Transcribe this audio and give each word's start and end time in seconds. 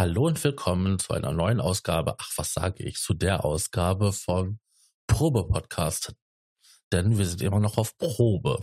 Hallo 0.00 0.28
und 0.28 0.42
willkommen 0.42 0.98
zu 0.98 1.12
einer 1.12 1.30
neuen 1.30 1.60
Ausgabe, 1.60 2.14
ach 2.18 2.32
was 2.36 2.54
sage 2.54 2.82
ich, 2.84 2.96
zu 2.96 3.12
der 3.12 3.44
Ausgabe 3.44 4.14
von 4.14 4.58
Probe-Podcast. 5.06 6.14
Denn 6.90 7.18
wir 7.18 7.26
sind 7.26 7.42
immer 7.42 7.60
noch 7.60 7.76
auf 7.76 7.98
Probe. 7.98 8.60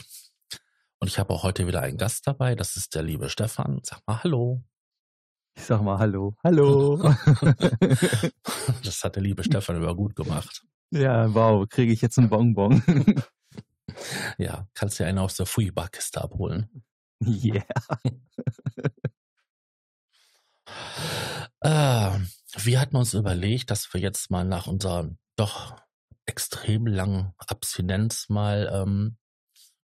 Und 0.97 1.07
ich 1.07 1.19
habe 1.19 1.31
auch 1.31 1.43
heute 1.43 1.67
wieder 1.67 1.81
einen 1.81 1.99
Gast 1.99 2.25
dabei, 2.25 2.55
das 2.55 2.75
ist 2.75 2.95
der 2.95 3.03
liebe 3.03 3.29
Stefan. 3.29 3.81
Sag 3.83 4.01
mal 4.07 4.23
Hallo. 4.23 4.63
Ich 5.55 5.65
sag 5.65 5.83
mal 5.83 5.99
Hallo. 5.99 6.35
Hallo. 6.43 6.97
das 8.83 9.03
hat 9.03 9.15
der 9.15 9.21
liebe 9.21 9.43
Stefan 9.43 9.77
über 9.77 9.95
gut 9.95 10.15
gemacht. 10.15 10.65
Ja, 10.89 11.31
wow, 11.35 11.69
kriege 11.69 11.93
ich 11.93 12.01
jetzt 12.01 12.17
einen 12.17 12.29
Bonbon. 12.29 12.81
ja, 14.39 14.67
kannst 14.73 14.99
du 14.99 15.05
einen 15.05 15.19
aus 15.19 15.35
der 15.35 15.45
Fui-Barkiste 15.45 16.19
abholen. 16.19 16.83
Yeah. 17.23 17.63
Äh, 21.61 22.11
wir 22.55 22.79
hatten 22.79 22.95
uns 22.95 23.13
überlegt, 23.13 23.71
dass 23.71 23.93
wir 23.93 24.01
jetzt 24.01 24.31
mal 24.31 24.45
nach 24.45 24.67
unserer 24.67 25.09
doch 25.35 25.75
extrem 26.25 26.87
langen 26.87 27.33
Abstinenz 27.37 28.29
mal 28.29 28.69
ähm, 28.73 29.17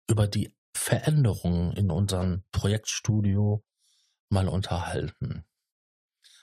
über 0.10 0.28
die 0.28 0.56
Veränderungen 0.76 1.74
in 1.74 1.92
unserem 1.92 2.44
Projektstudio 2.52 3.64
mal 4.30 4.48
unterhalten. 4.48 5.46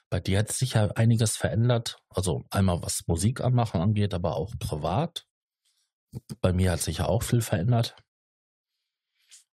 Bei 0.08 0.20
dir 0.20 0.40
hat 0.40 0.50
sich 0.50 0.74
ja 0.74 0.88
einiges 0.92 1.36
verändert, 1.36 2.02
also 2.08 2.42
einmal 2.50 2.82
was 2.82 3.06
Musik 3.06 3.40
anmachen 3.40 3.80
angeht, 3.80 4.14
aber 4.14 4.36
auch 4.36 4.54
privat. 4.58 5.26
Bei 6.40 6.52
mir 6.52 6.72
hat 6.72 6.80
sich 6.80 6.98
ja 6.98 7.06
auch 7.06 7.22
viel 7.22 7.42
verändert. 7.42 7.96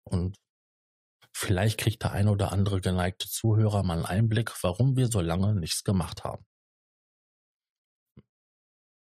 Und 0.04 0.38
vielleicht 1.36 1.78
kriegt 1.78 2.02
der 2.02 2.12
ein 2.12 2.28
oder 2.28 2.50
andere 2.50 2.80
geneigte 2.80 3.28
Zuhörer 3.28 3.82
mal 3.82 3.98
einen 3.98 4.06
Einblick, 4.06 4.52
warum 4.62 4.96
wir 4.96 5.08
so 5.08 5.20
lange 5.20 5.54
nichts 5.54 5.84
gemacht 5.84 6.24
haben. 6.24 6.44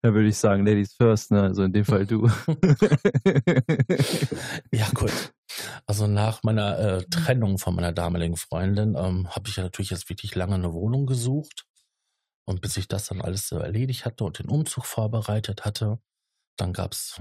Da 0.05 0.15
würde 0.15 0.29
ich 0.29 0.37
sagen, 0.37 0.65
Ladies 0.67 0.95
first, 0.95 1.31
ne? 1.31 1.43
Also 1.43 1.65
in 1.65 1.73
dem 1.73 1.85
Fall 1.85 2.07
du. 2.07 2.27
ja, 4.73 4.89
gut. 4.95 5.33
Also 5.87 6.07
nach 6.07 6.43
meiner 6.43 6.79
äh, 6.79 7.05
Trennung 7.05 7.59
von 7.59 7.75
meiner 7.75 7.93
damaligen 7.93 8.37
Freundin 8.37 8.97
ähm, 8.97 9.29
habe 9.31 9.49
ich 9.49 9.57
ja 9.57 9.65
natürlich 9.65 9.91
jetzt 9.91 10.09
wirklich 10.09 10.35
lange 10.35 10.55
eine 10.55 10.73
Wohnung 10.73 11.07
gesucht. 11.07 11.67
Und 12.45 12.61
bis 12.61 12.77
ich 12.77 12.89
das 12.89 13.07
dann 13.07 13.21
alles 13.21 13.49
so 13.49 13.59
erledigt 13.59 14.05
hatte 14.05 14.25
und 14.25 14.41
den 14.41 14.49
Umzug 14.49 14.87
vorbereitet 14.87 15.65
hatte, 15.65 16.01
dann 16.57 16.73
gab 16.73 16.93
es 16.93 17.21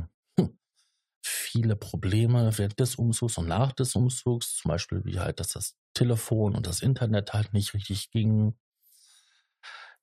viele 1.22 1.75
Probleme 1.75 2.58
während 2.58 2.80
des 2.80 2.95
Umzugs 2.95 3.38
und 3.38 3.47
nach 3.47 3.72
des 3.73 3.95
Umzugs. 3.95 4.55
Zum 4.55 4.69
Beispiel 4.69 5.03
wie 5.05 5.19
halt, 5.19 5.39
dass 5.39 5.50
das 5.50 5.75
Telefon 5.94 6.56
und 6.56 6.68
das 6.68 6.81
Internet 6.81 7.34
halt 7.34 7.53
nicht 7.53 7.73
richtig 7.73 8.12
ging. 8.12 8.56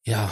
Ja, 0.04 0.30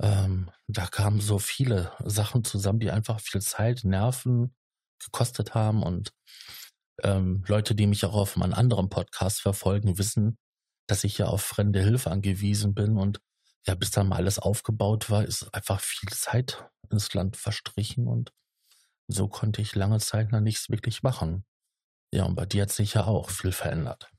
ähm, 0.00 0.50
da 0.68 0.86
kamen 0.86 1.20
so 1.20 1.38
viele 1.38 1.92
Sachen 2.04 2.44
zusammen, 2.44 2.80
die 2.80 2.90
einfach 2.90 3.20
viel 3.20 3.40
Zeit, 3.40 3.84
Nerven 3.84 4.54
gekostet 5.02 5.54
haben 5.54 5.82
und 5.82 6.12
ähm, 7.02 7.44
Leute, 7.46 7.74
die 7.74 7.86
mich 7.86 8.04
auch 8.04 8.14
auf 8.14 8.36
meinem 8.36 8.54
anderen 8.54 8.88
Podcast 8.90 9.40
verfolgen, 9.40 9.98
wissen, 9.98 10.38
dass 10.86 11.04
ich 11.04 11.18
ja 11.18 11.26
auf 11.26 11.42
fremde 11.42 11.82
Hilfe 11.82 12.10
angewiesen 12.10 12.74
bin 12.74 12.96
und 12.96 13.20
ja, 13.66 13.74
bis 13.74 13.90
dann 13.90 14.08
mal 14.08 14.16
alles 14.16 14.38
aufgebaut 14.38 15.10
war, 15.10 15.24
ist 15.24 15.52
einfach 15.54 15.80
viel 15.80 16.10
Zeit 16.10 16.64
ins 16.90 17.12
Land 17.14 17.36
verstrichen 17.36 18.06
und 18.06 18.32
so 19.08 19.28
konnte 19.28 19.62
ich 19.62 19.74
lange 19.74 19.98
Zeit 19.98 20.32
noch 20.32 20.40
nichts 20.40 20.70
wirklich 20.70 21.02
machen. 21.02 21.44
Ja, 22.12 22.24
und 22.24 22.36
bei 22.36 22.46
dir 22.46 22.62
hat 22.62 22.70
sich 22.70 22.94
ja 22.94 23.04
auch 23.04 23.30
viel 23.30 23.52
verändert. 23.52 24.10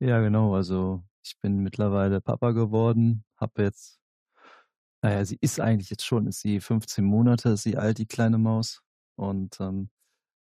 Ja, 0.00 0.20
genau. 0.20 0.54
Also 0.54 1.04
ich 1.24 1.38
bin 1.40 1.62
mittlerweile 1.62 2.20
Papa 2.20 2.52
geworden, 2.52 3.24
habe 3.36 3.62
jetzt 3.62 4.00
naja, 5.06 5.24
sie 5.24 5.38
ist 5.40 5.60
eigentlich 5.60 5.90
jetzt 5.90 6.04
schon, 6.04 6.26
ist 6.26 6.40
sie 6.40 6.58
15 6.60 7.04
Monate, 7.04 7.50
ist 7.50 7.62
sie 7.62 7.76
alt, 7.76 7.98
die 7.98 8.06
kleine 8.06 8.38
Maus. 8.38 8.82
Und 9.16 9.60
ähm, 9.60 9.88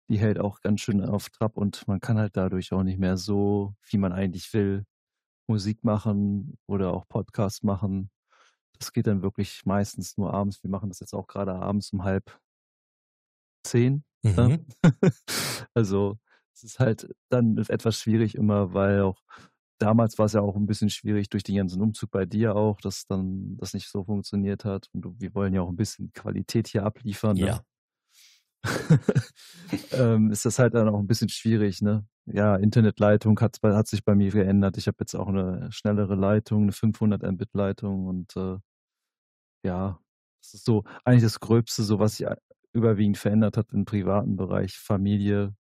die 0.09 0.19
hält 0.19 0.40
auch 0.40 0.62
ganz 0.62 0.81
schön 0.81 1.03
auf 1.03 1.30
Trab 1.31 1.57
und 1.57 1.88
man 1.88 2.00
kann 2.00 2.19
halt 2.19 2.38
dadurch 2.38 2.72
auch 2.74 2.84
nicht 2.84 3.00
mehr 3.00 3.18
so, 3.18 3.75
wie 3.90 3.97
man 3.97 4.13
eigentlich 4.13 4.53
will, 4.53 4.85
Musik 5.47 5.84
machen 5.84 6.59
oder 6.68 6.94
auch 6.94 7.07
Podcasts 7.07 7.63
machen. 7.63 8.12
Das 8.80 8.94
geht 8.94 9.07
dann 9.07 9.24
wirklich 9.24 9.66
meistens 9.66 10.18
nur 10.18 10.34
abends. 10.34 10.63
Wir 10.63 10.69
machen 10.69 10.90
das 10.90 11.00
jetzt 11.00 11.13
auch 11.13 11.28
gerade 11.28 11.53
abends 11.56 11.91
um 11.94 12.03
halb 12.03 12.40
zehn. 13.64 14.04
Ne? 14.24 14.60
Mhm. 14.84 14.84
also 15.74 16.18
es 16.54 16.64
ist 16.64 16.80
halt 16.80 17.10
dann 17.30 17.58
etwas 17.58 17.98
schwierig 17.98 18.36
immer, 18.36 18.74
weil 18.74 19.02
auch 19.02 19.22
damals 19.80 20.18
war 20.20 20.28
es 20.28 20.34
ja 20.34 20.42
auch 20.42 20.56
ein 20.56 20.68
bisschen 20.68 20.90
schwierig 20.90 21.30
durch 21.30 21.44
den 21.44 21.56
ganzen 21.56 21.82
Umzug 21.82 22.12
bei 22.12 22.26
dir 22.26 22.56
auch, 22.56 22.80
dass 22.82 23.08
dann 23.08 23.58
das 23.58 23.74
nicht 23.74 23.90
so 23.90 24.04
funktioniert 24.04 24.64
hat. 24.64 24.88
Und 24.94 25.20
wir 25.20 25.34
wollen 25.34 25.54
ja 25.54 25.62
auch 25.62 25.70
ein 25.70 25.76
bisschen 25.76 26.14
Qualität 26.14 26.68
hier 26.68 26.86
abliefern. 26.86 27.36
Ne? 27.38 27.48
Ja. 27.48 27.62
ähm, 29.92 30.30
ist 30.30 30.46
das 30.46 30.60
halt 30.60 30.76
dann 30.76 30.88
auch 30.88 31.00
ein 31.00 31.08
bisschen 31.08 31.30
schwierig, 31.30 31.82
ne? 31.82 32.06
Ja, 32.26 32.56
Internetleitung 32.56 33.40
hat, 33.40 33.58
hat 33.64 33.88
sich 33.88 34.06
bei 34.06 34.14
mir 34.14 34.30
geändert. 34.30 34.78
Ich 34.78 34.86
habe 34.86 34.98
jetzt 35.00 35.16
auch 35.16 35.28
eine 35.28 35.72
schnellere 35.72 36.14
Leitung, 36.14 36.64
eine 36.64 36.72
500 36.72 37.24
Mbit 37.24 37.50
Leitung 37.54 38.06
und 38.06 38.36
äh, 38.36 38.58
ja, 39.66 40.00
das 40.42 40.54
ist 40.54 40.66
so 40.66 40.84
eigentlich 41.04 41.24
das 41.24 41.40
Gröbste, 41.40 41.82
so 41.82 41.98
was 41.98 42.18
sich 42.18 42.28
überwiegend 42.74 43.18
verändert 43.18 43.58
hat 43.58 43.74
im 43.74 43.86
privaten 43.86 44.36
Bereich, 44.36 44.78
Familie 44.78 45.56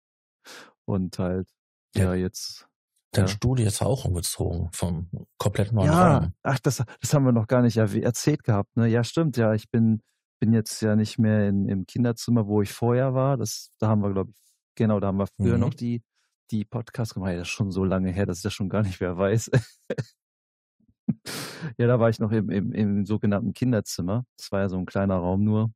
und 0.85 1.19
halt 1.19 1.49
ja, 1.95 2.03
ja 2.03 2.13
jetzt 2.15 2.67
Dein 3.11 3.25
ja. 3.25 3.27
Studio 3.29 3.65
ist 3.65 3.81
auch 3.81 4.05
umgezogen 4.05 4.69
vom 4.73 5.09
komplett 5.37 5.71
neuen 5.71 5.87
ja, 5.87 6.17
Raum. 6.17 6.33
Ach, 6.43 6.59
das, 6.59 6.83
das 7.01 7.13
haben 7.13 7.25
wir 7.25 7.31
noch 7.31 7.47
gar 7.47 7.61
nicht 7.61 7.77
erzählt 7.77 8.43
gehabt. 8.43 8.75
Ne? 8.75 8.87
Ja, 8.87 9.03
stimmt. 9.03 9.37
Ja, 9.37 9.53
ich 9.53 9.69
bin, 9.71 10.01
bin 10.39 10.53
jetzt 10.53 10.81
ja 10.81 10.95
nicht 10.95 11.17
mehr 11.17 11.47
in, 11.47 11.67
im 11.67 11.87
Kinderzimmer, 11.87 12.47
wo 12.47 12.61
ich 12.61 12.71
vorher 12.71 13.13
war. 13.13 13.37
Das, 13.37 13.71
da 13.79 13.87
haben 13.87 14.01
wir, 14.01 14.11
glaube 14.11 14.31
ich, 14.31 14.37
genau, 14.75 14.99
da 14.99 15.07
haben 15.07 15.17
wir 15.17 15.27
früher 15.27 15.55
mhm. 15.55 15.61
noch 15.61 15.73
die, 15.73 16.03
die 16.51 16.65
Podcasts 16.65 17.13
gemacht. 17.13 17.31
Ja, 17.31 17.37
das 17.37 17.47
ist 17.47 17.53
schon 17.53 17.71
so 17.71 17.85
lange 17.85 18.11
her, 18.11 18.25
dass 18.25 18.37
ich 18.37 18.43
das 18.43 18.53
schon 18.53 18.69
gar 18.69 18.83
nicht 18.83 18.99
mehr 18.99 19.17
weiß. 19.17 19.49
ja, 21.77 21.87
da 21.87 21.99
war 21.99 22.09
ich 22.09 22.19
noch 22.19 22.31
im, 22.31 22.49
im, 22.49 22.73
im 22.73 23.05
sogenannten 23.05 23.53
Kinderzimmer. 23.53 24.25
Das 24.37 24.51
war 24.51 24.59
ja 24.59 24.69
so 24.69 24.77
ein 24.77 24.85
kleiner 24.85 25.15
Raum 25.15 25.43
nur. 25.43 25.71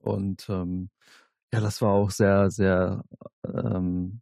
Und 0.00 0.48
ähm, 0.48 0.90
ja, 1.52 1.60
das 1.60 1.82
war 1.82 1.92
auch 1.92 2.10
sehr, 2.10 2.50
sehr 2.50 3.04
ähm, 3.44 4.20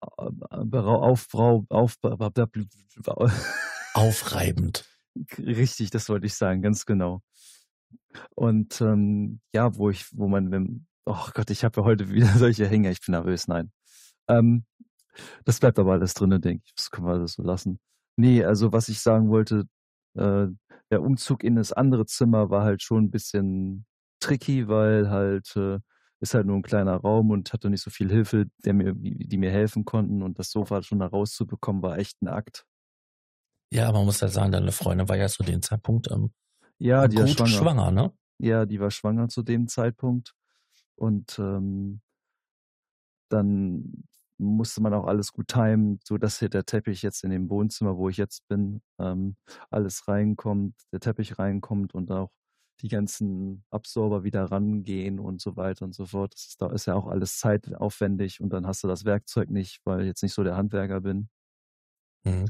Aufbrau, 0.00 1.66
auf, 1.68 1.96
aufreibend. 3.94 4.84
Richtig, 5.38 5.90
das 5.90 6.08
wollte 6.08 6.26
ich 6.26 6.34
sagen, 6.34 6.62
ganz 6.62 6.86
genau. 6.86 7.22
Und 8.34 8.80
ähm, 8.80 9.40
ja, 9.52 9.76
wo 9.76 9.90
ich, 9.90 10.06
wo 10.16 10.28
man, 10.28 10.50
wenn, 10.50 10.86
oh 11.04 11.28
Gott, 11.34 11.50
ich 11.50 11.64
habe 11.64 11.80
ja 11.80 11.84
heute 11.84 12.10
wieder 12.10 12.26
solche 12.38 12.66
Hänger, 12.66 12.90
ich 12.90 13.00
bin 13.04 13.12
nervös, 13.12 13.48
nein. 13.48 13.72
Ähm, 14.28 14.64
das 15.44 15.58
bleibt 15.60 15.78
aber 15.78 15.92
alles 15.92 16.14
drin, 16.14 16.30
denke 16.40 16.62
ich. 16.66 16.74
Das 16.74 16.90
können 16.90 17.06
wir 17.06 17.14
alles 17.14 17.34
so 17.34 17.42
lassen. 17.42 17.80
Nee, 18.16 18.44
also 18.44 18.72
was 18.72 18.88
ich 18.88 19.00
sagen 19.00 19.30
wollte, 19.30 19.64
äh, 20.14 20.46
der 20.90 21.02
Umzug 21.02 21.44
in 21.44 21.56
das 21.56 21.72
andere 21.72 22.06
Zimmer 22.06 22.50
war 22.50 22.64
halt 22.64 22.82
schon 22.82 23.04
ein 23.04 23.10
bisschen 23.10 23.86
tricky, 24.20 24.68
weil 24.68 25.10
halt 25.10 25.54
äh, 25.56 25.78
ist 26.20 26.34
halt 26.34 26.46
nur 26.46 26.56
ein 26.56 26.62
kleiner 26.62 26.96
Raum 26.96 27.30
und 27.30 27.52
hatte 27.52 27.70
nicht 27.70 27.82
so 27.82 27.90
viel 27.90 28.10
Hilfe, 28.10 28.46
der 28.64 28.74
mir, 28.74 28.94
die 28.94 29.36
mir 29.36 29.50
helfen 29.50 29.84
konnten. 29.84 30.22
Und 30.22 30.38
das 30.38 30.50
Sofa 30.50 30.82
schon 30.82 30.98
da 30.98 31.06
rauszubekommen, 31.06 31.82
war 31.82 31.98
echt 31.98 32.20
ein 32.22 32.28
Akt. 32.28 32.64
Ja, 33.72 33.92
man 33.92 34.04
muss 34.04 34.20
ja 34.20 34.28
sagen, 34.28 34.52
deine 34.52 34.72
Freundin 34.72 35.08
war 35.08 35.16
ja 35.16 35.28
zu 35.28 35.42
dem 35.42 35.62
Zeitpunkt 35.62 36.10
ähm, 36.10 36.32
ja, 36.78 37.06
die 37.06 37.16
gut 37.16 37.30
schwanger. 37.30 37.50
schwanger, 37.50 37.90
ne? 37.90 38.12
Ja, 38.38 38.66
die 38.66 38.80
war 38.80 38.90
schwanger 38.90 39.28
zu 39.28 39.42
dem 39.42 39.68
Zeitpunkt. 39.68 40.34
Und 40.96 41.38
ähm, 41.38 42.00
dann 43.28 44.04
musste 44.38 44.80
man 44.80 44.94
auch 44.94 45.06
alles 45.06 45.32
gut 45.32 45.48
timen, 45.48 46.00
so 46.04 46.16
dass 46.16 46.38
hier 46.38 46.48
der 46.48 46.64
Teppich 46.64 47.02
jetzt 47.02 47.24
in 47.24 47.30
dem 47.30 47.50
Wohnzimmer, 47.50 47.96
wo 47.96 48.08
ich 48.08 48.16
jetzt 48.16 48.46
bin, 48.48 48.80
ähm, 48.98 49.36
alles 49.70 50.06
reinkommt, 50.08 50.74
der 50.92 51.00
Teppich 51.00 51.38
reinkommt 51.38 51.94
und 51.94 52.10
auch 52.10 52.30
die 52.80 52.88
ganzen 52.88 53.64
Absorber 53.70 54.24
wieder 54.24 54.44
rangehen 54.44 55.18
und 55.18 55.40
so 55.40 55.56
weiter 55.56 55.84
und 55.84 55.94
so 55.94 56.06
fort. 56.06 56.34
Das 56.34 56.46
ist, 56.46 56.62
da 56.62 56.70
ist 56.70 56.86
ja 56.86 56.94
auch 56.94 57.06
alles 57.06 57.38
zeitaufwendig 57.38 58.40
und 58.40 58.50
dann 58.50 58.66
hast 58.66 58.84
du 58.84 58.88
das 58.88 59.04
Werkzeug 59.04 59.50
nicht, 59.50 59.80
weil 59.84 60.00
ich 60.02 60.06
jetzt 60.06 60.22
nicht 60.22 60.34
so 60.34 60.44
der 60.44 60.56
Handwerker 60.56 61.00
bin. 61.00 61.28
Mhm. 62.24 62.46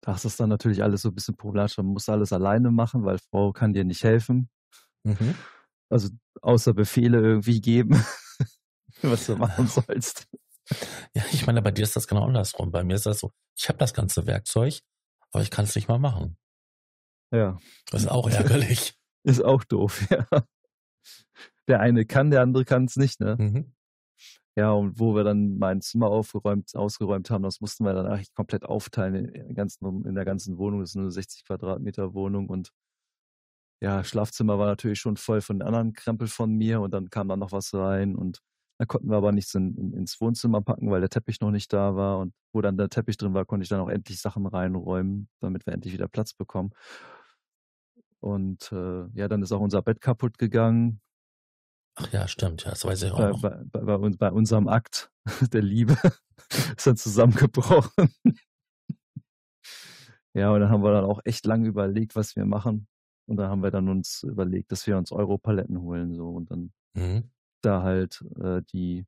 Da 0.00 0.14
ist 0.14 0.24
das 0.24 0.36
dann 0.36 0.48
natürlich 0.48 0.82
alles 0.82 1.02
so 1.02 1.10
ein 1.10 1.14
bisschen 1.14 1.36
problematisch. 1.36 1.76
Man 1.76 1.86
muss 1.86 2.08
alles 2.08 2.32
alleine 2.32 2.70
machen, 2.70 3.04
weil 3.04 3.18
Frau 3.18 3.52
kann 3.52 3.72
dir 3.72 3.84
nicht 3.84 4.02
helfen. 4.02 4.50
Mhm. 5.04 5.34
Also 5.88 6.08
außer 6.40 6.74
Befehle 6.74 7.20
irgendwie 7.20 7.60
geben, 7.60 8.04
was 9.02 9.26
du 9.26 9.36
machen 9.36 9.66
sollst. 9.68 10.26
Ja, 11.14 11.22
ich 11.32 11.46
meine, 11.46 11.60
bei 11.62 11.70
dir 11.70 11.82
ist 11.82 11.94
das 11.94 12.08
genau 12.08 12.24
andersrum. 12.24 12.70
Bei 12.70 12.82
mir 12.82 12.94
ist 12.94 13.06
das 13.06 13.20
so, 13.20 13.32
ich 13.56 13.68
habe 13.68 13.78
das 13.78 13.92
ganze 13.92 14.26
Werkzeug, 14.26 14.80
aber 15.30 15.42
ich 15.42 15.50
kann 15.50 15.66
es 15.66 15.74
nicht 15.74 15.88
mal 15.88 15.98
machen. 15.98 16.36
Ja. 17.30 17.58
Das 17.90 18.02
ist 18.02 18.08
auch 18.08 18.28
ärgerlich. 18.28 18.94
Ist 19.24 19.44
auch 19.44 19.64
doof, 19.64 20.06
ja. 20.10 20.26
Der 21.68 21.80
eine 21.80 22.04
kann, 22.04 22.30
der 22.30 22.42
andere 22.42 22.64
kann 22.64 22.84
es 22.86 22.96
nicht, 22.96 23.20
ne? 23.20 23.36
Mhm. 23.38 23.72
Ja, 24.56 24.72
und 24.72 24.98
wo 25.00 25.14
wir 25.14 25.24
dann 25.24 25.56
mein 25.58 25.80
Zimmer 25.80 26.08
aufgeräumt, 26.08 26.74
ausgeräumt 26.76 27.30
haben, 27.30 27.42
das 27.42 27.60
mussten 27.60 27.84
wir 27.84 27.94
dann 27.94 28.06
eigentlich 28.06 28.34
komplett 28.34 28.64
aufteilen 28.64 29.14
in, 29.14 29.46
der 29.46 29.54
ganzen, 29.54 30.04
in 30.04 30.14
der 30.14 30.26
ganzen 30.26 30.58
Wohnung. 30.58 30.80
Das 30.80 30.90
ist 30.90 30.96
eine 30.96 31.10
60 31.10 31.44
Quadratmeter 31.46 32.12
Wohnung 32.12 32.48
und 32.48 32.70
ja, 33.80 34.04
Schlafzimmer 34.04 34.58
war 34.58 34.66
natürlich 34.66 35.00
schon 35.00 35.16
voll 35.16 35.40
von 35.40 35.58
den 35.58 35.66
anderen 35.66 35.92
Krempel 35.92 36.28
von 36.28 36.52
mir 36.54 36.80
und 36.80 36.92
dann 36.94 37.10
kam 37.10 37.28
da 37.28 37.36
noch 37.36 37.50
was 37.50 37.74
rein 37.74 38.14
und 38.14 38.40
da 38.78 38.86
konnten 38.86 39.10
wir 39.10 39.16
aber 39.16 39.32
nichts 39.32 39.54
in, 39.54 39.76
in, 39.76 39.92
ins 39.92 40.20
Wohnzimmer 40.20 40.60
packen, 40.60 40.90
weil 40.90 41.00
der 41.00 41.10
Teppich 41.10 41.40
noch 41.40 41.50
nicht 41.50 41.72
da 41.72 41.96
war 41.96 42.18
und 42.18 42.32
wo 42.52 42.60
dann 42.60 42.76
der 42.76 42.88
Teppich 42.90 43.16
drin 43.16 43.34
war, 43.34 43.44
konnte 43.44 43.62
ich 43.64 43.68
dann 43.68 43.80
auch 43.80 43.88
endlich 43.88 44.20
Sachen 44.20 44.46
reinräumen, 44.46 45.28
damit 45.40 45.66
wir 45.66 45.72
endlich 45.72 45.94
wieder 45.94 46.08
Platz 46.08 46.32
bekommen. 46.34 46.72
Und 48.22 48.70
äh, 48.72 49.06
ja, 49.14 49.28
dann 49.28 49.42
ist 49.42 49.52
auch 49.52 49.60
unser 49.60 49.82
Bett 49.82 50.00
kaputt 50.00 50.38
gegangen. 50.38 51.00
Ach 51.96 52.10
ja, 52.12 52.28
stimmt, 52.28 52.64
ja, 52.64 52.70
das 52.70 52.84
weiß 52.84 53.02
ich 53.02 53.12
auch. 53.12 53.40
Bei, 53.40 53.50
bei, 53.64 53.80
bei, 53.80 53.98
bei, 53.98 54.10
bei 54.10 54.32
unserem 54.32 54.68
Akt 54.68 55.10
der 55.52 55.62
Liebe 55.62 55.96
ist 56.76 56.86
dann 56.86 56.96
zusammengebrochen. 56.96 58.08
ja, 60.34 60.50
und 60.52 60.60
dann 60.60 60.70
haben 60.70 60.82
wir 60.82 60.92
dann 60.92 61.04
auch 61.04 61.20
echt 61.24 61.44
lange 61.46 61.68
überlegt, 61.68 62.16
was 62.16 62.36
wir 62.36 62.46
machen. 62.46 62.86
Und 63.28 63.36
dann 63.36 63.50
haben 63.50 63.62
wir 63.62 63.70
dann 63.70 63.88
uns 63.88 64.22
überlegt, 64.22 64.72
dass 64.72 64.86
wir 64.86 64.96
uns 64.96 65.12
Europaletten 65.12 65.80
holen, 65.80 66.14
so 66.14 66.30
und 66.30 66.50
dann 66.50 66.72
Mhm. 66.94 67.30
da 67.62 67.82
halt 67.82 68.22
äh, 68.38 68.60
die 68.72 69.06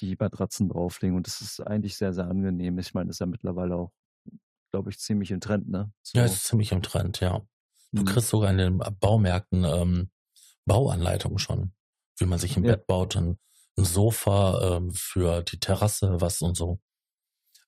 die 0.00 0.16
Matratzen 0.18 0.68
drauflegen. 0.68 1.16
Und 1.16 1.26
das 1.26 1.40
ist 1.40 1.60
eigentlich 1.60 1.96
sehr, 1.96 2.12
sehr 2.12 2.26
angenehm. 2.28 2.78
Ich 2.78 2.94
meine, 2.94 3.08
das 3.08 3.16
ist 3.16 3.20
ja 3.20 3.26
mittlerweile 3.26 3.76
auch, 3.76 3.92
glaube 4.72 4.90
ich, 4.90 4.98
ziemlich 4.98 5.30
im 5.30 5.40
Trend, 5.40 5.68
ne? 5.68 5.92
So. 6.02 6.18
Ja, 6.18 6.24
ist 6.24 6.44
ziemlich 6.46 6.72
im 6.72 6.82
Trend, 6.82 7.20
ja. 7.20 7.42
Du 7.94 8.02
Hm. 8.02 8.04
kriegst 8.04 8.28
sogar 8.30 8.50
in 8.50 8.58
den 8.58 8.78
Baumärkten 9.00 9.64
ähm, 9.64 10.10
Bauanleitungen 10.66 11.38
schon, 11.38 11.72
wie 12.18 12.26
man 12.26 12.38
sich 12.38 12.56
ein 12.56 12.64
Ja. 12.64 12.72
Bett 12.72 12.86
baut, 12.86 13.16
ein, 13.16 13.38
ein 13.76 13.84
Sofa 13.84 14.76
ähm, 14.78 14.92
für 14.92 15.42
die 15.42 15.60
Terrasse, 15.60 16.20
was 16.20 16.42
und 16.42 16.56
so. 16.56 16.80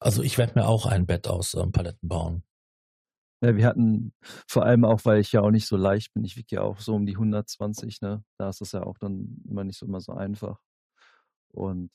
Also 0.00 0.22
ich 0.22 0.38
werde 0.38 0.58
mir 0.60 0.66
auch 0.68 0.86
ein 0.86 1.06
Bett 1.06 1.28
aus 1.28 1.54
ähm, 1.54 1.72
Paletten 1.72 2.08
bauen. 2.08 2.44
Ja, 3.42 3.56
wir 3.56 3.66
hatten 3.66 4.14
vor 4.48 4.64
allem 4.64 4.84
auch, 4.84 5.04
weil 5.04 5.20
ich 5.20 5.32
ja 5.32 5.42
auch 5.42 5.50
nicht 5.50 5.66
so 5.66 5.76
leicht 5.76 6.14
bin, 6.14 6.24
ich 6.24 6.36
wiege 6.36 6.56
ja 6.56 6.62
auch 6.62 6.80
so 6.80 6.94
um 6.94 7.04
die 7.06 7.16
120, 7.16 8.00
ne? 8.00 8.24
Da 8.38 8.48
ist 8.48 8.62
es 8.62 8.72
ja 8.72 8.82
auch 8.84 8.96
dann 8.98 9.42
immer 9.48 9.64
nicht 9.64 9.78
so 9.78 9.86
immer 9.86 10.00
so 10.00 10.12
einfach. 10.12 10.60
Und 11.52 11.90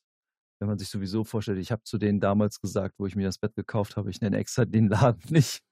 wenn 0.59 0.67
man 0.67 0.77
sich 0.77 0.89
sowieso 0.89 1.23
vorstellt, 1.23 1.59
ich 1.59 1.71
habe 1.71 1.83
zu 1.83 1.97
denen 1.97 2.19
damals 2.19 2.59
gesagt, 2.59 2.95
wo 2.97 3.05
ich 3.05 3.15
mir 3.15 3.25
das 3.25 3.37
Bett 3.37 3.55
gekauft 3.55 3.97
habe, 3.97 4.09
ich 4.09 4.21
nenne 4.21 4.37
extra 4.37 4.65
den 4.65 4.89
Laden 4.89 5.21
nicht. 5.29 5.63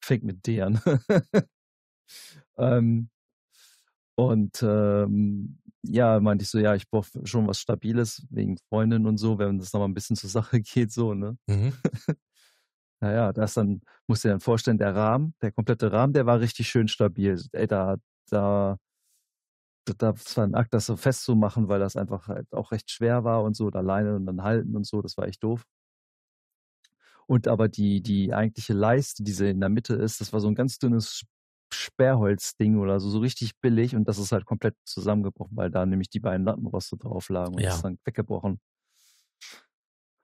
Fängt 0.00 0.24
mit 0.24 0.46
D 0.46 0.60
an. 0.60 0.80
ähm, 2.58 3.08
und 4.16 4.62
ähm, 4.62 5.58
ja, 5.82 6.20
meinte 6.20 6.44
ich 6.44 6.50
so, 6.50 6.58
ja, 6.58 6.74
ich 6.74 6.88
brauche 6.88 7.26
schon 7.26 7.46
was 7.46 7.58
Stabiles 7.58 8.26
wegen 8.30 8.56
Freundin 8.68 9.06
und 9.06 9.18
so, 9.18 9.38
wenn 9.38 9.58
das 9.58 9.72
nochmal 9.72 9.88
ein 9.88 9.94
bisschen 9.94 10.16
zur 10.16 10.30
Sache 10.30 10.60
geht, 10.62 10.92
so, 10.92 11.14
ne? 11.14 11.36
Mhm. 11.46 11.72
Naja, 13.00 13.32
das 13.32 13.54
dann, 13.54 13.82
musst 14.06 14.24
du 14.24 14.28
dir 14.28 14.32
dann 14.32 14.40
vorstellen, 14.40 14.78
der 14.78 14.94
Rahmen, 14.94 15.34
der 15.42 15.52
komplette 15.52 15.92
Rahmen, 15.92 16.12
der 16.14 16.26
war 16.26 16.40
richtig 16.40 16.68
schön 16.68 16.88
stabil. 16.88 17.38
Ey, 17.52 17.66
da, 17.66 17.96
da, 18.30 18.76
da, 18.76 18.78
das 19.98 20.36
war 20.36 20.44
ein 20.44 20.54
Akt, 20.54 20.74
das 20.74 20.86
so 20.86 20.96
festzumachen, 20.96 21.68
weil 21.68 21.80
das 21.80 21.96
einfach 21.96 22.28
halt 22.28 22.52
auch 22.52 22.72
recht 22.72 22.90
schwer 22.90 23.24
war 23.24 23.42
und 23.42 23.54
so, 23.56 23.66
und 23.66 23.76
alleine 23.76 24.16
und 24.16 24.26
dann 24.26 24.42
halten 24.42 24.76
und 24.76 24.86
so, 24.86 25.02
das 25.02 25.16
war 25.16 25.26
echt 25.28 25.42
doof. 25.42 25.64
Und 27.26 27.48
aber 27.48 27.68
die, 27.68 28.02
die 28.02 28.34
eigentliche 28.34 28.72
Leiste, 28.74 29.22
die 29.24 29.32
sie 29.32 29.50
in 29.50 29.60
der 29.60 29.68
Mitte 29.70 29.94
ist, 29.94 30.20
das 30.20 30.32
war 30.32 30.40
so 30.40 30.48
ein 30.48 30.54
ganz 30.54 30.78
dünnes 30.78 31.22
Sperrholzding 31.72 32.78
oder 32.78 33.00
so, 33.00 33.08
so 33.10 33.18
richtig 33.18 33.58
billig 33.60 33.96
und 33.96 34.06
das 34.08 34.18
ist 34.18 34.32
halt 34.32 34.44
komplett 34.46 34.76
zusammengebrochen, 34.84 35.56
weil 35.56 35.70
da 35.70 35.86
nämlich 35.86 36.10
die 36.10 36.20
beiden 36.20 36.44
Lattenroste 36.46 36.96
drauf 36.96 37.28
lagen 37.30 37.54
und 37.54 37.62
Ja. 37.62 37.66
das 37.66 37.76
ist 37.76 37.84
dann 37.84 37.98
weggebrochen. 38.04 38.60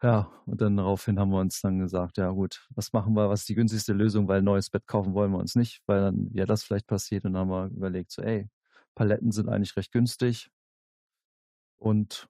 Ja, 0.03 0.31
und 0.47 0.61
dann 0.63 0.77
daraufhin 0.79 1.19
haben 1.19 1.31
wir 1.31 1.41
uns 1.41 1.61
dann 1.61 1.79
gesagt, 1.79 2.17
ja 2.17 2.31
gut, 2.31 2.67
was 2.75 2.93
machen 2.95 3.13
wir, 3.15 3.29
was 3.29 3.41
ist 3.41 3.49
die 3.51 3.55
günstigste 3.55 3.93
Lösung, 3.93 4.29
weil 4.29 4.39
ein 4.39 4.45
neues 4.45 4.71
Bett 4.71 4.87
kaufen 4.87 5.13
wollen 5.13 5.31
wir 5.33 5.39
uns 5.39 5.56
nicht, 5.56 5.83
weil 5.87 6.01
dann 6.01 6.31
ja 6.33 6.47
das 6.47 6.65
vielleicht 6.65 6.87
passiert 6.87 7.25
und 7.27 7.35
dann 7.35 7.43
haben 7.43 7.51
wir 7.51 7.67
überlegt, 7.77 8.11
so 8.11 8.23
ey, 8.23 8.49
Paletten 9.00 9.32
sind 9.32 9.49
eigentlich 9.49 9.75
recht 9.79 9.93
günstig 9.93 10.50
und 11.81 12.29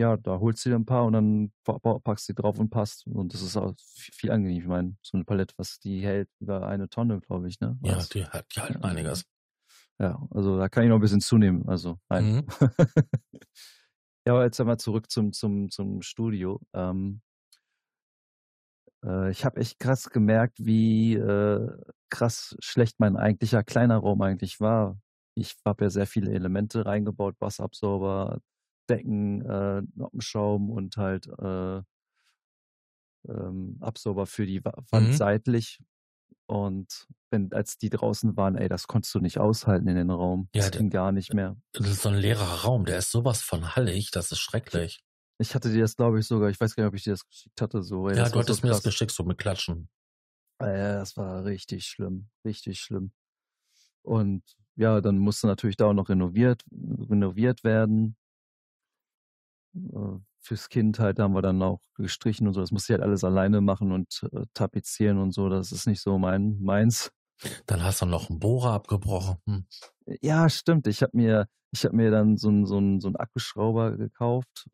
ja, 0.00 0.16
da 0.16 0.38
holst 0.38 0.64
du 0.64 0.68
dir 0.70 0.76
ein 0.76 0.86
paar 0.86 1.04
und 1.04 1.14
dann 1.14 1.52
pa- 1.64 1.80
pa- 1.80 1.98
packst 1.98 2.28
du 2.28 2.32
die 2.32 2.40
drauf 2.40 2.60
und 2.60 2.70
passt 2.70 3.08
und 3.08 3.34
das 3.34 3.42
ist 3.42 3.56
auch 3.56 3.74
viel, 3.76 4.30
angenehm. 4.30 4.60
Ich 4.60 4.68
meine, 4.68 4.96
so 5.02 5.16
eine 5.16 5.24
Palette, 5.24 5.54
was 5.56 5.80
die 5.80 6.00
hält 6.00 6.28
über 6.38 6.68
eine 6.68 6.88
Tonne, 6.88 7.18
glaube 7.18 7.48
ich, 7.48 7.58
ne? 7.58 7.76
Ja, 7.82 7.98
die, 8.14 8.24
hat- 8.24 8.46
die 8.54 8.60
halten 8.60 8.80
Ja. 8.84 8.88
einiges. 8.88 9.24
Ja, 9.98 10.24
also 10.30 10.56
da 10.58 10.68
kann 10.68 10.84
ich 10.84 10.90
noch 10.90 10.94
ein 10.98 11.00
bisschen 11.00 11.20
zunehmen. 11.20 11.68
Also, 11.68 11.98
nein. 12.08 12.36
Mhm. 12.36 12.46
ja, 14.24 14.34
aber 14.34 14.44
jetzt 14.44 14.60
einmal 14.60 14.78
zurück 14.78 15.10
zum, 15.10 15.32
zum, 15.32 15.70
zum 15.72 16.02
Studio. 16.02 16.60
Ähm, 16.72 17.20
äh, 19.04 19.32
ich 19.32 19.44
habe 19.44 19.60
echt 19.60 19.80
krass 19.80 20.08
gemerkt, 20.10 20.64
wie 20.64 21.14
äh, 21.14 21.68
krass 22.10 22.56
schlecht 22.60 23.00
mein 23.00 23.16
eigentlicher 23.16 23.64
kleiner 23.64 23.96
Raum 23.98 24.22
eigentlich 24.22 24.60
war. 24.60 24.96
Ich 25.38 25.56
habe 25.64 25.84
ja 25.84 25.90
sehr 25.90 26.06
viele 26.06 26.32
Elemente 26.32 26.84
reingebaut, 26.86 27.36
Wasserabsorber, 27.40 28.40
Decken, 28.90 29.42
äh, 29.42 29.82
Noppenschaum 29.94 30.70
und 30.70 30.96
halt 30.96 31.26
äh, 31.28 31.82
ähm, 33.28 33.76
Absorber 33.80 34.26
für 34.26 34.46
die 34.46 34.64
Wa- 34.64 34.82
Wand 34.90 35.12
Mhm. 35.12 35.16
seitlich. 35.16 35.80
Und 36.46 37.06
wenn, 37.30 37.52
als 37.52 37.78
die 37.78 37.90
draußen 37.90 38.36
waren, 38.36 38.56
ey, 38.56 38.68
das 38.68 38.86
konntest 38.86 39.14
du 39.14 39.20
nicht 39.20 39.38
aushalten 39.38 39.88
in 39.88 39.96
den 39.96 40.10
Raum. 40.10 40.48
Ja, 40.54 40.62
das 40.62 40.72
ging 40.72 40.90
gar 40.90 41.12
nicht 41.12 41.34
mehr. 41.34 41.56
Das 41.72 41.88
ist 41.88 42.02
so 42.02 42.08
ein 42.08 42.16
leerer 42.16 42.62
Raum, 42.64 42.84
der 42.86 42.98
ist 42.98 43.10
sowas 43.10 43.42
von 43.42 43.76
hallig, 43.76 44.10
das 44.10 44.32
ist 44.32 44.40
schrecklich. 44.40 45.00
Ich 45.40 45.54
hatte 45.54 45.70
dir 45.70 45.82
das, 45.82 45.94
glaube 45.96 46.18
ich, 46.18 46.26
sogar, 46.26 46.50
ich 46.50 46.60
weiß 46.60 46.74
gar 46.74 46.84
nicht, 46.84 46.88
ob 46.88 46.94
ich 46.96 47.04
dir 47.04 47.12
das 47.12 47.26
geschickt 47.28 47.60
hatte, 47.60 47.82
so. 47.82 48.08
Ey, 48.08 48.16
ja, 48.16 48.28
du 48.28 48.38
hattest 48.38 48.60
so 48.60 48.66
mir 48.66 48.72
das 48.72 48.82
geschickt, 48.82 49.12
so 49.12 49.24
mit 49.24 49.38
Klatschen. 49.38 49.88
Äh, 50.58 50.66
das 50.94 51.16
war 51.16 51.44
richtig 51.44 51.86
schlimm, 51.86 52.28
richtig 52.44 52.80
schlimm. 52.80 53.12
Und 54.02 54.42
ja, 54.78 55.00
dann 55.00 55.18
musste 55.18 55.48
natürlich 55.48 55.76
da 55.76 55.86
auch 55.86 55.92
noch 55.92 56.08
renoviert, 56.08 56.62
renoviert 56.72 57.64
werden. 57.64 58.16
Äh, 59.74 60.18
Fürs 60.40 60.68
Kind 60.68 60.98
halt, 60.98 61.18
da 61.18 61.24
haben 61.24 61.34
wir 61.34 61.42
dann 61.42 61.60
auch 61.62 61.80
gestrichen 61.94 62.46
und 62.46 62.54
so. 62.54 62.60
Das 62.60 62.70
musste 62.70 62.92
ich 62.92 62.98
halt 62.98 63.06
alles 63.06 63.24
alleine 63.24 63.60
machen 63.60 63.90
und 63.92 64.26
äh, 64.32 64.46
tapezieren 64.54 65.18
und 65.18 65.32
so. 65.32 65.48
Das 65.48 65.72
ist 65.72 65.86
nicht 65.86 66.00
so 66.00 66.16
mein 66.16 66.58
meins. 66.62 67.10
Dann 67.66 67.82
hast 67.82 68.00
du 68.00 68.06
noch 68.06 68.30
einen 68.30 68.38
Bohrer 68.38 68.72
abgebrochen. 68.72 69.36
Hm. 69.46 69.66
Ja, 70.22 70.48
stimmt. 70.48 70.86
Ich 70.86 71.02
habe 71.02 71.16
mir, 71.16 71.48
ich 71.72 71.84
habe 71.84 71.96
mir 71.96 72.10
dann 72.10 72.36
so 72.36 72.48
einen 72.48 72.66
so 72.66 72.78
einen 72.78 73.00
so 73.00 73.08
einen 73.08 73.16
Akkuschrauber 73.16 73.96
gekauft, 73.96 74.68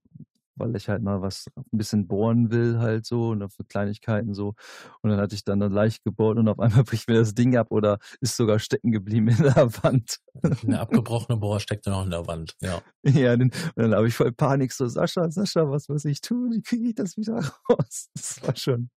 weil 0.56 0.75
ich 0.76 0.88
halt 0.88 1.02
mal 1.02 1.23
was 1.23 1.46
ein 1.56 1.78
bisschen 1.78 2.06
bohren 2.06 2.50
will 2.50 2.78
halt 2.78 3.06
so 3.06 3.30
und 3.30 3.52
für 3.52 3.64
Kleinigkeiten 3.64 4.34
so. 4.34 4.54
Und 5.02 5.11
dann 5.11 5.20
hatte 5.20 5.34
ich 5.34 5.44
dann, 5.44 5.61
dann 5.61 5.73
leicht 5.73 6.04
gebohrt 6.04 6.38
und 6.38 6.49
auf 6.49 6.58
einmal 6.61 6.84
bricht 6.84 7.08
mir 7.08 7.14
das 7.14 7.34
Ding 7.34 7.56
ab 7.56 7.68
oder 7.70 7.99
ist 8.20 8.37
sogar 8.37 8.58
stecken 8.58 8.92
geblieben 8.92 9.28
in 9.28 9.42
der 9.42 9.54
Wand. 9.82 10.18
Eine 10.62 10.80
abgebrochene 10.80 11.38
Bohrer 11.38 11.61
steckte 11.61 11.90
noch 11.90 12.04
in 12.04 12.11
der 12.11 12.26
Wand. 12.26 12.56
Ja. 12.61 12.82
Ja, 13.04 13.37
dann, 13.37 13.50
und 13.50 13.76
dann 13.76 13.94
habe 13.94 14.08
ich 14.08 14.14
voll 14.14 14.32
Panik 14.32 14.73
so, 14.73 14.87
Sascha, 14.87 15.30
Sascha, 15.30 15.68
was 15.70 15.88
muss 15.88 16.04
ich 16.04 16.20
tun? 16.20 16.52
Wie 16.52 16.62
kriege 16.62 16.88
ich 16.88 16.94
das 16.94 17.16
wieder 17.16 17.40
raus? 17.68 18.08
Das 18.14 18.42
war 18.42 18.56
schon, 18.56 18.90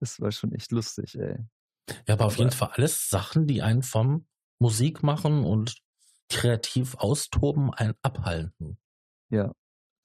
das 0.00 0.20
war 0.20 0.32
schon 0.32 0.52
echt 0.52 0.72
lustig, 0.72 1.18
ey. 1.18 1.36
Ja, 2.06 2.14
aber 2.14 2.26
auf 2.26 2.38
jeden 2.38 2.50
Fall 2.50 2.70
alles 2.74 3.08
Sachen, 3.08 3.46
die 3.46 3.62
einen 3.62 3.82
vom 3.82 4.26
Musik 4.58 5.02
machen 5.02 5.44
und 5.44 5.76
kreativ 6.28 6.94
austoben, 6.96 7.74
einen 7.74 7.94
abhalten. 8.02 8.78
Ja, 9.30 9.52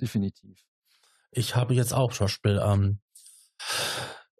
definitiv. 0.02 0.64
Ich 1.32 1.56
habe 1.56 1.74
jetzt 1.74 1.94
auch 1.94 2.14
zum 2.14 2.25
Beispiel 2.25 2.62
ähm, 2.64 3.00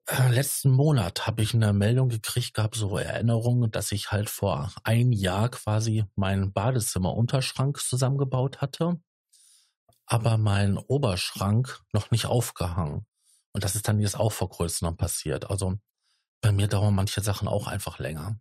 äh, 0.08 0.30
letzten 0.30 0.70
Monat 0.70 1.26
habe 1.26 1.42
ich 1.42 1.54
eine 1.54 1.74
Meldung 1.74 2.10
gekriegt 2.10 2.54
gehabt, 2.54 2.76
so 2.76 2.98
Erinnerungen, 2.98 3.72
dass 3.72 3.92
ich 3.92 4.12
halt 4.12 4.30
vor 4.30 4.72
ein 4.84 5.12
Jahr 5.12 5.50
quasi 5.50 6.06
meinen 6.16 6.54
Badezimmer-Unterschrank 6.54 7.80
zusammengebaut 7.80 8.62
hatte, 8.62 9.00
aber 10.06 10.38
mein 10.38 10.78
Oberschrank 10.78 11.82
noch 11.92 12.12
nicht 12.12 12.28
aufgehangen. 12.28 13.08
Und 13.52 13.64
das 13.64 13.76
ist 13.76 13.88
dann 13.88 14.00
jetzt 14.00 14.20
auch 14.20 14.32
vor 14.32 14.50
kurzem 14.50 14.96
passiert. 14.96 15.50
Also 15.50 15.80
bei 16.42 16.52
mir 16.52 16.68
dauern 16.68 16.94
manche 16.94 17.22
Sachen 17.22 17.48
auch 17.48 17.68
einfach 17.68 17.98
länger. 17.98 18.40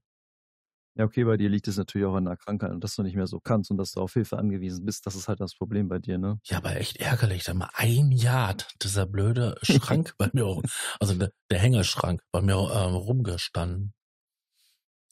Ja, 0.97 1.05
okay, 1.05 1.25
bei 1.25 1.37
dir 1.37 1.49
liegt 1.49 1.67
es 1.67 1.77
natürlich 1.77 2.07
auch 2.07 2.15
an 2.15 2.27
der 2.27 2.37
Krankheit 2.37 2.71
und 2.71 2.83
dass 2.83 2.95
du 2.95 3.03
nicht 3.03 3.17
mehr 3.17 3.27
so 3.27 3.41
kannst 3.41 3.71
und 3.71 3.79
dass 3.79 3.93
du 3.93 4.01
auf 4.01 4.13
Hilfe 4.13 4.39
angewiesen 4.39 4.85
bist. 4.85 5.05
Das 5.07 5.17
ist 5.17 5.27
halt 5.27 5.41
das 5.41 5.57
Problem 5.57 5.89
bei 5.89 5.99
dir, 5.99 6.19
ne? 6.19 6.39
Ja, 6.45 6.59
aber 6.59 6.77
echt 6.77 6.99
ärgerlich. 6.99 7.43
Da 7.43 7.53
mal 7.53 7.71
ein 7.75 8.13
Jahr 8.13 8.49
hat 8.49 8.69
dieser 8.81 9.05
blöde 9.05 9.57
Schrank 9.63 10.15
bei 10.19 10.31
mir, 10.33 10.63
also 11.01 11.15
der, 11.15 11.33
der 11.51 11.59
Hängeschrank 11.59 12.23
bei 12.31 12.41
mir 12.41 12.55
ähm, 12.55 12.95
rumgestanden. 12.95 13.93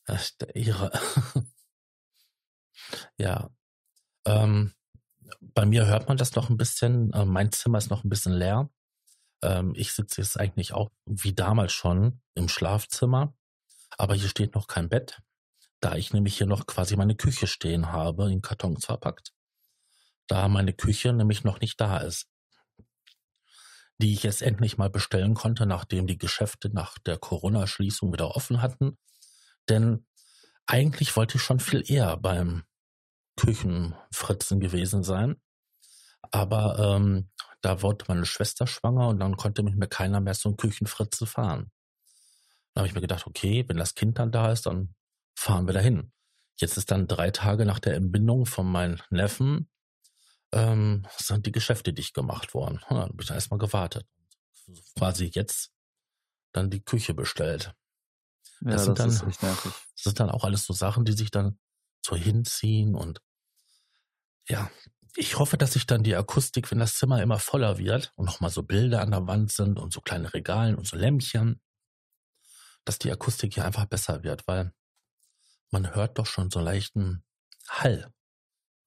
Das 0.07 0.23
ist 0.23 0.41
der 0.41 0.55
Irre. 0.55 0.93
ja. 3.19 3.51
Ähm, 4.25 4.73
bei 5.41 5.67
mir 5.67 5.87
hört 5.87 6.07
man 6.07 6.17
das 6.17 6.37
noch 6.37 6.49
ein 6.49 6.57
bisschen. 6.57 7.12
Äh, 7.12 7.25
mein 7.25 7.51
Zimmer 7.51 7.79
ist 7.79 7.91
noch 7.91 8.05
ein 8.05 8.09
bisschen 8.09 8.35
leer. 8.35 8.71
Ähm, 9.43 9.73
ich 9.75 9.93
sitze 9.93 10.21
jetzt 10.21 10.39
eigentlich 10.39 10.75
auch 10.75 10.91
wie 11.07 11.35
damals 11.35 11.73
schon 11.73 12.21
im 12.35 12.49
Schlafzimmer. 12.49 13.35
Aber 13.99 14.15
hier 14.15 14.29
steht 14.29 14.55
noch 14.55 14.69
kein 14.69 14.89
Bett, 14.89 15.21
da 15.83 15.97
ich 15.97 16.12
nämlich 16.12 16.39
hier 16.39 16.47
noch 16.47 16.67
quasi 16.67 16.97
meine 16.97 17.17
Küche 17.17 17.47
stehen 17.47 17.93
habe, 17.93 18.31
in 18.33 18.41
Kartons 18.41 18.87
verpackt. 18.87 19.33
da 20.29 20.49
meine 20.49 20.73
Küche 20.73 21.12
nämlich 21.12 21.45
noch 21.45 21.61
nicht 21.61 21.81
da 21.81 21.99
ist. 21.99 22.29
Die 23.99 24.15
ich 24.15 24.23
jetzt 24.23 24.43
endlich 24.43 24.79
mal 24.79 24.89
bestellen 24.89 25.35
konnte, 25.35 25.67
nachdem 25.67 26.07
die 26.07 26.19
Geschäfte 26.19 26.71
nach 26.71 26.99
der 26.99 27.19
Corona-Schließung 27.19 28.12
wieder 28.12 28.35
offen 28.35 28.62
hatten. 28.62 28.97
Denn 29.69 30.07
eigentlich 30.67 31.17
wollte 31.17 31.37
ich 31.37 31.43
schon 31.43 31.61
viel 31.61 31.83
eher 31.87 32.17
beim 32.17 32.62
Küchenfritzen 33.37 34.61
gewesen 34.61 35.03
sein. 35.03 35.37
Aber 36.31 36.79
ähm, 36.79 37.31
da 37.61 37.83
wurde 37.83 38.05
meine 38.09 38.27
Schwester 38.27 38.67
schwanger 38.67 39.09
und 39.09 39.19
dann 39.21 39.37
konnte 39.37 39.62
mit 39.62 39.77
mir 39.77 39.89
keiner 39.89 40.21
mehr 40.21 40.35
so 40.35 40.49
ein 40.49 40.57
Küchenfritze 40.57 41.27
fahren. 41.27 41.71
Dann 42.75 42.83
habe 42.83 42.89
ich 42.89 42.95
mir 42.95 43.01
gedacht, 43.01 43.27
okay, 43.27 43.65
wenn 43.69 43.77
das 43.77 43.95
Kind 43.95 44.19
dann 44.19 44.33
da 44.33 44.53
ist, 44.53 44.67
dann 44.67 44.95
fahren 45.35 45.67
wir 45.67 45.75
dahin. 45.75 46.12
Jetzt 46.57 46.77
ist 46.77 46.91
dann 46.91 47.09
drei 47.09 47.31
Tage 47.31 47.65
nach 47.65 47.79
der 47.79 47.95
Entbindung 47.95 48.47
von 48.47 48.71
meinem 48.71 48.99
Neffen, 49.11 49.69
ähm, 50.53 51.07
sind 51.17 51.47
die 51.47 51.53
Geschäfte 51.53 51.93
dicht 51.93 52.15
gemacht 52.15 52.55
worden. 52.55 52.81
Und 52.89 52.91
dann 52.91 53.09
habe 53.09 53.23
ich 53.23 53.31
erstmal 53.31 53.59
gewartet. 53.59 54.07
Quasi 54.97 55.31
jetzt 55.33 55.73
dann 56.53 56.71
die 56.71 56.85
Küche 56.85 57.15
bestellt. 57.15 57.75
Ja, 58.61 58.73
das, 58.73 58.87
das 58.87 58.95
dann. 58.95 59.33
Das 59.41 59.75
sind 59.97 60.21
dann 60.21 60.31
auch 60.31 60.45
alles 60.45 60.65
so 60.65 60.73
Sachen, 60.73 61.05
die 61.05 61.12
sich 61.12 61.31
dann 61.31 61.59
so 62.05 62.17
hinziehen 62.17 62.95
und 62.95 63.21
ja, 64.49 64.71
ich 65.15 65.39
hoffe, 65.39 65.57
dass 65.57 65.75
sich 65.75 65.87
dann 65.87 66.03
die 66.03 66.17
Akustik, 66.17 66.71
wenn 66.71 66.79
das 66.79 66.97
Zimmer 66.97 67.23
immer 67.23 67.39
voller 67.39 67.79
wird 67.79 68.12
und 68.17 68.27
nochmal 68.27 68.51
so 68.51 68.62
Bilder 68.62 69.03
an 69.03 69.11
der 69.11 69.27
Wand 69.27 69.53
sind 69.53 69.79
und 69.79 69.93
so 69.93 70.01
kleine 70.01 70.33
Regalen 70.33 70.75
und 70.75 70.87
so 70.87 70.97
Lämpchen, 70.97 71.61
dass 72.85 72.99
die 72.99 73.11
Akustik 73.12 73.55
hier 73.55 73.65
einfach 73.65 73.87
besser 73.87 74.25
wird, 74.25 74.47
weil 74.49 74.73
man 75.73 75.95
hört 75.95 76.19
doch 76.19 76.26
schon 76.26 76.50
so 76.50 76.61
leichten 76.61 77.25
Hall. 77.69 78.12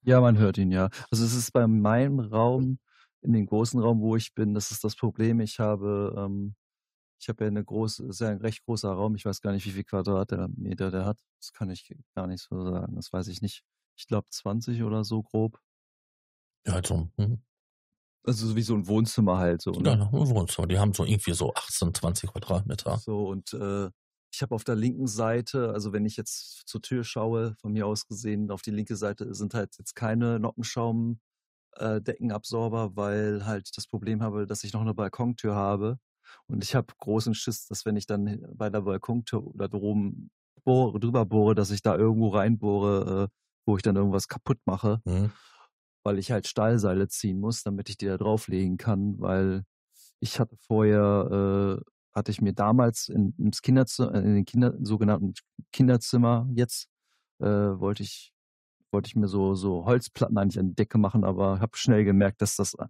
Ja, 0.04 0.22
man 0.22 0.38
hört 0.38 0.58
ihn, 0.58 0.72
ja. 0.72 0.90
Also 1.10 1.26
es 1.26 1.34
ist 1.34 1.52
bei 1.52 1.68
meinem 1.68 2.20
Raum, 2.20 2.80
in 3.22 3.34
dem 3.34 3.48
großen 3.48 3.80
Raum, 3.82 4.02
wo 4.02 4.16
ich 4.16 4.36
bin, 4.36 4.54
das 4.54 4.72
ist 4.72 4.84
das 4.84 4.96
Problem. 4.96 5.40
Ich 5.40 5.60
habe, 5.60 6.14
ähm, 6.16 6.56
ich 7.20 7.28
habe 7.28 7.44
ja 7.44 7.48
eine 7.48 7.64
große, 7.64 8.14
sehr 8.14 8.30
ein 8.30 8.38
recht 8.38 8.64
großer 8.66 8.92
Raum. 8.92 9.16
Ich 9.16 9.26
weiß 9.26 9.42
gar 9.42 9.52
nicht, 9.52 9.66
wie 9.66 9.72
viel 9.72 9.84
Quadratmeter 9.84 10.92
der 10.92 11.06
hat. 11.06 11.20
Das 11.40 11.52
kann 11.54 11.72
ich 11.72 11.92
gar 12.14 12.28
nicht 12.28 12.44
so 12.44 12.64
sagen. 12.72 12.96
Das 12.96 13.12
weiß 13.12 13.28
ich 13.30 13.42
nicht. 13.42 13.64
Ich 13.98 14.06
glaube 14.08 14.28
20 14.30 14.84
oder 14.84 15.04
so 15.04 15.24
grob. 15.24 15.60
Ja, 16.68 16.74
also, 16.74 17.10
hm. 17.18 17.42
Also 18.28 18.56
wie 18.56 18.62
so 18.62 18.76
ein 18.76 18.88
Wohnzimmer 18.88 19.38
halt 19.38 19.62
so. 19.62 19.72
Ne? 19.72 19.90
Ja, 19.90 19.94
ein 19.94 20.12
Wohnzimmer. 20.12 20.68
Die 20.68 20.78
haben 20.78 20.94
so 20.94 21.04
irgendwie 21.04 21.34
so 21.34 21.54
18, 21.54 21.94
20 21.94 22.32
Quadratmeter. 22.32 22.98
So 22.98 23.28
und 23.28 23.54
äh, 23.54 23.90
ich 24.36 24.42
habe 24.42 24.54
auf 24.54 24.66
der 24.66 24.76
linken 24.76 25.08
Seite, 25.08 25.72
also 25.72 25.94
wenn 25.94 26.06
ich 26.06 26.18
jetzt 26.18 26.68
zur 26.68 26.82
Tür 26.82 27.04
schaue, 27.04 27.56
von 27.62 27.72
mir 27.72 27.88
aus 27.88 28.06
gesehen, 28.06 28.52
auf 28.52 28.62
die 28.62 28.72
linke 28.72 28.98
Seite 28.98 29.34
sind 29.34 29.54
halt 29.54 29.78
jetzt 29.78 29.96
keine 29.96 30.40
Noppenschaum 30.40 31.20
äh, 31.78 32.02
Deckenabsorber, 32.02 32.96
weil 32.96 33.46
halt 33.46 33.70
das 33.78 33.88
Problem 33.88 34.22
habe, 34.22 34.46
dass 34.46 34.64
ich 34.66 34.74
noch 34.74 34.82
eine 34.82 34.94
Balkontür 34.94 35.56
habe. 35.56 36.00
Und 36.48 36.64
ich 36.64 36.76
habe 36.76 36.94
großen 37.00 37.34
Schiss, 37.34 37.66
dass 37.68 37.86
wenn 37.86 37.96
ich 37.96 38.08
dann 38.08 38.46
bei 38.54 38.70
der 38.70 38.82
Balkontür 38.82 39.46
oder 39.46 39.70
droben 39.70 40.30
bohre, 40.66 41.00
drüber 41.00 41.26
bohre, 41.26 41.56
dass 41.56 41.72
ich 41.72 41.82
da 41.82 41.96
irgendwo 41.96 42.30
reinbohre, 42.30 43.30
äh, 43.30 43.36
wo 43.66 43.78
ich 43.78 43.84
dann 43.84 43.96
irgendwas 43.96 44.28
kaputt 44.28 44.60
mache. 44.66 45.02
Mhm 45.06 45.32
weil 46.06 46.20
ich 46.20 46.32
halt 46.32 46.48
Stahlseile 46.48 47.08
ziehen 47.08 47.40
muss, 47.40 47.64
damit 47.64 47.90
ich 47.90 47.98
die 47.98 48.06
da 48.06 48.18
drauflegen 48.18 48.78
kann, 48.78 49.20
weil 49.20 49.64
ich 50.20 50.40
hatte 50.40 50.56
vorher, 50.56 51.80
äh, 51.82 51.95
hatte 52.16 52.32
ich 52.32 52.42
mir 52.42 52.54
damals 52.54 53.10
in, 53.10 53.34
ins 53.38 53.62
Kinderzimmer, 53.62 54.16
äh, 54.16 54.20
in 54.20 54.36
den 54.36 54.46
Kinder, 54.46 54.74
sogenannten 54.82 55.34
Kinderzimmer 55.72 56.48
jetzt, 56.54 56.88
äh, 57.40 57.46
wollte 57.46 58.04
ich 58.04 58.36
wollte 58.96 59.08
ich 59.08 59.16
mir 59.16 59.28
so, 59.28 59.56
so 59.56 59.86
Holzplatten 59.86 60.38
eigentlich 60.38 60.58
an 60.58 60.70
die 60.70 60.76
Decke 60.76 60.98
machen, 60.98 61.26
aber 61.26 61.60
habe 61.60 61.76
schnell 61.76 62.06
gemerkt, 62.06 62.42
dass 62.42 62.56
das 62.56 62.76
äh, 62.76 62.86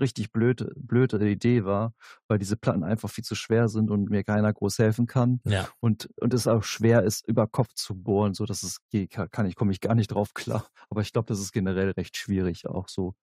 richtig 0.00 0.32
blöde, 0.32 0.72
blöde 0.76 1.28
Idee 1.28 1.64
war, 1.66 1.92
weil 2.26 2.38
diese 2.38 2.56
Platten 2.56 2.82
einfach 2.82 3.10
viel 3.10 3.22
zu 3.22 3.34
schwer 3.34 3.68
sind 3.68 3.90
und 3.90 4.08
mir 4.08 4.24
keiner 4.24 4.50
groß 4.50 4.78
helfen 4.78 5.06
kann. 5.06 5.40
Ja. 5.44 5.68
Und, 5.80 6.08
und 6.16 6.32
es 6.32 6.46
auch 6.46 6.64
schwer 6.64 7.02
ist, 7.02 7.28
über 7.28 7.46
Kopf 7.46 7.74
zu 7.74 7.94
bohren, 7.94 8.32
so 8.32 8.46
dass 8.46 8.62
es 8.62 8.78
geht, 8.88 9.10
kann 9.10 9.44
ich, 9.46 9.54
komme 9.54 9.72
ich 9.72 9.80
gar 9.80 9.94
nicht 9.94 10.08
drauf 10.08 10.32
klar. 10.32 10.66
Aber 10.88 11.02
ich 11.02 11.12
glaube, 11.12 11.26
das 11.26 11.38
ist 11.38 11.52
generell 11.52 11.90
recht 11.90 12.16
schwierig, 12.16 12.66
auch 12.66 12.88
so, 12.88 13.14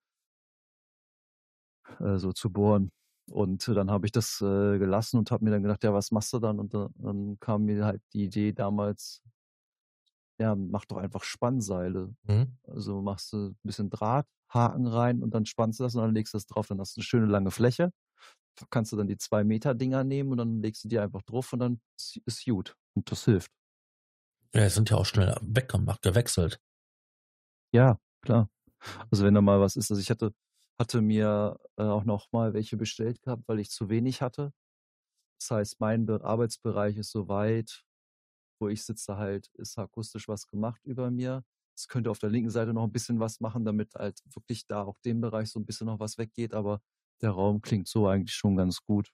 äh, 2.00 2.18
so 2.18 2.32
zu 2.32 2.52
bohren. 2.52 2.92
Und 3.32 3.68
dann 3.68 3.92
habe 3.92 4.06
ich 4.06 4.12
das 4.12 4.42
äh, 4.42 4.78
gelassen 4.80 5.18
und 5.18 5.32
habe 5.32 5.44
mir 5.46 5.52
dann 5.52 5.64
gedacht, 5.64 5.84
ja, 5.84 5.94
was 5.94 6.12
machst 6.12 6.34
du 6.34 6.40
dann? 6.40 6.60
Und 6.60 6.74
dann 6.74 7.38
kam 7.40 7.66
mir 7.66 7.86
halt 7.86 8.02
die 8.14 8.26
Idee 8.26 8.54
damals, 8.54 9.22
ja, 10.40 10.56
mach 10.56 10.86
doch 10.86 10.98
einfach 10.98 11.24
Spannseile. 11.24 12.14
Mhm. 12.24 12.58
Also 12.64 13.02
machst 13.02 13.34
du 13.34 13.50
ein 13.50 13.58
bisschen 13.64 13.90
Drahthaken 13.90 14.88
rein 14.88 15.22
und 15.22 15.34
dann 15.34 15.46
spannst 15.46 15.80
du 15.80 15.84
das 15.84 15.96
und 15.96 16.02
dann 16.02 16.14
legst 16.14 16.34
du 16.34 16.38
das 16.38 16.48
drauf. 16.48 16.68
Dann 16.68 16.80
hast 16.80 16.96
du 16.96 17.00
eine 17.00 17.06
schöne 17.06 17.26
lange 17.26 17.52
Fläche. 17.52 17.92
Da 18.56 18.66
kannst 18.70 18.92
du 18.92 18.98
dann 18.98 19.08
die 19.08 19.18
zwei 19.18 19.44
Meter 19.44 19.76
Dinger 19.76 20.04
nehmen 20.04 20.32
und 20.32 20.38
dann 20.38 20.62
legst 20.62 20.84
du 20.84 20.88
die 20.88 21.00
einfach 21.00 21.22
drauf 21.22 21.54
und 21.54 21.60
dann 21.60 21.82
ist 22.26 22.46
gut. 22.46 22.76
Und 22.96 23.12
das 23.12 23.26
hilft. 23.26 23.52
Ja, 24.54 24.62
es 24.62 24.76
sind 24.76 24.90
ja 24.90 24.98
auch 24.98 25.06
schnell 25.06 25.36
weggemacht, 25.42 26.02
gewechselt. 26.02 26.60
Ja, 27.72 28.00
klar. 28.22 28.50
Also 29.12 29.26
wenn 29.26 29.34
da 29.34 29.42
mal 29.42 29.60
was 29.60 29.76
ist, 29.76 29.92
also 29.92 30.02
ich 30.02 30.10
hatte, 30.10 30.34
hatte 30.80 31.02
mir 31.02 31.60
äh, 31.78 31.84
auch 31.84 32.06
noch 32.06 32.32
mal 32.32 32.54
welche 32.54 32.78
bestellt 32.78 33.22
gehabt, 33.22 33.44
weil 33.48 33.60
ich 33.60 33.70
zu 33.70 33.90
wenig 33.90 34.22
hatte. 34.22 34.54
Das 35.40 35.52
heißt, 35.52 35.80
mein 35.80 36.10
Arbeitsbereich 36.10 36.98
ist 36.98 37.12
soweit 37.12 37.84
wo 38.60 38.68
ich 38.68 38.84
sitze 38.84 39.18
halt, 39.18 39.48
ist 39.54 39.78
akustisch 39.78 40.28
was 40.28 40.48
gemacht 40.48 40.82
über 40.84 41.10
mir. 41.12 41.44
Es 41.76 41.88
könnte 41.88 42.12
auf 42.12 42.20
der 42.20 42.30
linken 42.30 42.50
Seite 42.50 42.74
noch 42.74 42.84
ein 42.84 42.92
bisschen 42.92 43.20
was 43.20 43.40
machen, 43.40 43.64
damit 43.64 43.96
halt 43.96 44.20
wirklich 44.34 44.68
da 44.68 44.84
auch 44.84 44.98
dem 45.06 45.22
Bereich 45.22 45.50
so 45.50 45.60
ein 45.60 45.66
bisschen 45.66 45.88
noch 45.88 46.00
was 46.00 46.18
weggeht, 46.18 46.54
aber 46.54 46.82
der 47.22 47.32
Raum 47.32 47.62
klingt 47.62 47.88
so 47.88 48.08
eigentlich 48.08 48.36
schon 48.36 48.58
ganz 48.58 48.82
gut. 48.82 49.12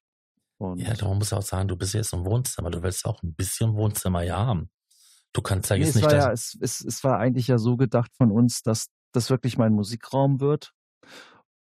Und 0.57 0.79
ja, 0.79 0.93
du 0.93 1.13
musst 1.13 1.33
auch 1.33 1.41
sagen, 1.41 1.67
du 1.67 1.75
bist 1.75 1.93
jetzt 1.93 2.13
im 2.13 2.25
Wohnzimmer, 2.25 2.71
du 2.71 2.81
willst 2.81 3.05
auch 3.05 3.21
ein 3.21 3.35
bisschen 3.35 3.75
Wohnzimmer 3.75 4.23
ja 4.23 4.37
haben. 4.37 4.69
Du 5.33 5.41
kannst 5.41 5.69
ja 5.69 5.77
nee, 5.77 5.83
jetzt 5.83 5.95
nicht. 5.95 6.05
War 6.05 6.15
ja, 6.15 6.31
es, 6.31 6.57
es, 6.61 6.81
es 6.81 7.03
war 7.03 7.19
eigentlich 7.19 7.47
ja 7.47 7.57
so 7.57 7.77
gedacht 7.77 8.11
von 8.15 8.31
uns, 8.31 8.63
dass 8.63 8.87
das 9.11 9.29
wirklich 9.29 9.57
mein 9.57 9.73
Musikraum 9.73 10.39
wird 10.39 10.73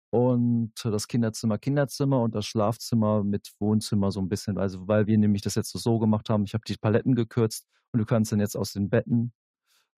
und 0.10 0.74
das 0.84 1.08
Kinderzimmer 1.08 1.58
Kinderzimmer 1.58 2.22
und 2.22 2.34
das 2.34 2.46
Schlafzimmer 2.46 3.24
mit 3.24 3.52
Wohnzimmer 3.60 4.12
so 4.12 4.22
ein 4.22 4.30
bisschen. 4.30 4.58
Also 4.58 4.88
weil 4.88 5.08
wir 5.08 5.18
nämlich 5.18 5.42
das 5.42 5.56
jetzt 5.56 5.72
so 5.72 6.00
gemacht 6.00 6.30
haben, 6.30 6.46
ich 6.46 6.54
habe 6.54 6.64
die 6.68 6.78
Paletten 6.78 7.16
gekürzt 7.16 7.68
und 7.92 8.00
du 8.00 8.06
kannst 8.06 8.32
dann 8.32 8.40
jetzt 8.40 8.56
aus 8.56 8.74
den 8.74 8.90
Betten 8.90 9.34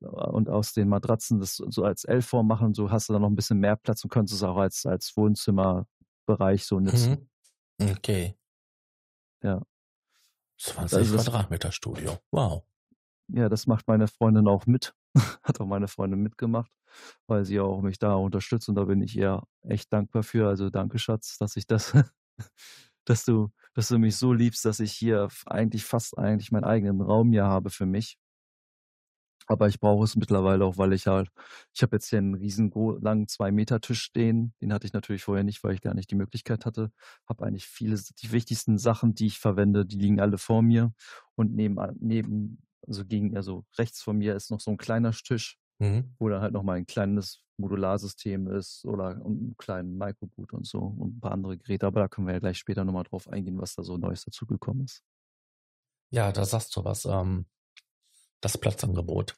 äh, 0.01 0.07
und 0.07 0.49
aus 0.49 0.73
den 0.73 0.89
Matratzen 0.89 1.39
das 1.39 1.57
so 1.57 1.83
als 1.83 2.05
L-Form 2.05 2.47
machen. 2.47 2.73
So 2.73 2.89
hast 2.89 3.09
du 3.09 3.13
dann 3.13 3.21
noch 3.21 3.29
ein 3.29 3.35
bisschen 3.35 3.59
mehr 3.59 3.75
Platz 3.75 4.03
und 4.03 4.09
könntest 4.09 4.37
es 4.37 4.43
auch 4.43 4.57
als, 4.57 4.85
als 4.85 5.15
Wohnzimmerbereich 5.15 6.65
so 6.65 6.79
nutzen. 6.79 7.29
Mhm. 7.79 7.91
Okay. 7.91 8.35
Ja. 9.43 9.61
20 10.57 10.97
also 10.97 11.15
Quadratmeter 11.15 11.71
Studio. 11.71 12.17
Wow. 12.31 12.63
Ja, 13.27 13.47
das 13.47 13.67
macht 13.67 13.87
meine 13.87 14.07
Freundin 14.07 14.47
auch 14.47 14.65
mit. 14.65 14.93
Hat 15.43 15.61
auch 15.61 15.65
meine 15.65 15.87
Freundin 15.87 16.19
mitgemacht 16.21 16.71
weil 17.27 17.45
sie 17.45 17.59
auch 17.59 17.81
mich 17.81 17.99
da 17.99 18.15
unterstützt 18.15 18.69
und 18.69 18.75
da 18.75 18.85
bin 18.85 19.01
ich 19.01 19.15
ihr 19.17 19.43
echt 19.61 19.91
dankbar 19.93 20.23
für. 20.23 20.47
Also 20.47 20.69
danke, 20.69 20.99
Schatz, 20.99 21.37
dass 21.37 21.55
ich 21.55 21.67
das, 21.67 21.93
dass 23.05 23.25
du, 23.25 23.49
dass 23.73 23.87
du 23.89 23.97
mich 23.99 24.17
so 24.17 24.33
liebst, 24.33 24.65
dass 24.65 24.79
ich 24.79 24.93
hier 24.93 25.29
eigentlich 25.45 25.85
fast 25.85 26.17
eigentlich 26.17 26.51
meinen 26.51 26.65
eigenen 26.65 27.01
Raum 27.01 27.31
hier 27.31 27.45
habe 27.45 27.69
für 27.69 27.85
mich. 27.85 28.17
Aber 29.49 29.67
ich 29.67 29.79
brauche 29.79 30.03
es 30.03 30.15
mittlerweile 30.15 30.63
auch, 30.63 30.77
weil 30.77 30.93
ich 30.93 31.07
halt, 31.07 31.29
ich 31.73 31.81
habe 31.81 31.95
jetzt 31.95 32.07
hier 32.07 32.19
einen 32.19 32.35
riesen 32.35 32.71
langen 33.01 33.27
zwei 33.27 33.51
Meter 33.51 33.81
Tisch 33.81 34.03
stehen. 34.03 34.53
Den 34.61 34.71
hatte 34.71 34.85
ich 34.85 34.93
natürlich 34.93 35.23
vorher 35.23 35.43
nicht, 35.43 35.63
weil 35.63 35.73
ich 35.73 35.81
gar 35.81 35.95
nicht 35.95 36.11
die 36.11 36.15
Möglichkeit 36.15 36.67
hatte. 36.67 36.91
Habe 37.27 37.47
eigentlich 37.47 37.65
viele, 37.65 37.99
die 38.21 38.31
wichtigsten 38.31 38.77
Sachen, 38.77 39.15
die 39.15 39.25
ich 39.25 39.39
verwende, 39.39 39.87
die 39.87 39.97
liegen 39.97 40.19
alle 40.19 40.37
vor 40.37 40.61
mir. 40.61 40.93
Und 41.33 41.55
neben, 41.55 41.79
neben, 41.99 42.61
also 42.87 43.03
gegen, 43.05 43.35
also 43.35 43.65
rechts 43.79 44.03
von 44.03 44.17
mir 44.19 44.35
ist 44.35 44.51
noch 44.51 44.59
so 44.59 44.69
ein 44.69 44.77
kleiner 44.77 45.13
Tisch 45.13 45.57
mhm. 45.79 46.13
wo 46.19 46.29
dann 46.29 46.41
halt 46.41 46.53
nochmal 46.53 46.77
ein 46.77 46.85
kleines 46.85 47.43
Modularsystem 47.57 48.47
ist 48.47 48.85
oder 48.85 49.09
einen 49.09 49.55
kleinen 49.57 49.97
Microboot 49.97 50.53
und 50.53 50.65
so 50.65 50.79
und 50.79 51.17
ein 51.17 51.19
paar 51.19 51.31
andere 51.31 51.57
Geräte. 51.57 51.87
Aber 51.87 52.01
da 52.01 52.07
können 52.07 52.27
wir 52.27 52.33
ja 52.33 52.39
gleich 52.39 52.57
später 52.57 52.85
nochmal 52.85 53.03
drauf 53.03 53.27
eingehen, 53.27 53.59
was 53.59 53.75
da 53.75 53.83
so 53.83 53.97
Neues 53.97 54.23
dazugekommen 54.23 54.85
ist. 54.85 55.03
Ja, 56.11 56.31
da 56.31 56.45
sagst 56.45 56.75
du 56.75 56.83
was. 56.83 57.05
Ähm, 57.05 57.45
das 58.41 58.57
Platzangebot. 58.57 59.35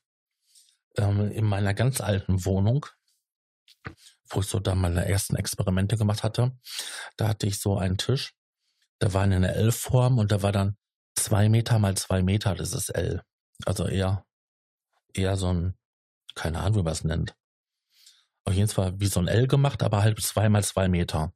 Ähm, 0.98 1.32
in 1.32 1.46
meiner 1.46 1.74
ganz 1.74 2.02
alten 2.02 2.46
Wohnung, 2.46 2.86
wo 4.30 4.42
ich 4.42 4.46
so 4.46 4.60
da 4.60 4.76
meine 4.76 5.08
ersten 5.08 5.36
Experimente 5.36 5.98
gemacht 5.98 6.24
hatte, 6.24 6.58
da 7.18 7.30
hatte 7.30 7.48
ich 7.48 7.60
so 7.60 7.78
einen 7.78 7.98
Tisch. 7.98 8.36
Der 9.02 9.14
war 9.14 9.26
in 9.26 9.34
einer 9.34 9.54
L-Form 9.54 10.20
und 10.20 10.32
da 10.32 10.44
war 10.44 10.52
dann 10.52 10.78
zwei 11.16 11.50
Meter 11.50 11.80
mal 11.80 11.98
zwei 11.98 12.22
Meter, 12.22 12.56
das 12.56 12.74
ist 12.74 12.90
L. 12.90 13.24
Also 13.66 13.88
eher, 13.88 14.26
eher 15.14 15.38
so 15.38 15.54
ein 15.54 15.78
keine 16.36 16.60
Ahnung, 16.60 16.80
wie 16.80 16.84
man 16.84 16.94
es 16.94 17.04
nennt. 17.04 17.36
Auf 18.44 18.54
jeden 18.54 18.70
Fall 18.70 19.00
wie 19.00 19.08
so 19.08 19.20
ein 19.20 19.28
L 19.28 19.48
gemacht, 19.48 19.84
aber 19.84 20.02
halt 20.02 20.20
zwei 20.22 20.50
mal 20.50 20.64
zwei 20.64 20.88
Meter. 20.88 21.34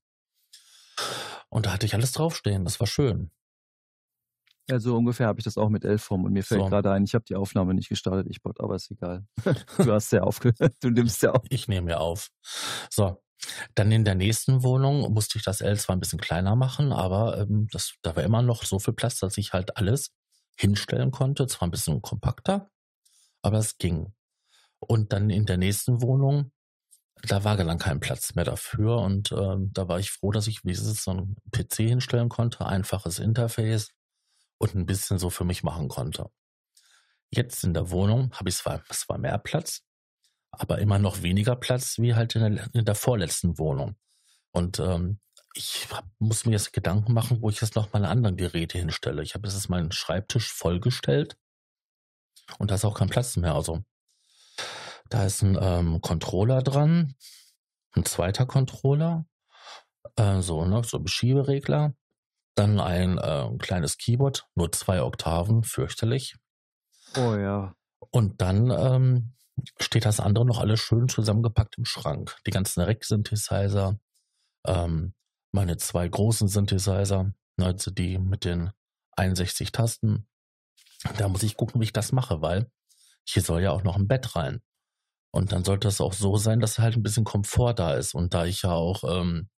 Und 1.49 1.65
da 1.65 1.73
hatte 1.73 1.85
ich 1.85 1.93
alles 1.93 2.11
draufstehen. 2.13 2.65
Das 2.65 2.79
war 2.79 2.87
schön. 2.87 3.31
Ja, 4.67 4.79
so 4.79 4.97
ungefähr 4.97 5.27
habe 5.27 5.39
ich 5.39 5.43
das 5.43 5.57
auch 5.57 5.69
mit 5.69 5.85
L-Form 5.85 6.23
und 6.25 6.33
mir 6.33 6.43
fällt 6.43 6.61
So. 6.61 6.67
gerade 6.69 6.91
ein, 6.91 7.03
ich 7.03 7.13
habe 7.13 7.23
die 7.25 7.35
Aufnahme 7.35 7.75
nicht 7.75 7.87
gestartet, 7.87 8.25
ich 8.29 8.41
bot, 8.41 8.59
aber 8.59 8.75
ist 8.75 8.89
egal. 8.89 9.23
du 9.77 9.91
hast 9.93 10.11
ja 10.11 10.23
aufgehört, 10.23 10.73
du 10.81 10.89
nimmst 10.89 11.21
ja 11.21 11.33
auf. 11.33 11.43
Ich 11.49 11.67
nehme 11.67 11.85
mir 11.85 11.99
auf. 11.99 12.29
So. 12.89 13.21
Dann 13.75 13.91
in 13.91 14.05
der 14.05 14.15
nächsten 14.15 14.63
Wohnung 14.63 15.13
musste 15.13 15.37
ich 15.37 15.43
das 15.43 15.61
L 15.61 15.77
zwar 15.77 15.95
ein 15.95 15.99
bisschen 15.99 16.19
kleiner 16.19 16.55
machen, 16.55 16.91
aber 16.91 17.37
ähm, 17.37 17.67
das, 17.71 17.93
da 18.01 18.15
war 18.15 18.23
immer 18.23 18.41
noch 18.41 18.63
so 18.63 18.79
viel 18.79 18.93
Platz, 18.93 19.19
dass 19.19 19.37
ich 19.37 19.53
halt 19.53 19.77
alles 19.77 20.15
hinstellen 20.57 21.11
konnte. 21.11 21.45
Zwar 21.45 21.67
ein 21.67 21.71
bisschen 21.71 22.01
kompakter, 22.01 22.71
aber 23.43 23.59
es 23.59 23.77
ging. 23.77 24.13
Und 24.87 25.13
dann 25.13 25.29
in 25.29 25.45
der 25.45 25.57
nächsten 25.57 26.01
Wohnung, 26.01 26.51
da 27.23 27.43
war 27.43 27.57
dann 27.57 27.79
kein 27.79 27.99
Platz 27.99 28.35
mehr 28.35 28.45
dafür. 28.45 28.97
Und 28.97 29.31
ähm, 29.31 29.71
da 29.73 29.87
war 29.87 29.99
ich 29.99 30.11
froh, 30.11 30.31
dass 30.31 30.47
ich 30.47 30.63
wenigstens 30.63 31.03
so 31.03 31.11
einen 31.11 31.35
PC 31.51 31.75
hinstellen 31.77 32.29
konnte, 32.29 32.65
einfaches 32.65 33.19
Interface 33.19 33.91
und 34.57 34.75
ein 34.75 34.85
bisschen 34.85 35.17
so 35.17 35.29
für 35.29 35.45
mich 35.45 35.63
machen 35.63 35.87
konnte. 35.87 36.29
Jetzt 37.31 37.63
in 37.63 37.73
der 37.73 37.89
Wohnung 37.89 38.31
habe 38.33 38.49
ich 38.49 38.55
zwar, 38.55 38.83
zwar 38.85 39.17
mehr 39.17 39.37
Platz, 39.37 39.81
aber 40.51 40.79
immer 40.79 40.99
noch 40.99 41.21
weniger 41.21 41.55
Platz 41.55 41.97
wie 41.99 42.15
halt 42.15 42.35
in 42.35 42.55
der, 42.55 42.69
in 42.73 42.85
der 42.85 42.95
vorletzten 42.95 43.57
Wohnung. 43.57 43.95
Und 44.51 44.79
ähm, 44.79 45.19
ich 45.53 45.87
hab, 45.91 46.05
muss 46.19 46.45
mir 46.45 46.53
jetzt 46.53 46.73
Gedanken 46.73 47.13
machen, 47.13 47.41
wo 47.41 47.49
ich 47.49 47.61
jetzt 47.61 47.75
noch 47.75 47.91
meine 47.93 48.09
anderen 48.09 48.37
Geräte 48.37 48.77
hinstelle. 48.77 49.23
Ich 49.23 49.33
habe 49.33 49.47
jetzt 49.47 49.69
meinen 49.69 49.91
Schreibtisch 49.91 50.51
vollgestellt 50.53 51.37
und 52.59 52.71
da 52.71 52.75
ist 52.75 52.85
auch 52.85 52.97
kein 52.97 53.09
Platz 53.09 53.35
mehr. 53.37 53.55
Also 53.55 53.83
da 55.09 55.25
ist 55.25 55.41
ein 55.41 55.57
ähm, 55.59 56.01
Controller 56.01 56.61
dran, 56.61 57.15
ein 57.93 58.05
zweiter 58.05 58.45
Controller, 58.45 59.25
äh, 60.15 60.41
so 60.41 60.65
ne, 60.65 60.83
so 60.83 60.99
Beschieberegler, 60.99 61.93
dann 62.55 62.79
ein 62.79 63.17
äh, 63.17 63.49
kleines 63.59 63.97
Keyboard, 63.97 64.47
nur 64.55 64.71
zwei 64.71 65.01
Oktaven, 65.01 65.63
fürchterlich. 65.63 66.35
Oh 67.17 67.35
ja. 67.35 67.75
Und 68.11 68.41
dann 68.41 68.71
ähm, 68.71 69.33
steht 69.79 70.05
das 70.05 70.19
andere 70.19 70.45
noch 70.45 70.59
alles 70.59 70.79
schön 70.79 71.07
zusammengepackt 71.07 71.77
im 71.77 71.85
Schrank. 71.85 72.35
Die 72.45 72.51
ganzen 72.51 72.81
Rack-Synthesizer, 72.81 73.99
ähm, 74.65 75.13
meine 75.51 75.77
zwei 75.77 76.07
großen 76.07 76.47
Synthesizer, 76.47 77.33
ne, 77.57 77.65
also 77.65 77.91
die 77.91 78.17
mit 78.17 78.45
den 78.45 78.71
61 79.17 79.71
Tasten. 79.71 80.27
Da 81.17 81.27
muss 81.27 81.43
ich 81.43 81.57
gucken, 81.57 81.79
wie 81.79 81.85
ich 81.85 81.93
das 81.93 82.11
mache, 82.11 82.41
weil 82.41 82.69
hier 83.23 83.41
soll 83.41 83.61
ja 83.61 83.71
auch 83.71 83.83
noch 83.83 83.95
ein 83.95 84.07
Bett 84.07 84.35
rein. 84.35 84.61
Und 85.35 85.51
dann 85.51 85.65
sollte 85.65 85.89
es 85.89 85.99
auch 85.99 86.13
so 86.13 86.37
sein, 86.37 86.61
dass 86.61 86.79
halt 86.79 86.95
ein 86.95 87.03
bisschen 87.03 87.25
Komfort 87.25 87.73
da 87.73 87.95
ist. 87.95 88.15
Und 88.15 88.33
da 88.33 88.45
ich 88.45 88.61
ja 88.61 88.71
auch, 88.71 89.03
ähm, 89.03 89.49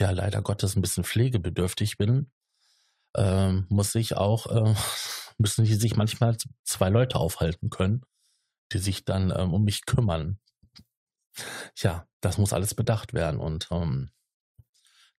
ja, 0.00 0.10
leider 0.10 0.42
Gottes 0.42 0.74
ein 0.74 0.82
bisschen 0.82 1.04
pflegebedürftig 1.04 1.96
bin, 1.96 2.32
ähm, 3.16 3.66
muss 3.68 3.94
ich 3.94 4.16
auch, 4.16 4.46
äh, 4.48 4.74
müssen 5.38 5.64
die 5.64 5.74
sich 5.74 5.94
manchmal 5.94 6.36
zwei 6.64 6.88
Leute 6.88 7.20
aufhalten 7.20 7.70
können, 7.70 8.02
die 8.72 8.78
sich 8.78 9.04
dann 9.04 9.32
ähm, 9.34 9.54
um 9.54 9.62
mich 9.62 9.86
kümmern. 9.86 10.40
Ja, 11.76 12.08
das 12.20 12.36
muss 12.36 12.52
alles 12.52 12.74
bedacht 12.74 13.14
werden 13.14 13.38
und 13.38 13.68
ähm, 13.70 14.10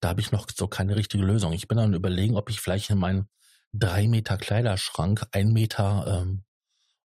da 0.01 0.09
habe 0.09 0.19
ich 0.19 0.33
noch 0.33 0.47
so 0.53 0.67
keine 0.67 0.97
richtige 0.97 1.23
Lösung. 1.23 1.53
Ich 1.53 1.69
bin 1.69 1.77
dann 1.77 1.93
überlegen, 1.93 2.35
ob 2.35 2.49
ich 2.49 2.59
vielleicht 2.59 2.89
in 2.89 2.97
meinen 2.97 3.29
drei 3.71 4.09
Meter 4.09 4.37
Kleiderschrank 4.37 5.27
ein 5.31 5.53
Meter 5.53 6.23
ähm, 6.23 6.43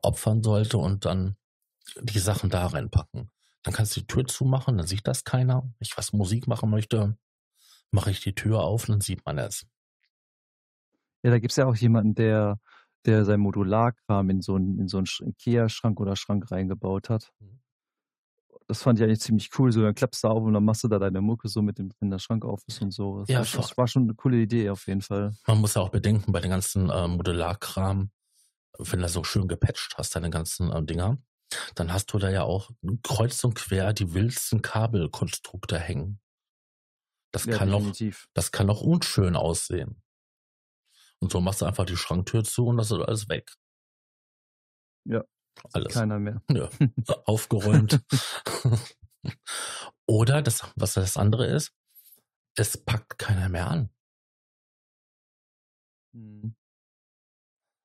opfern 0.02 0.44
sollte 0.44 0.78
und 0.78 1.04
dann 1.04 1.36
die 2.02 2.20
Sachen 2.20 2.50
da 2.50 2.66
reinpacken. 2.68 3.30
Dann 3.64 3.74
kannst 3.74 3.96
du 3.96 4.02
die 4.02 4.08
Tür 4.08 4.26
zumachen, 4.26 4.78
dann 4.78 4.88
sieht 4.88 5.08
das 5.08 5.24
keiner. 5.24 5.64
Wenn 5.64 5.74
ich 5.82 5.98
was 5.98 6.14
Musik 6.14 6.48
machen 6.48 6.70
möchte, 6.70 7.18
mache 7.92 8.12
ich 8.12 8.22
die 8.22 8.36
Tür 8.36 8.62
auf 8.62 8.84
und 8.88 8.94
dann 8.94 9.02
sieht 9.02 9.26
man 9.26 9.38
es. 9.38 9.66
Ja, 11.24 11.32
da 11.32 11.40
gibt's 11.40 11.58
ja 11.58 11.66
auch 11.66 11.76
jemanden, 11.76 12.16
der, 12.16 12.60
der 13.06 13.26
sein 13.26 13.42
Modularkram 13.42 14.30
in 14.30 14.42
so 14.42 14.56
einen, 14.56 14.80
in 14.80 14.88
so 14.88 14.98
einen 14.98 15.06
Sch- 15.08 15.26
Ikea-Schrank 15.26 16.00
oder 16.00 16.16
Schrank 16.16 16.50
reingebaut 16.52 17.10
hat. 17.10 17.32
Mhm. 17.40 17.60
Das 18.68 18.84
fand 18.84 19.00
ich 19.00 19.04
eigentlich 19.04 19.20
ziemlich 19.22 19.50
cool. 19.58 19.72
So, 19.72 19.82
dann 19.82 19.96
klappst 19.96 20.24
du 20.24 20.28
auf 20.28 20.44
und 20.44 20.54
dann 20.54 20.64
machst 20.64 20.84
du 20.84 20.88
da 20.88 21.00
deine 21.00 21.22
Mucke 21.22 21.48
so 21.50 21.62
mit 21.62 21.80
dem, 21.80 21.92
wenn 22.00 22.12
der 22.12 22.20
Schrank 22.20 22.46
auf 22.46 22.62
ist 22.68 22.82
und 22.82 22.92
so. 22.92 23.20
Das, 23.22 23.30
Ja, 23.30 23.40
war, 23.40 23.46
schon- 23.46 23.62
das 23.62 23.78
war 23.78 23.88
schon 23.88 24.04
eine 24.04 24.14
coole 24.14 24.38
Idee 24.38 24.70
auf 24.70 24.86
jeden 24.88 25.02
Fall. 25.02 25.34
Man 25.48 25.58
muss 25.60 25.74
ja 25.74 25.82
auch 25.82 25.90
bedenken, 25.90 26.32
bei 26.32 26.40
den 26.40 26.52
ganzen 26.52 26.90
äh, 26.90 27.08
Modularkram, 27.08 28.12
wenn 28.78 29.00
du 29.02 29.10
so 29.10 29.24
schön 29.24 29.48
gepatcht 29.48 29.96
hast, 29.98 30.16
deine 30.16 30.30
ganzen 30.30 30.72
ähm, 30.72 30.86
Dinger, 30.86 31.18
dann 31.76 31.92
hast 31.94 32.14
du 32.14 32.20
da 32.20 32.30
ja 32.30 32.44
auch 32.44 32.72
kreuz 33.04 33.44
und 33.44 33.56
quer 33.56 33.94
die 33.94 34.14
wildsten 34.14 34.62
Kabelkonstrukte 34.62 35.80
hängen. 35.80 36.20
Das 37.32 37.46
Ja, 37.46 37.58
kann 37.58 37.70
noch, 37.70 37.80
definitiv. 37.80 38.28
das 38.34 38.52
kann 38.52 38.68
noch 38.68 38.82
unschön 38.82 39.36
aussehen. 39.36 40.02
Und 41.22 41.32
so 41.32 41.42
machst 41.42 41.62
du 41.62 41.66
einfach 41.66 41.86
die 41.86 41.98
Schranktür 41.98 42.44
zu 42.44 42.66
und 42.68 42.78
das 42.78 42.92
ist 42.92 43.00
alles 43.00 43.30
weg. 43.30 43.54
Ja. 45.06 45.24
Alles. 45.74 45.94
Keiner 45.94 46.20
mehr. 46.20 46.42
Ja, 46.50 46.70
aufgeräumt. 47.26 48.02
Oder 50.08 50.42
das, 50.42 50.64
was 50.76 50.94
das 50.94 51.18
andere 51.18 51.46
ist, 51.48 51.74
es 52.56 52.78
packt 52.84 53.18
keiner 53.20 53.50
mehr 53.50 53.68
an. 53.70 53.90
Mhm. 56.14 56.56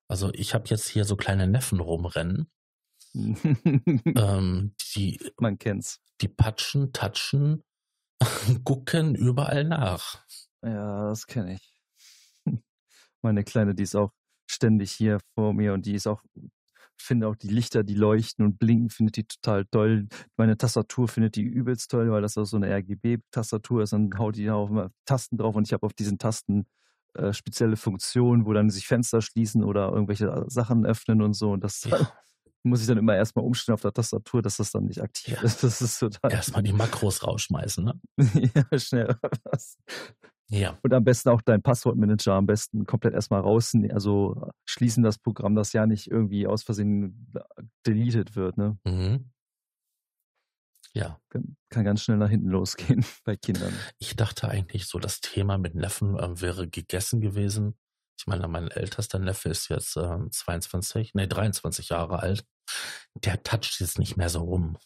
Also 0.09 0.33
ich 0.35 0.55
habe 0.55 0.68
jetzt 0.68 0.88
hier 0.88 1.05
so 1.05 1.16
kleine 1.16 1.46
Neffen 1.46 1.81
rumrennen, 1.81 2.50
ähm, 4.16 4.74
die, 4.94 5.20
Man 5.38 5.59
kennt's. 5.59 6.00
die 6.20 6.29
patschen, 6.29 6.92
touchen, 6.92 7.62
gucken 8.64 9.14
überall 9.14 9.64
nach. 9.64 10.24
Ja, 10.62 11.09
das 11.09 11.27
kenne 11.27 11.55
ich. 11.55 11.74
Meine 13.22 13.44
Kleine, 13.44 13.74
die 13.74 13.85
ist 13.85 13.96
auch 13.96 14.12
ständig 14.50 14.92
hier 14.92 15.20
vor 15.35 15.55
mir 15.55 15.74
und 15.74 15.87
die 15.87 15.94
ist 15.94 16.07
auch, 16.07 16.22
finde 16.98 17.29
auch 17.29 17.37
die 17.37 17.48
Lichter, 17.48 17.85
die 17.85 17.94
leuchten 17.94 18.44
und 18.44 18.59
blinken, 18.59 18.90
findet 18.90 19.16
die 19.16 19.24
total 19.27 19.64
toll. 19.66 20.09
Meine 20.37 20.57
Tastatur 20.57 21.09
findet 21.09 21.37
die 21.37 21.42
übelst 21.42 21.90
toll, 21.90 22.11
weil 22.11 22.22
das 22.22 22.38
auch 22.38 22.44
so 22.44 22.57
eine 22.57 22.68
RGB-Tastatur 22.70 23.83
ist. 23.83 23.92
Dann 23.92 24.11
haut 24.18 24.37
die 24.37 24.46
da 24.46 24.62
immer 24.64 24.90
Tasten 25.07 25.37
drauf 25.38 25.57
und 25.57 25.66
ich 25.68 25.72
habe 25.72 25.87
auf 25.87 25.94
diesen 25.94 26.18
Tasten 26.18 26.66
äh, 27.14 27.33
spezielle 27.33 27.77
Funktionen, 27.77 28.46
wo 28.46 28.53
dann 28.53 28.70
sich 28.70 28.87
Fenster 28.87 29.22
schließen 29.22 29.64
oder 29.64 29.90
irgendwelche 29.92 30.44
Sachen 30.48 30.87
öffnen 30.87 31.22
und 31.22 31.35
so. 31.35 31.53
Und 31.53 31.64
das 31.64 31.85
Ja. 31.85 32.12
Muss 32.64 32.81
ich 32.81 32.87
dann 32.87 32.98
immer 32.98 33.14
erstmal 33.16 33.44
umstellen 33.44 33.74
auf 33.74 33.83
der 33.83 33.92
Tastatur, 33.92 34.42
dass 34.42 34.57
das 34.57 34.72
dann 34.72 34.87
nicht 34.87 35.00
aktiv 35.03 35.35
Ja. 35.35 35.42
ist. 35.42 35.62
Das 35.62 35.81
ist 35.83 35.98
total. 35.98 36.33
Erstmal 36.33 36.62
die 36.62 36.72
Makros 36.72 37.22
rausschmeißen, 37.27 37.85
ne? 37.85 38.00
ja, 38.72 38.79
schnell. 38.79 39.16
was. 39.44 39.77
Ja. 40.50 40.79
Und 40.83 40.92
am 40.92 41.05
besten 41.05 41.31
auch 41.31 41.40
dein 41.42 41.62
Passwortmanager 41.62 42.35
am 42.35 42.46
besten 42.46 42.85
komplett 42.87 43.14
erstmal 43.14 43.40
rausnehmen, 43.40 43.92
also 43.92 44.50
schließen 44.68 45.03
das 45.03 45.18
Programm, 45.18 45.55
das 45.55 45.72
ja 45.72 45.87
nicht 45.87 46.11
irgendwie 46.11 46.46
aus 46.46 46.62
Versehen 46.62 47.33
deleted 47.87 48.37
wird. 48.37 48.57
Ne? 48.59 48.79
Mhm. 48.85 49.31
Ja. 50.92 51.18
Kann, 51.31 51.57
kann 51.70 51.85
ganz 51.85 52.03
schnell 52.03 52.18
nach 52.18 52.29
hinten 52.29 52.48
losgehen 52.48 53.05
bei 53.24 53.37
Kindern. 53.37 53.72
Ich 53.98 54.16
dachte 54.16 54.48
eigentlich 54.48 54.87
so, 54.87 54.98
das 54.98 55.20
Thema 55.20 55.59
mit 55.59 55.74
Neffen 55.74 56.16
ähm, 56.20 56.40
wäre 56.40 56.68
gegessen 56.68 57.20
gewesen. 57.20 57.77
Ich 58.18 58.27
meine, 58.29 58.46
mein 58.46 58.68
ältester 58.68 59.18
Neffe 59.18 59.48
ist 59.48 59.68
jetzt 59.70 59.96
ähm, 59.96 60.31
22, 60.31 61.14
nee, 61.14 61.27
23 61.27 61.88
Jahre 61.88 62.20
alt. 62.20 62.44
Der 63.14 63.42
toucht 63.42 63.81
jetzt 63.81 63.98
nicht 63.98 64.16
mehr 64.16 64.29
so 64.29 64.40
rum. 64.40 64.77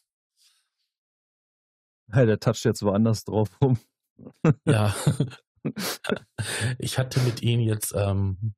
Ja, 2.12 2.24
der 2.24 2.40
toucht 2.40 2.64
jetzt 2.64 2.82
woanders 2.82 3.24
drauf 3.24 3.50
rum. 3.60 3.78
Ja. 4.64 4.94
ich 6.78 6.98
hatte 6.98 7.20
mit 7.20 7.42
ihm 7.42 7.60
jetzt, 7.60 7.92
ähm, 7.94 8.54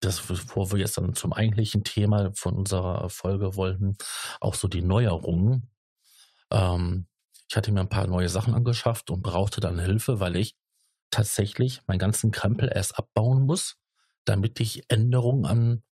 das, 0.00 0.22
bevor 0.22 0.72
wir 0.72 0.78
jetzt 0.78 0.98
dann 0.98 1.14
zum 1.14 1.32
eigentlichen 1.32 1.84
Thema 1.84 2.32
von 2.34 2.54
unserer 2.54 3.08
Folge 3.08 3.56
wollten, 3.56 3.96
auch 4.40 4.54
so 4.54 4.68
die 4.68 4.82
Neuerungen. 4.82 5.70
Ähm, 6.50 7.06
ich 7.48 7.56
hatte 7.56 7.72
mir 7.72 7.80
ein 7.80 7.88
paar 7.88 8.06
neue 8.06 8.28
Sachen 8.28 8.54
angeschafft 8.54 9.10
und 9.10 9.22
brauchte 9.22 9.60
dann 9.60 9.78
Hilfe, 9.78 10.20
weil 10.20 10.36
ich 10.36 10.56
tatsächlich 11.10 11.82
meinen 11.86 11.98
ganzen 11.98 12.30
Krempel 12.30 12.70
erst 12.72 12.98
abbauen 12.98 13.46
muss, 13.46 13.76
damit 14.24 14.60
ich 14.60 14.90
Änderungen 14.90 15.46
an 15.46 15.82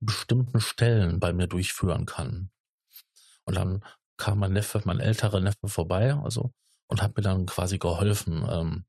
bestimmten 0.00 0.60
Stellen 0.60 1.20
bei 1.20 1.32
mir 1.32 1.46
durchführen 1.46 2.06
kann. 2.06 2.50
Und 3.44 3.56
dann 3.56 3.84
kam 4.16 4.38
mein 4.38 4.52
Neffe, 4.52 4.80
mein 4.84 5.00
älterer 5.00 5.40
Neffe 5.40 5.68
vorbei, 5.68 6.14
also 6.14 6.52
und 6.86 7.02
hat 7.02 7.16
mir 7.16 7.22
dann 7.22 7.46
quasi 7.46 7.78
geholfen, 7.78 8.46
ähm, 8.48 8.84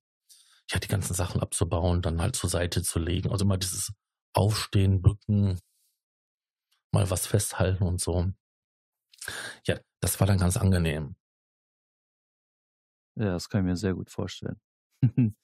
ja, 0.70 0.80
die 0.80 0.88
ganzen 0.88 1.14
Sachen 1.14 1.42
abzubauen, 1.42 2.02
dann 2.02 2.22
halt 2.22 2.36
zur 2.36 2.50
Seite 2.50 2.84
zu 2.84 3.00
legen. 3.00 3.32
Also 3.32 3.46
immer 3.46 3.58
dieses 3.58 3.94
Aufstehen, 4.34 5.02
Bücken, 5.02 5.60
mal 6.92 7.10
was 7.10 7.28
festhalten 7.28 7.84
und 7.84 8.02
so. 8.02 8.32
Ja, 9.66 9.80
das 10.02 10.20
war 10.20 10.28
dann 10.28 10.38
ganz 10.38 10.58
angenehm. 10.58 11.16
Ja, 13.16 13.32
das 13.32 13.50
kann 13.50 13.62
ich 13.62 13.66
mir 13.66 13.78
sehr 13.78 13.94
gut 13.94 14.10
vorstellen. 14.10 14.60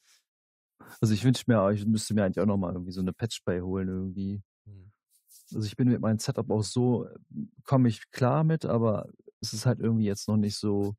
also 1.01 1.13
ich 1.13 1.23
wünsche 1.23 1.45
mir, 1.47 1.69
ich 1.71 1.85
müsste 1.85 2.13
mir 2.13 2.25
eigentlich 2.25 2.41
auch 2.41 2.45
nochmal 2.45 2.73
irgendwie 2.73 2.91
so 2.91 3.01
eine 3.01 3.13
Patchbay 3.13 3.61
holen 3.61 3.87
irgendwie. 3.87 4.43
Also 5.53 5.65
ich 5.65 5.75
bin 5.75 5.89
mit 5.89 6.01
meinem 6.01 6.19
Setup 6.19 6.49
auch 6.49 6.63
so, 6.63 7.07
komme 7.63 7.89
ich 7.89 8.09
klar 8.11 8.43
mit, 8.43 8.65
aber 8.65 9.09
es 9.41 9.53
ist 9.53 9.65
halt 9.65 9.79
irgendwie 9.79 10.05
jetzt 10.05 10.27
noch 10.27 10.37
nicht 10.37 10.57
so, 10.57 10.95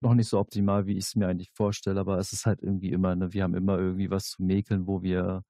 noch 0.00 0.14
nicht 0.14 0.28
so 0.28 0.38
optimal, 0.38 0.86
wie 0.86 0.96
ich 0.96 1.04
es 1.04 1.16
mir 1.16 1.28
eigentlich 1.28 1.50
vorstelle, 1.52 2.00
aber 2.00 2.18
es 2.18 2.32
ist 2.32 2.46
halt 2.46 2.62
irgendwie 2.62 2.90
immer, 2.90 3.14
ne, 3.16 3.32
wir 3.32 3.42
haben 3.42 3.54
immer 3.54 3.78
irgendwie 3.78 4.10
was 4.10 4.30
zu 4.30 4.42
mäkeln, 4.42 4.86
wo 4.86 5.02
wir 5.02 5.44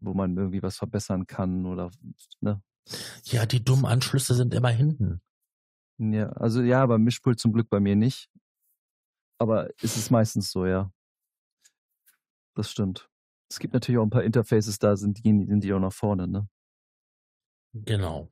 wo 0.00 0.14
man 0.14 0.36
irgendwie 0.36 0.62
was 0.62 0.76
verbessern 0.76 1.26
kann 1.26 1.66
oder, 1.66 1.90
ne? 2.40 2.62
Ja, 3.24 3.46
die 3.46 3.64
dummen 3.64 3.86
Anschlüsse 3.86 4.34
sind 4.34 4.54
immer 4.54 4.68
hinten. 4.68 5.20
Ja, 5.98 6.28
also 6.30 6.62
ja, 6.62 6.84
beim 6.86 7.02
Mischpult 7.02 7.38
zum 7.38 7.52
Glück 7.52 7.68
bei 7.70 7.80
mir 7.80 7.96
nicht. 7.96 8.30
Aber 9.38 9.70
es 9.82 9.96
ist 9.96 10.10
meistens 10.10 10.50
so, 10.50 10.66
ja. 10.66 10.92
Das 12.54 12.70
stimmt. 12.70 13.08
Es 13.50 13.58
gibt 13.58 13.74
natürlich 13.74 13.98
auch 13.98 14.04
ein 14.04 14.10
paar 14.10 14.24
Interfaces, 14.24 14.78
da 14.78 14.96
sind 14.96 15.24
die, 15.24 15.30
sind 15.46 15.62
die 15.62 15.72
auch 15.72 15.80
nach 15.80 15.92
vorne, 15.92 16.26
ne? 16.26 16.48
Genau. 17.72 18.30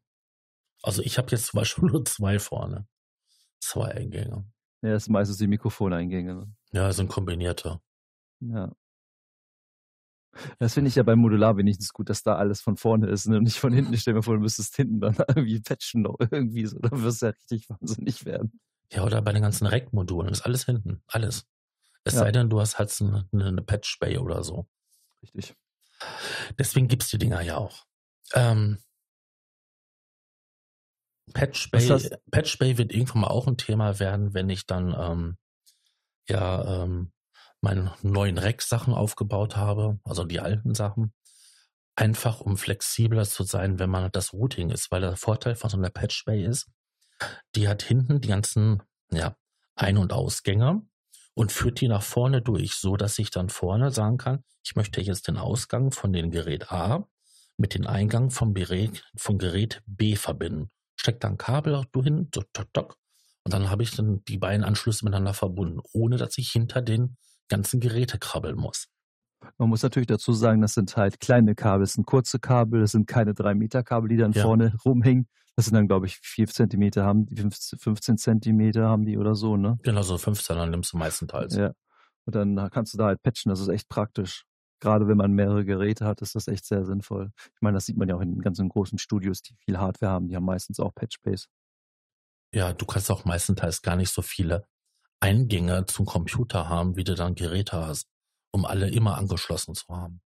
Also 0.83 1.03
ich 1.03 1.19
habe 1.19 1.31
jetzt 1.31 1.47
zum 1.47 1.59
Beispiel 1.59 1.85
nur 1.91 2.05
zwei 2.05 2.39
vorne. 2.39 2.87
Zwei 3.61 3.93
Eingänge. 3.93 4.45
Ja, 4.83 4.91
das 4.91 5.05
sind 5.05 5.13
meistens 5.13 5.39
die 5.39 5.47
Mikrofoneingänge. 5.47 6.35
Ne? 6.35 6.55
Ja, 6.73 6.93
sind 6.93 7.09
kombinierte. 7.09 7.81
Ja. 8.41 8.75
Das 10.59 10.75
finde 10.75 10.89
ich 10.89 10.95
ja 10.95 11.03
beim 11.03 11.19
Modular 11.19 11.57
wenigstens 11.57 11.93
gut, 11.93 12.09
dass 12.09 12.23
da 12.23 12.37
alles 12.37 12.63
von 12.63 12.77
vorne 12.77 13.09
ist 13.09 13.27
ne? 13.27 13.37
und 13.37 13.45
nicht 13.45 13.59
von 13.59 13.73
hinten. 13.73 13.93
Ich 13.93 14.01
stelle 14.01 14.17
mir 14.17 14.23
vor, 14.23 14.35
du 14.35 14.41
müsstest 14.41 14.75
hinten 14.75 15.01
dann 15.01 15.15
irgendwie 15.29 15.61
patchen 15.61 16.03
noch 16.03 16.17
irgendwie 16.19 16.67
so. 16.67 16.79
Dann 16.79 17.03
wirst 17.03 17.23
du 17.23 17.27
ja 17.27 17.33
richtig 17.33 17.69
wahnsinnig 17.69 18.25
werden. 18.25 18.61
Ja, 18.91 19.05
oder 19.05 19.23
bei 19.23 19.33
den 19.33 19.43
ganzen 19.43 19.67
Rack-Modulen 19.67 20.33
ist 20.33 20.43
alles 20.43 20.65
hinten. 20.65 21.03
Alles. 21.07 21.47
Es 22.05 22.15
ja. 22.15 22.21
sei 22.21 22.33
denn, 22.33 22.51
du 22.51 22.61
hast 22.61 22.79
halt 22.79 22.95
eine, 23.01 23.29
eine 23.33 23.63
Patch-Bay 23.63 24.19
oder 24.19 24.43
so. 24.43 24.67
Richtig. 25.23 25.55
Deswegen 26.59 26.89
gibt 26.89 27.03
es 27.05 27.11
die 27.11 27.19
Dinger 27.19 27.41
ja 27.41 27.57
auch. 27.57 27.85
Ähm, 28.35 28.79
Patch 31.33 31.71
Bay, 31.71 32.11
Patch 32.31 32.59
Bay 32.59 32.79
wird 32.79 32.93
irgendwann 32.93 33.23
mal 33.23 33.29
auch 33.29 33.47
ein 33.47 33.57
Thema 33.57 33.99
werden, 34.01 34.35
wenn 34.35 34.51
ich 34.51 34.67
dann 34.67 34.95
ähm, 34.99 35.39
ja 36.29 36.83
ähm, 36.83 37.13
meine 37.61 37.95
neuen 38.03 38.39
Rack-Sachen 38.39 38.93
aufgebaut 38.93 39.57
habe, 39.57 40.01
also 40.05 40.25
die 40.25 40.41
alten 40.41 40.75
Sachen. 40.75 41.15
Einfach 41.95 42.41
um 42.41 42.57
flexibler 42.57 43.25
zu 43.25 43.45
sein, 43.45 43.79
wenn 43.79 43.91
man 43.91 44.11
das 44.13 44.33
Routing 44.33 44.71
ist, 44.71 44.91
weil 44.91 45.03
der 45.03 45.17
Vorteil 45.17 45.55
von 45.55 45.71
so 45.71 45.77
einer 45.77 45.91
Patch 45.91 46.25
Bay 46.25 46.45
ist, 46.45 46.71
die 47.55 47.69
hat 47.69 47.83
hinten 47.83 48.21
die 48.21 48.29
ganzen 48.29 48.83
ja, 49.11 49.37
Ein- 49.77 49.99
und 49.99 50.13
Ausgänge 50.13 50.83
und 51.35 51.53
führt 51.53 51.81
die 51.81 51.89
nach 51.89 52.03
vorne 52.03 52.43
durch, 52.43 52.75
so 52.75 52.97
dass 52.97 53.19
ich 53.19 53.31
dann 53.31 53.49
vorne 53.49 53.91
sagen 53.91 54.19
kann, 54.19 54.45
ich 54.65 54.77
möchte 54.77 55.01
jetzt 55.01 55.29
den 55.29 55.37
Ausgang 55.37 55.91
von 55.91 56.13
dem 56.13 56.31
Gerät 56.31 56.71
A 56.71 57.07
mit 57.57 57.75
dem 57.75 57.87
Eingang 57.87 58.31
vom 58.31 58.55
Gerät, 58.55 59.05
vom 59.17 59.39
Gerät 59.39 59.83
B 59.87 60.17
verbinden. 60.17 60.71
Steck 60.97 61.21
da 61.21 61.29
ein 61.29 61.39
Kabel 61.39 61.75
auch 61.75 61.87
hin, 61.95 62.29
so, 62.35 62.43
tok, 62.53 62.73
tok, 62.73 62.97
und 63.45 63.53
dann 63.53 63.71
habe 63.71 63.83
ich 63.83 63.95
dann 63.95 64.23
die 64.29 64.39
beiden 64.39 64.65
Anschlüsse 64.65 65.05
miteinander 65.05 65.35
verbunden, 65.35 65.81
ohne 65.93 66.17
dass 66.17 66.39
ich 66.39 66.51
hinter 66.51 66.81
den 66.81 67.17
ganzen 67.49 67.81
Geräte 67.81 68.19
krabbeln 68.19 68.57
muss. 68.57 68.89
Man 69.59 69.69
muss 69.69 69.83
natürlich 69.83 70.07
dazu 70.07 70.33
sagen, 70.33 70.61
das 70.61 70.75
sind 70.75 70.97
halt 70.97 71.19
kleine 71.19 71.57
Kabel, 71.57 71.81
das 71.81 71.95
sind 71.95 72.07
kurze 72.07 72.39
Kabel, 72.39 72.81
das 72.81 72.93
sind 72.93 73.09
keine 73.09 73.35
3 73.35 73.55
Meter 73.55 73.83
Kabel, 73.83 74.09
die 74.09 74.17
dann 74.17 74.33
ja. 74.33 74.43
vorne 74.43 74.75
rumhängen. 74.85 75.29
Das 75.57 75.67
sind 75.67 75.75
dann, 75.75 75.87
glaube 75.87 76.07
ich, 76.07 76.19
4 76.19 76.47
Zentimeter 76.49 77.05
haben 77.05 77.27
die, 77.27 77.37
15 77.37 78.17
Zentimeter 78.17 78.89
haben 78.89 79.05
die 79.05 79.19
oder 79.19 79.35
so, 79.35 79.57
ne? 79.57 79.79
Genau, 79.83 80.03
so 80.03 80.17
15 80.17 80.57
dann 80.57 80.71
nimmst 80.71 80.93
du 80.93 80.97
meistenteils. 80.97 81.55
Ja. 81.55 81.73
Und 82.25 82.35
dann 82.35 82.71
kannst 82.71 82.95
du 82.95 82.99
da 82.99 83.07
halt 83.07 83.23
patchen, 83.23 83.51
das 83.51 83.61
ist 83.61 83.69
echt 83.69 83.89
praktisch. 83.89 84.45
Gerade 84.81 85.07
wenn 85.07 85.17
man 85.17 85.33
mehrere 85.33 85.65
Geräte 85.65 86.07
hat, 86.07 86.23
ist 86.23 86.35
das 86.35 86.49
echt 86.49 86.65
sehr 86.65 86.85
sinnvoll. 86.85 87.31
Ich 87.37 87.61
meine, 87.61 87.77
das 87.77 87.87
sieht 87.87 87.97
man 87.97 88.09
ja 88.09 88.17
auch 88.17 88.21
in 88.21 88.41
ganzen 88.41 88.69
großen 88.69 88.99
Studios, 88.99 89.43
die 89.43 89.55
viel 89.55 89.79
Hardware 89.79 90.11
haben, 90.11 90.29
die 90.29 90.35
haben 90.35 90.45
meistens 90.45 90.81
auch 90.81 90.95
Patchbase. 90.95 91.47
Ja, 92.53 92.73
du 92.73 92.85
kannst 92.85 93.11
auch 93.11 93.25
meistenteils 93.25 93.83
gar 93.83 93.97
nicht 93.97 94.11
so 94.11 94.23
viele 94.23 94.67
Eingänge 95.21 95.87
zum 95.87 96.05
Computer 96.07 96.69
haben, 96.69 96.97
wie 96.97 97.05
du 97.05 97.15
dann 97.15 97.35
Geräte 97.35 97.87
hast, 97.87 98.09
um 98.51 98.65
alle 98.65 98.91
immer 98.91 99.19
angeschlossen 99.19 99.75
zu 99.75 99.87
haben. 99.89 100.21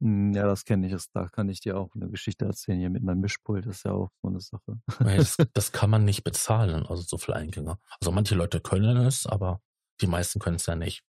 Hm, 0.00 0.32
ja, 0.32 0.46
das 0.46 0.64
kenne 0.64 0.86
ich. 0.86 1.04
Da 1.12 1.28
kann 1.28 1.48
ich 1.48 1.60
dir 1.60 1.78
auch 1.78 1.94
eine 1.94 2.08
Geschichte 2.08 2.46
erzählen 2.46 2.78
hier 2.78 2.90
mit 2.90 3.02
meinem 3.02 3.20
Mischpult. 3.20 3.66
Das 3.66 3.78
ist 3.78 3.84
ja 3.84 3.92
auch 3.92 4.10
so 4.22 4.28
eine 4.28 4.40
Sache. 4.40 4.80
Das, 4.98 5.36
das 5.52 5.72
kann 5.72 5.90
man 5.90 6.04
nicht 6.04 6.24
bezahlen, 6.24 6.86
also 6.86 7.02
so 7.02 7.18
viele 7.18 7.36
Eingänge. 7.36 7.78
Also 8.00 8.10
manche 8.12 8.34
Leute 8.34 8.60
können 8.60 8.96
es, 8.96 9.26
aber 9.26 9.60
die 10.00 10.06
meisten 10.06 10.40
können 10.40 10.56
es 10.56 10.66
ja 10.66 10.76
nicht. 10.76 11.04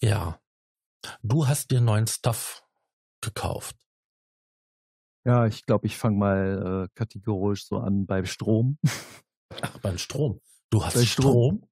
Ja. 0.00 0.40
Du 1.22 1.46
hast 1.46 1.70
dir 1.70 1.80
neuen 1.80 2.06
Stuff 2.06 2.64
gekauft. 3.20 3.76
Ja, 5.24 5.46
ich 5.46 5.64
glaube, 5.64 5.86
ich 5.86 5.96
fange 5.96 6.18
mal 6.18 6.84
äh, 6.84 6.94
kategorisch 6.94 7.66
so 7.66 7.78
an 7.78 8.06
beim 8.06 8.26
Strom. 8.26 8.78
Ach, 9.62 9.78
beim 9.78 9.98
Strom. 9.98 10.40
Du 10.70 10.84
hast 10.84 11.02
Strom? 11.06 11.30
Strom? 11.60 11.68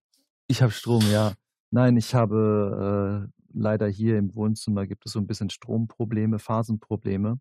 Ich 0.46 0.62
habe 0.62 0.72
Strom, 0.72 1.02
ja. 1.10 1.34
Nein, 1.70 1.96
ich 1.96 2.14
habe 2.14 3.28
äh, 3.28 3.41
leider 3.54 3.88
hier 3.88 4.18
im 4.18 4.34
Wohnzimmer 4.34 4.86
gibt 4.86 5.06
es 5.06 5.12
so 5.12 5.18
ein 5.18 5.26
bisschen 5.26 5.50
Stromprobleme, 5.50 6.38
Phasenprobleme. 6.38 7.40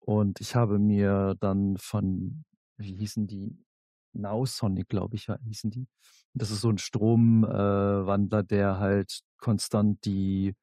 Und 0.00 0.40
ich 0.40 0.54
habe 0.54 0.78
mir 0.78 1.36
dann 1.40 1.76
von, 1.76 2.44
wie 2.76 2.94
hießen 2.94 3.26
die? 3.26 3.56
Nausonic, 4.14 4.88
glaube 4.88 5.16
ich, 5.16 5.28
hießen 5.44 5.70
die. 5.70 5.88
Das 6.34 6.50
ist 6.50 6.60
so 6.60 6.70
ein 6.70 6.78
Stromwandler, 6.78 8.40
äh, 8.40 8.44
der 8.44 8.78
halt 8.78 9.20
konstant 9.38 10.04
die, 10.04 10.54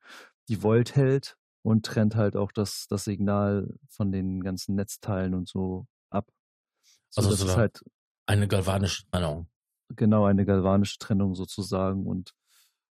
die 0.47 0.63
Volt 0.63 0.95
hält 0.95 1.35
und 1.63 1.85
trennt 1.85 2.15
halt 2.15 2.35
auch 2.35 2.51
das, 2.51 2.87
das 2.89 3.03
Signal 3.03 3.75
von 3.89 4.11
den 4.11 4.41
ganzen 4.41 4.75
Netzteilen 4.75 5.33
und 5.33 5.47
so 5.47 5.87
ab. 6.09 6.27
So, 7.09 7.21
also 7.21 7.31
das 7.31 7.39
so 7.39 7.47
ist 7.47 7.57
halt 7.57 7.83
eine 8.25 8.47
galvanische 8.47 9.03
Trennung. 9.09 9.47
Genau, 9.95 10.25
eine 10.25 10.45
galvanische 10.45 10.99
Trennung 10.99 11.35
sozusagen. 11.35 12.05
Und 12.05 12.33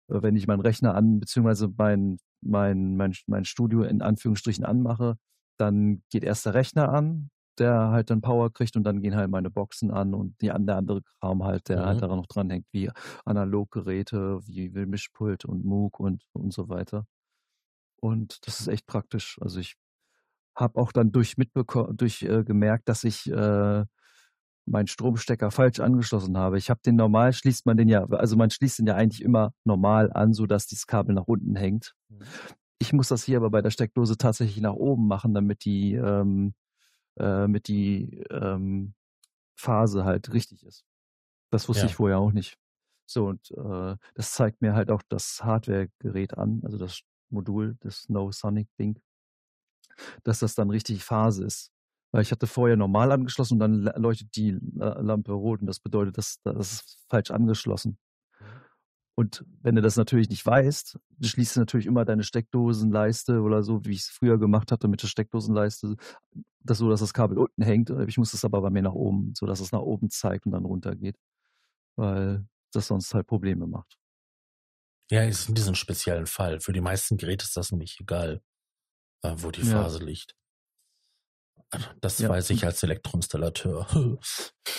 wenn 0.08 0.36
ich 0.36 0.46
meinen 0.46 0.60
Rechner 0.60 0.94
an, 0.94 1.20
beziehungsweise 1.20 1.72
mein, 1.76 2.18
mein, 2.40 2.96
mein, 2.96 3.14
mein 3.26 3.44
Studio 3.44 3.82
in 3.82 4.02
Anführungsstrichen 4.02 4.64
anmache, 4.64 5.16
dann 5.58 6.02
geht 6.10 6.24
erst 6.24 6.46
der 6.46 6.54
Rechner 6.54 6.92
an, 6.92 7.30
der 7.58 7.90
halt 7.90 8.10
dann 8.10 8.20
Power 8.22 8.52
kriegt 8.52 8.76
und 8.76 8.84
dann 8.84 9.00
gehen 9.00 9.14
halt 9.14 9.30
meine 9.30 9.50
Boxen 9.50 9.90
an 9.90 10.14
und 10.14 10.40
die, 10.40 10.46
der 10.46 10.76
andere 10.76 11.02
Kram 11.02 11.44
halt, 11.44 11.68
der 11.68 11.78
halt 11.78 11.84
mhm. 11.84 11.90
halt 11.90 12.02
daran 12.02 12.18
noch 12.18 12.26
dranhängt, 12.26 12.66
wie 12.72 12.90
Analoggeräte, 13.24 14.40
wie 14.46 14.70
Mischpult 14.70 15.44
und 15.44 15.64
MOOC 15.64 16.00
und, 16.00 16.24
und 16.32 16.52
so 16.52 16.68
weiter. 16.68 17.06
Und 18.00 18.46
das 18.46 18.60
ist 18.60 18.68
echt 18.68 18.86
praktisch. 18.86 19.38
Also 19.40 19.60
ich 19.60 19.76
habe 20.56 20.80
auch 20.80 20.92
dann 20.92 21.12
durch 21.12 21.36
mitbekommen, 21.36 21.96
durch 21.96 22.22
äh, 22.22 22.42
gemerkt, 22.44 22.88
dass 22.88 23.04
ich 23.04 23.30
äh, 23.30 23.84
meinen 24.66 24.86
Stromstecker 24.86 25.50
falsch 25.50 25.80
angeschlossen 25.80 26.36
habe. 26.38 26.58
Ich 26.58 26.70
habe 26.70 26.80
den 26.84 26.96
normal, 26.96 27.32
schließt 27.32 27.66
man 27.66 27.76
den 27.76 27.88
ja, 27.88 28.04
also 28.04 28.36
man 28.36 28.50
schließt 28.50 28.78
den 28.78 28.86
ja 28.86 28.94
eigentlich 28.94 29.22
immer 29.22 29.52
normal 29.64 30.12
an, 30.12 30.32
sodass 30.32 30.66
dieses 30.66 30.86
Kabel 30.86 31.14
nach 31.14 31.26
unten 31.26 31.56
hängt. 31.56 31.94
Mhm. 32.08 32.22
Ich 32.78 32.92
muss 32.92 33.08
das 33.08 33.24
hier 33.24 33.36
aber 33.36 33.50
bei 33.50 33.62
der 33.62 33.70
Steckdose 33.70 34.16
tatsächlich 34.16 34.60
nach 34.60 34.74
oben 34.74 35.06
machen, 35.06 35.34
damit 35.34 35.64
die, 35.64 35.94
ähm, 35.94 36.54
äh, 37.18 37.46
mit 37.46 37.68
die 37.68 38.24
ähm, 38.30 38.94
Phase 39.56 40.04
halt 40.04 40.32
richtig 40.32 40.64
ist. 40.64 40.84
Das 41.50 41.68
wusste 41.68 41.84
ja. 41.84 41.88
ich 41.88 41.94
vorher 41.94 42.18
auch 42.18 42.32
nicht. 42.32 42.58
So, 43.06 43.26
und 43.26 43.50
äh, 43.50 43.96
das 44.14 44.32
zeigt 44.32 44.62
mir 44.62 44.74
halt 44.74 44.90
auch 44.90 45.02
das 45.08 45.44
Hardware-Gerät 45.44 46.38
an, 46.38 46.62
also 46.64 46.78
das 46.78 47.02
Modul, 47.30 47.76
das 47.80 48.08
No 48.08 48.30
Sonic 48.32 48.68
Ding, 48.78 49.00
dass 50.22 50.38
das 50.38 50.54
dann 50.54 50.70
richtig 50.70 51.04
Phase 51.04 51.44
ist. 51.44 51.71
Weil 52.12 52.22
ich 52.22 52.30
hatte 52.30 52.46
vorher 52.46 52.76
normal 52.76 53.10
angeschlossen 53.10 53.54
und 53.54 53.60
dann 53.60 54.02
leuchtet 54.02 54.36
die 54.36 54.58
Lampe 54.74 55.32
rot 55.32 55.60
und 55.60 55.66
das 55.66 55.80
bedeutet, 55.80 56.18
dass 56.18 56.40
das 56.44 56.72
ist 56.72 56.98
falsch 57.08 57.30
angeschlossen. 57.30 57.98
Mhm. 58.38 58.46
Und 59.14 59.44
wenn 59.60 59.74
du 59.74 59.82
das 59.82 59.96
natürlich 59.96 60.30
nicht 60.30 60.44
weißt, 60.44 60.98
du 61.18 61.28
schließt 61.28 61.58
natürlich 61.58 61.86
immer 61.86 62.04
deine 62.04 62.22
Steckdosenleiste 62.22 63.42
oder 63.42 63.62
so, 63.62 63.84
wie 63.84 63.92
ich 63.92 64.00
es 64.00 64.08
früher 64.08 64.38
gemacht 64.38 64.72
hatte 64.72 64.88
mit 64.88 65.02
der 65.02 65.08
Steckdosenleiste, 65.08 65.96
das 66.60 66.78
so, 66.78 66.88
dass 66.88 67.00
das 67.00 67.12
Kabel 67.12 67.38
unten 67.38 67.62
hängt. 67.62 67.90
Ich 68.08 68.16
muss 68.16 68.32
es 68.32 68.44
aber 68.44 68.62
bei 68.62 68.70
mir 68.70 68.82
nach 68.82 68.94
oben, 68.94 69.34
so 69.36 69.46
dass 69.46 69.60
es 69.60 69.72
nach 69.72 69.80
oben 69.80 70.08
zeigt 70.08 70.46
und 70.46 70.52
dann 70.52 70.64
runtergeht, 70.64 71.16
weil 71.96 72.46
das 72.72 72.86
sonst 72.86 73.12
halt 73.12 73.26
Probleme 73.26 73.66
macht. 73.66 73.98
Ja, 75.10 75.24
ist 75.24 75.48
in 75.48 75.54
diesem 75.54 75.74
speziellen 75.74 76.26
Fall. 76.26 76.60
Für 76.60 76.72
die 76.72 76.80
meisten 76.80 77.18
Geräte 77.18 77.44
ist 77.44 77.56
das 77.56 77.70
nämlich 77.70 77.98
egal, 78.00 78.40
äh, 79.22 79.34
wo 79.36 79.50
die 79.50 79.62
Phase 79.62 79.98
ja. 79.98 80.04
liegt. 80.06 80.34
Das 82.00 82.18
ja. 82.18 82.28
weiß 82.28 82.50
ich 82.50 82.64
als 82.64 82.82
Elektroinstallateur. 82.82 83.86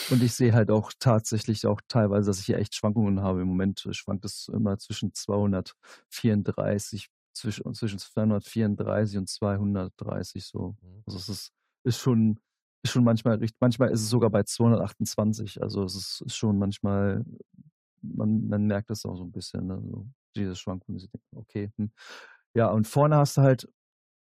Und 0.09 0.23
ich 0.23 0.33
sehe 0.33 0.53
halt 0.53 0.69
auch 0.69 0.91
tatsächlich 0.99 1.65
auch 1.65 1.81
teilweise, 1.87 2.29
dass 2.29 2.39
ich 2.39 2.45
hier 2.45 2.59
echt 2.59 2.75
Schwankungen 2.75 3.21
habe. 3.21 3.41
Im 3.41 3.47
Moment 3.47 3.87
schwankt 3.91 4.25
es 4.25 4.47
immer 4.53 4.77
zwischen 4.77 5.13
234, 5.13 7.09
zwischen, 7.33 7.73
zwischen 7.73 7.99
234 7.99 9.17
und 9.17 9.27
230 9.29 10.45
so. 10.45 10.75
Mhm. 10.81 11.03
Also 11.07 11.17
es 11.17 11.29
ist, 11.29 11.51
ist 11.83 11.99
schon, 11.99 12.39
ist 12.83 12.91
schon 12.91 13.03
manchmal 13.03 13.37
richtig, 13.37 13.57
manchmal 13.59 13.89
ist 13.89 14.01
es 14.01 14.09
sogar 14.09 14.29
bei 14.29 14.43
228. 14.43 15.61
Also 15.63 15.83
es 15.83 15.95
ist, 15.95 16.21
ist 16.21 16.35
schon 16.35 16.59
manchmal, 16.59 17.25
man, 18.01 18.47
man 18.47 18.65
merkt 18.65 18.89
das 18.89 19.05
auch 19.05 19.15
so 19.15 19.23
ein 19.23 19.31
bisschen, 19.31 19.65
ne? 19.67 19.81
so 19.89 20.05
diese 20.35 20.55
Schwankungen. 20.55 21.01
Okay. 21.35 21.71
Hm. 21.77 21.91
Ja, 22.55 22.69
und 22.69 22.87
vorne 22.87 23.15
hast 23.17 23.37
du 23.37 23.41
halt 23.41 23.67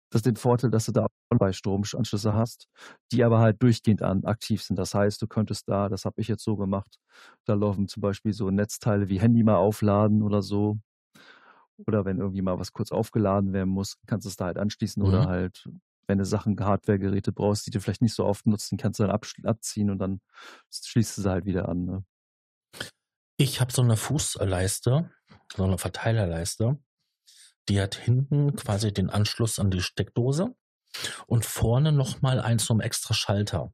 das 0.10 0.22
den 0.22 0.36
Vorteil, 0.36 0.72
dass 0.72 0.86
du 0.86 0.92
da 0.92 1.08
bei 1.30 1.52
Stromanschlüsse 1.52 2.34
hast, 2.34 2.68
die 3.12 3.24
aber 3.24 3.40
halt 3.40 3.62
durchgehend 3.62 4.02
an, 4.02 4.24
aktiv 4.26 4.64
sind. 4.64 4.78
Das 4.78 4.94
heißt, 4.94 5.22
du 5.22 5.28
könntest 5.28 5.68
da, 5.70 5.90
das 5.90 6.06
habe 6.06 6.22
ich 6.22 6.28
jetzt 6.28 6.44
so 6.44 6.56
gemacht, 6.56 6.98
da 7.46 7.54
laufen 7.54 7.88
zum 7.88 8.02
Beispiel 8.02 8.34
so 8.34 8.50
Netzteile 8.50 9.10
wie 9.10 9.20
Handy 9.20 9.44
mal 9.44 9.56
aufladen 9.58 10.24
oder 10.24 10.42
so. 10.42 10.80
Oder 11.86 12.06
wenn 12.06 12.20
irgendwie 12.20 12.42
mal 12.42 12.60
was 12.60 12.74
kurz 12.74 12.92
aufgeladen 12.92 13.54
werden 13.54 13.70
muss, 13.70 13.98
kannst 14.08 14.26
du 14.26 14.30
es 14.30 14.36
da 14.36 14.46
halt 14.46 14.58
anschließen 14.58 15.04
Mhm. 15.04 15.08
oder 15.08 15.28
halt, 15.28 15.70
wenn 16.08 16.18
du 16.18 16.26
Sachen, 16.26 16.60
Hardware-Geräte 16.60 17.32
brauchst, 17.32 17.68
die 17.68 17.72
du 17.72 17.80
vielleicht 17.80 18.02
nicht 18.02 18.16
so 18.16 18.26
oft 18.26 18.48
nutzen, 18.48 18.78
kannst 18.78 19.00
du 19.00 19.04
dann 19.04 19.20
abziehen 19.44 19.90
und 19.92 20.00
dann 20.00 20.22
schließt 20.72 21.18
du 21.18 21.22
sie 21.22 21.30
halt 21.30 21.46
wieder 21.46 21.70
an. 21.70 21.86
Ne? 21.86 22.04
Ich 23.38 23.62
habe 23.62 23.72
so 23.72 23.84
eine 23.84 23.98
Fußleiste, 23.98 25.12
so 25.56 25.64
eine 25.64 25.78
Verteilerleiste. 25.78 26.80
Die 27.70 27.82
hat 27.82 27.96
hinten 27.96 28.56
quasi 28.56 28.94
den 28.94 29.10
Anschluss 29.10 29.60
an 29.60 29.72
die 29.72 29.82
Steckdose 29.82 30.56
und 31.28 31.46
vorne 31.46 31.92
nochmal 31.92 32.40
einen 32.40 32.60
zum 32.60 32.82
extra 32.82 33.14
Schalter. 33.14 33.74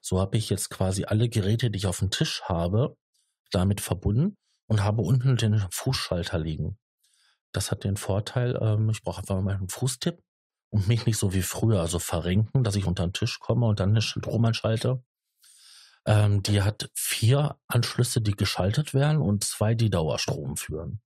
So 0.00 0.20
habe 0.20 0.36
ich 0.36 0.50
jetzt 0.50 0.70
quasi 0.70 1.04
alle 1.04 1.28
Geräte, 1.28 1.70
die 1.70 1.78
ich 1.78 1.86
auf 1.86 2.00
dem 2.00 2.10
Tisch 2.10 2.42
habe, 2.44 2.96
damit 3.50 3.80
verbunden 3.80 4.36
und 4.66 4.82
habe 4.82 5.02
unten 5.02 5.36
den 5.36 5.64
Fußschalter 5.70 6.38
liegen. 6.38 6.78
Das 7.52 7.70
hat 7.70 7.84
den 7.84 7.96
Vorteil, 7.96 8.58
ähm, 8.60 8.90
ich 8.90 9.02
brauche 9.02 9.20
einfach 9.20 9.40
mal 9.40 9.54
einen 9.54 9.68
Fußtipp 9.68 10.22
und 10.70 10.88
mich 10.88 11.06
nicht 11.06 11.18
so 11.18 11.34
wie 11.34 11.42
früher, 11.42 11.80
also 11.80 11.98
verrenken, 11.98 12.64
dass 12.64 12.76
ich 12.76 12.86
unter 12.86 13.06
den 13.06 13.12
Tisch 13.12 13.38
komme 13.40 13.66
und 13.66 13.80
dann 13.80 13.90
eine 13.90 14.02
Strom 14.02 14.44
anschalte. 14.44 15.02
Ähm, 16.06 16.42
die 16.42 16.62
hat 16.62 16.90
vier 16.94 17.58
Anschlüsse, 17.68 18.20
die 18.22 18.32
geschaltet 18.32 18.94
werden 18.94 19.20
und 19.20 19.44
zwei, 19.44 19.74
die 19.74 19.90
Dauerstrom 19.90 20.56
führen. 20.56 21.00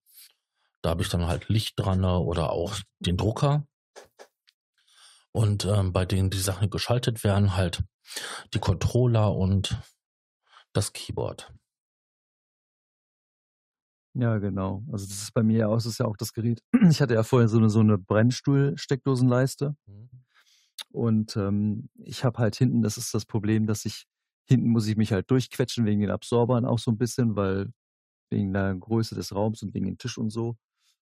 Da 0.86 0.90
habe 0.90 1.02
ich 1.02 1.08
dann 1.08 1.26
halt 1.26 1.48
Licht 1.48 1.80
dran 1.80 2.04
oder 2.04 2.52
auch 2.52 2.76
den 3.00 3.16
Drucker. 3.16 3.66
Und 5.32 5.64
ähm, 5.64 5.92
bei 5.92 6.04
denen 6.06 6.30
die 6.30 6.38
Sachen 6.38 6.70
geschaltet 6.70 7.24
werden, 7.24 7.56
halt 7.56 7.82
die 8.54 8.60
Controller 8.60 9.34
und 9.34 9.82
das 10.72 10.92
Keyboard. 10.92 11.52
Ja, 14.14 14.38
genau. 14.38 14.84
Also 14.92 15.06
das 15.06 15.22
ist 15.22 15.34
bei 15.34 15.42
mir 15.42 15.58
ja 15.58 15.66
auch, 15.66 15.74
das 15.74 15.86
ist 15.86 15.98
ja 15.98 16.06
auch 16.06 16.16
das 16.16 16.32
Gerät. 16.32 16.62
Ich 16.88 17.00
hatte 17.00 17.14
ja 17.14 17.24
vorher 17.24 17.48
so 17.48 17.58
eine, 17.58 17.68
so 17.68 17.80
eine 17.80 17.98
Brennstuhl-Steckdosenleiste 17.98 19.74
und 20.92 21.36
ähm, 21.36 21.88
ich 21.96 22.22
habe 22.22 22.38
halt 22.38 22.54
hinten, 22.54 22.82
das 22.82 22.96
ist 22.96 23.12
das 23.12 23.26
Problem, 23.26 23.66
dass 23.66 23.86
ich, 23.86 24.06
hinten 24.48 24.68
muss 24.68 24.86
ich 24.86 24.96
mich 24.96 25.10
halt 25.10 25.32
durchquetschen 25.32 25.84
wegen 25.84 26.00
den 26.00 26.12
Absorbern 26.12 26.64
auch 26.64 26.78
so 26.78 26.92
ein 26.92 26.96
bisschen, 26.96 27.34
weil 27.34 27.72
wegen 28.30 28.52
der 28.52 28.72
Größe 28.76 29.16
des 29.16 29.34
Raums 29.34 29.64
und 29.64 29.74
wegen 29.74 29.86
dem 29.86 29.98
Tisch 29.98 30.16
und 30.16 30.30
so, 30.30 30.56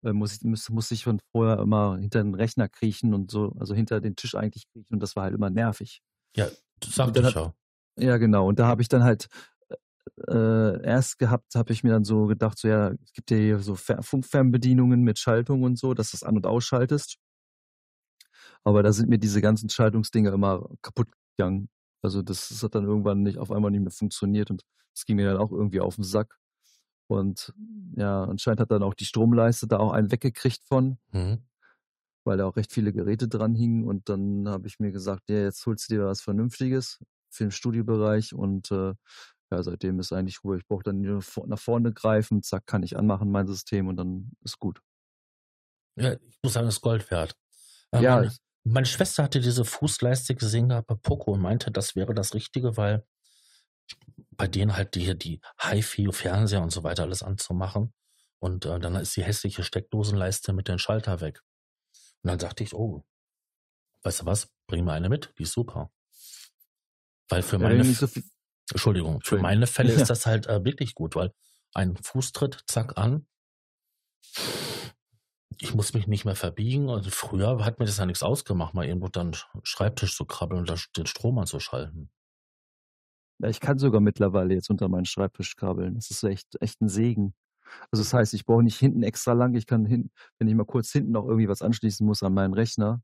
muss 0.01 0.35
ich, 0.35 0.43
muss, 0.43 0.69
muss 0.69 0.91
ich 0.91 1.03
von 1.03 1.19
vorher 1.31 1.59
immer 1.59 1.97
hinter 1.97 2.23
den 2.23 2.35
Rechner 2.35 2.69
kriechen 2.69 3.13
und 3.13 3.31
so, 3.31 3.53
also 3.59 3.73
hinter 3.73 3.99
den 4.01 4.15
Tisch 4.15 4.35
eigentlich 4.35 4.67
kriechen 4.71 4.93
und 4.93 5.01
das 5.01 5.15
war 5.15 5.23
halt 5.23 5.33
immer 5.33 5.49
nervig. 5.49 6.01
Ja, 6.35 6.47
das 6.79 6.95
sagte 6.95 7.21
dann 7.21 7.29
ich 7.29 7.35
ja. 7.35 7.53
Ja, 7.99 8.17
genau. 8.17 8.47
Und 8.47 8.59
da 8.59 8.67
habe 8.67 8.81
ich 8.81 8.89
dann 8.89 9.03
halt 9.03 9.27
äh, 10.27 10.83
erst 10.83 11.19
gehabt, 11.19 11.55
habe 11.55 11.73
ich 11.73 11.83
mir 11.83 11.91
dann 11.91 12.03
so 12.03 12.27
gedacht, 12.27 12.57
so 12.57 12.67
ja, 12.67 12.91
es 13.03 13.13
gibt 13.13 13.31
ja 13.31 13.37
hier 13.37 13.59
so 13.59 13.75
Fer 13.75 14.01
Funkfernbedienungen 14.03 15.01
mit 15.01 15.19
Schaltung 15.19 15.63
und 15.63 15.77
so, 15.77 15.93
dass 15.93 16.11
du 16.11 16.17
das 16.17 16.23
an- 16.23 16.37
und 16.37 16.45
ausschaltest. 16.45 17.17
Aber 18.63 18.83
da 18.83 18.93
sind 18.93 19.09
mir 19.09 19.17
diese 19.17 19.41
ganzen 19.41 19.69
Schaltungsdinger 19.69 20.33
immer 20.33 20.69
kaputt 20.81 21.07
gegangen. 21.37 21.69
Also 22.03 22.21
das, 22.21 22.49
das 22.49 22.63
hat 22.63 22.75
dann 22.75 22.85
irgendwann 22.85 23.23
nicht 23.23 23.37
auf 23.37 23.51
einmal 23.51 23.71
nicht 23.71 23.81
mehr 23.81 23.91
funktioniert 23.91 24.51
und 24.51 24.63
das 24.93 25.05
ging 25.05 25.15
mir 25.15 25.31
dann 25.31 25.37
auch 25.37 25.51
irgendwie 25.51 25.79
auf 25.79 25.95
den 25.95 26.03
Sack. 26.03 26.37
Und 27.07 27.53
ja, 27.95 28.23
anscheinend 28.25 28.59
hat 28.61 28.71
dann 28.71 28.83
auch 28.83 28.93
die 28.93 29.05
Stromleiste 29.05 29.67
da 29.67 29.77
auch 29.79 29.91
einen 29.91 30.11
weggekriegt 30.11 30.63
von, 30.65 30.97
Mhm. 31.11 31.43
weil 32.25 32.37
da 32.37 32.45
auch 32.45 32.57
recht 32.57 32.71
viele 32.73 32.93
Geräte 32.93 33.27
dran 33.27 33.55
hingen. 33.55 33.85
Und 33.85 34.09
dann 34.09 34.47
habe 34.49 34.67
ich 34.67 34.79
mir 34.79 34.91
gesagt, 34.91 35.29
ja, 35.29 35.37
jetzt 35.43 35.65
holst 35.65 35.89
du 35.89 35.95
dir 35.95 36.05
was 36.05 36.21
Vernünftiges 36.21 36.99
für 37.29 37.45
den 37.45 37.51
Studiobereich 37.51 38.33
und 38.33 38.71
äh, 38.71 38.93
ja, 39.51 39.63
seitdem 39.63 39.99
ist 39.99 40.11
eigentlich 40.11 40.43
Ruhe. 40.43 40.57
Ich 40.57 40.67
brauche 40.67 40.83
dann 40.83 41.01
nur 41.01 41.23
nach 41.45 41.59
vorne 41.59 41.93
greifen, 41.93 42.43
zack, 42.43 42.65
kann 42.67 42.83
ich 42.83 42.97
anmachen, 42.97 43.31
mein 43.31 43.47
System 43.47 43.87
und 43.87 43.95
dann 43.97 44.31
ist 44.43 44.59
gut. 44.59 44.81
Ja, 45.95 46.13
ich 46.13 46.39
muss 46.43 46.53
sagen, 46.53 46.67
es 46.67 46.75
ist 46.75 46.81
Gold 46.81 47.09
wert. 47.11 47.35
Äh, 47.91 48.01
Ja, 48.03 48.17
meine, 48.17 48.31
meine 48.65 48.85
Schwester 48.85 49.23
hatte 49.23 49.39
diese 49.39 49.63
Fußleiste 49.65 50.35
gesehen 50.35 50.69
gehabt 50.69 50.87
bei 50.87 50.95
Poco 50.95 51.31
und 51.33 51.41
meinte, 51.41 51.71
das 51.71 51.95
wäre 51.95 52.13
das 52.13 52.33
Richtige, 52.33 52.75
weil 52.75 53.05
bei 54.37 54.47
denen 54.47 54.75
halt 54.75 54.95
die, 54.95 55.17
die 55.17 55.41
HiFi-Fernseher 55.59 56.61
und 56.61 56.71
so 56.71 56.83
weiter 56.83 57.03
alles 57.03 57.23
anzumachen. 57.23 57.93
Und 58.39 58.65
äh, 58.65 58.79
dann 58.79 58.95
ist 58.95 59.15
die 59.15 59.23
hässliche 59.23 59.63
Steckdosenleiste 59.63 60.53
mit 60.53 60.67
den 60.67 60.79
Schalter 60.79 61.21
weg. 61.21 61.41
Und 62.21 62.29
dann 62.29 62.37
dachte 62.37 62.63
ich, 62.63 62.73
oh, 62.73 63.03
weißt 64.03 64.21
du 64.21 64.25
was, 64.25 64.49
bring 64.67 64.85
mir 64.85 64.93
eine 64.93 65.09
mit, 65.09 65.33
die 65.37 65.43
ist 65.43 65.53
super. 65.53 65.91
Weil 67.29 67.41
für 67.41 67.57
ja, 67.57 67.63
meine, 67.63 67.83
nicht 67.83 67.99
so 67.99 68.07
Entschuldigung, 68.71 69.21
für 69.21 69.37
meine 69.37 69.65
Fälle 69.67 69.93
Ja. 69.93 70.01
ist 70.01 70.09
das 70.09 70.25
halt 70.25 70.47
äh, 70.47 70.63
wirklich 70.63 70.93
gut, 70.93 71.15
weil 71.15 71.33
ein 71.73 71.97
Fußtritt, 71.97 72.63
zack, 72.67 72.97
an. 72.97 73.27
Ich 75.59 75.73
muss 75.73 75.93
mich 75.93 76.07
nicht 76.07 76.25
mehr 76.25 76.35
verbiegen. 76.35 76.89
Also 76.89 77.09
früher 77.09 77.65
hat 77.65 77.79
mir 77.79 77.85
das 77.85 77.97
ja 77.97 78.05
nichts 78.05 78.23
ausgemacht, 78.23 78.73
mal 78.73 78.85
irgendwo 78.85 79.07
dann 79.07 79.35
Schreibtisch 79.63 80.15
zu 80.15 80.25
krabbeln 80.25 80.69
und 80.69 80.97
den 80.97 81.07
Strom 81.07 81.39
anzuschalten. 81.39 82.11
Ja, 83.39 83.49
ich 83.49 83.59
kann 83.59 83.77
sogar 83.79 84.01
mittlerweile 84.01 84.53
jetzt 84.53 84.69
unter 84.69 84.89
meinen 84.89 85.05
Schreibtisch 85.05 85.55
krabbeln. 85.55 85.95
Das 85.95 86.09
ist 86.11 86.23
echt, 86.23 86.57
echt 86.61 86.81
ein 86.81 86.89
Segen. 86.89 87.33
Also 87.91 88.03
das 88.03 88.13
heißt, 88.13 88.33
ich 88.33 88.45
brauche 88.45 88.63
nicht 88.63 88.79
hinten 88.79 89.03
extra 89.03 89.33
lang. 89.33 89.55
Ich 89.55 89.67
kann 89.67 89.85
hin, 89.85 90.11
wenn 90.39 90.47
ich 90.47 90.55
mal 90.55 90.65
kurz 90.65 90.91
hinten 90.91 91.11
noch 91.11 91.25
irgendwie 91.27 91.49
was 91.49 91.61
anschließen 91.61 92.05
muss 92.05 92.23
an 92.23 92.33
meinen 92.33 92.53
Rechner, 92.53 93.01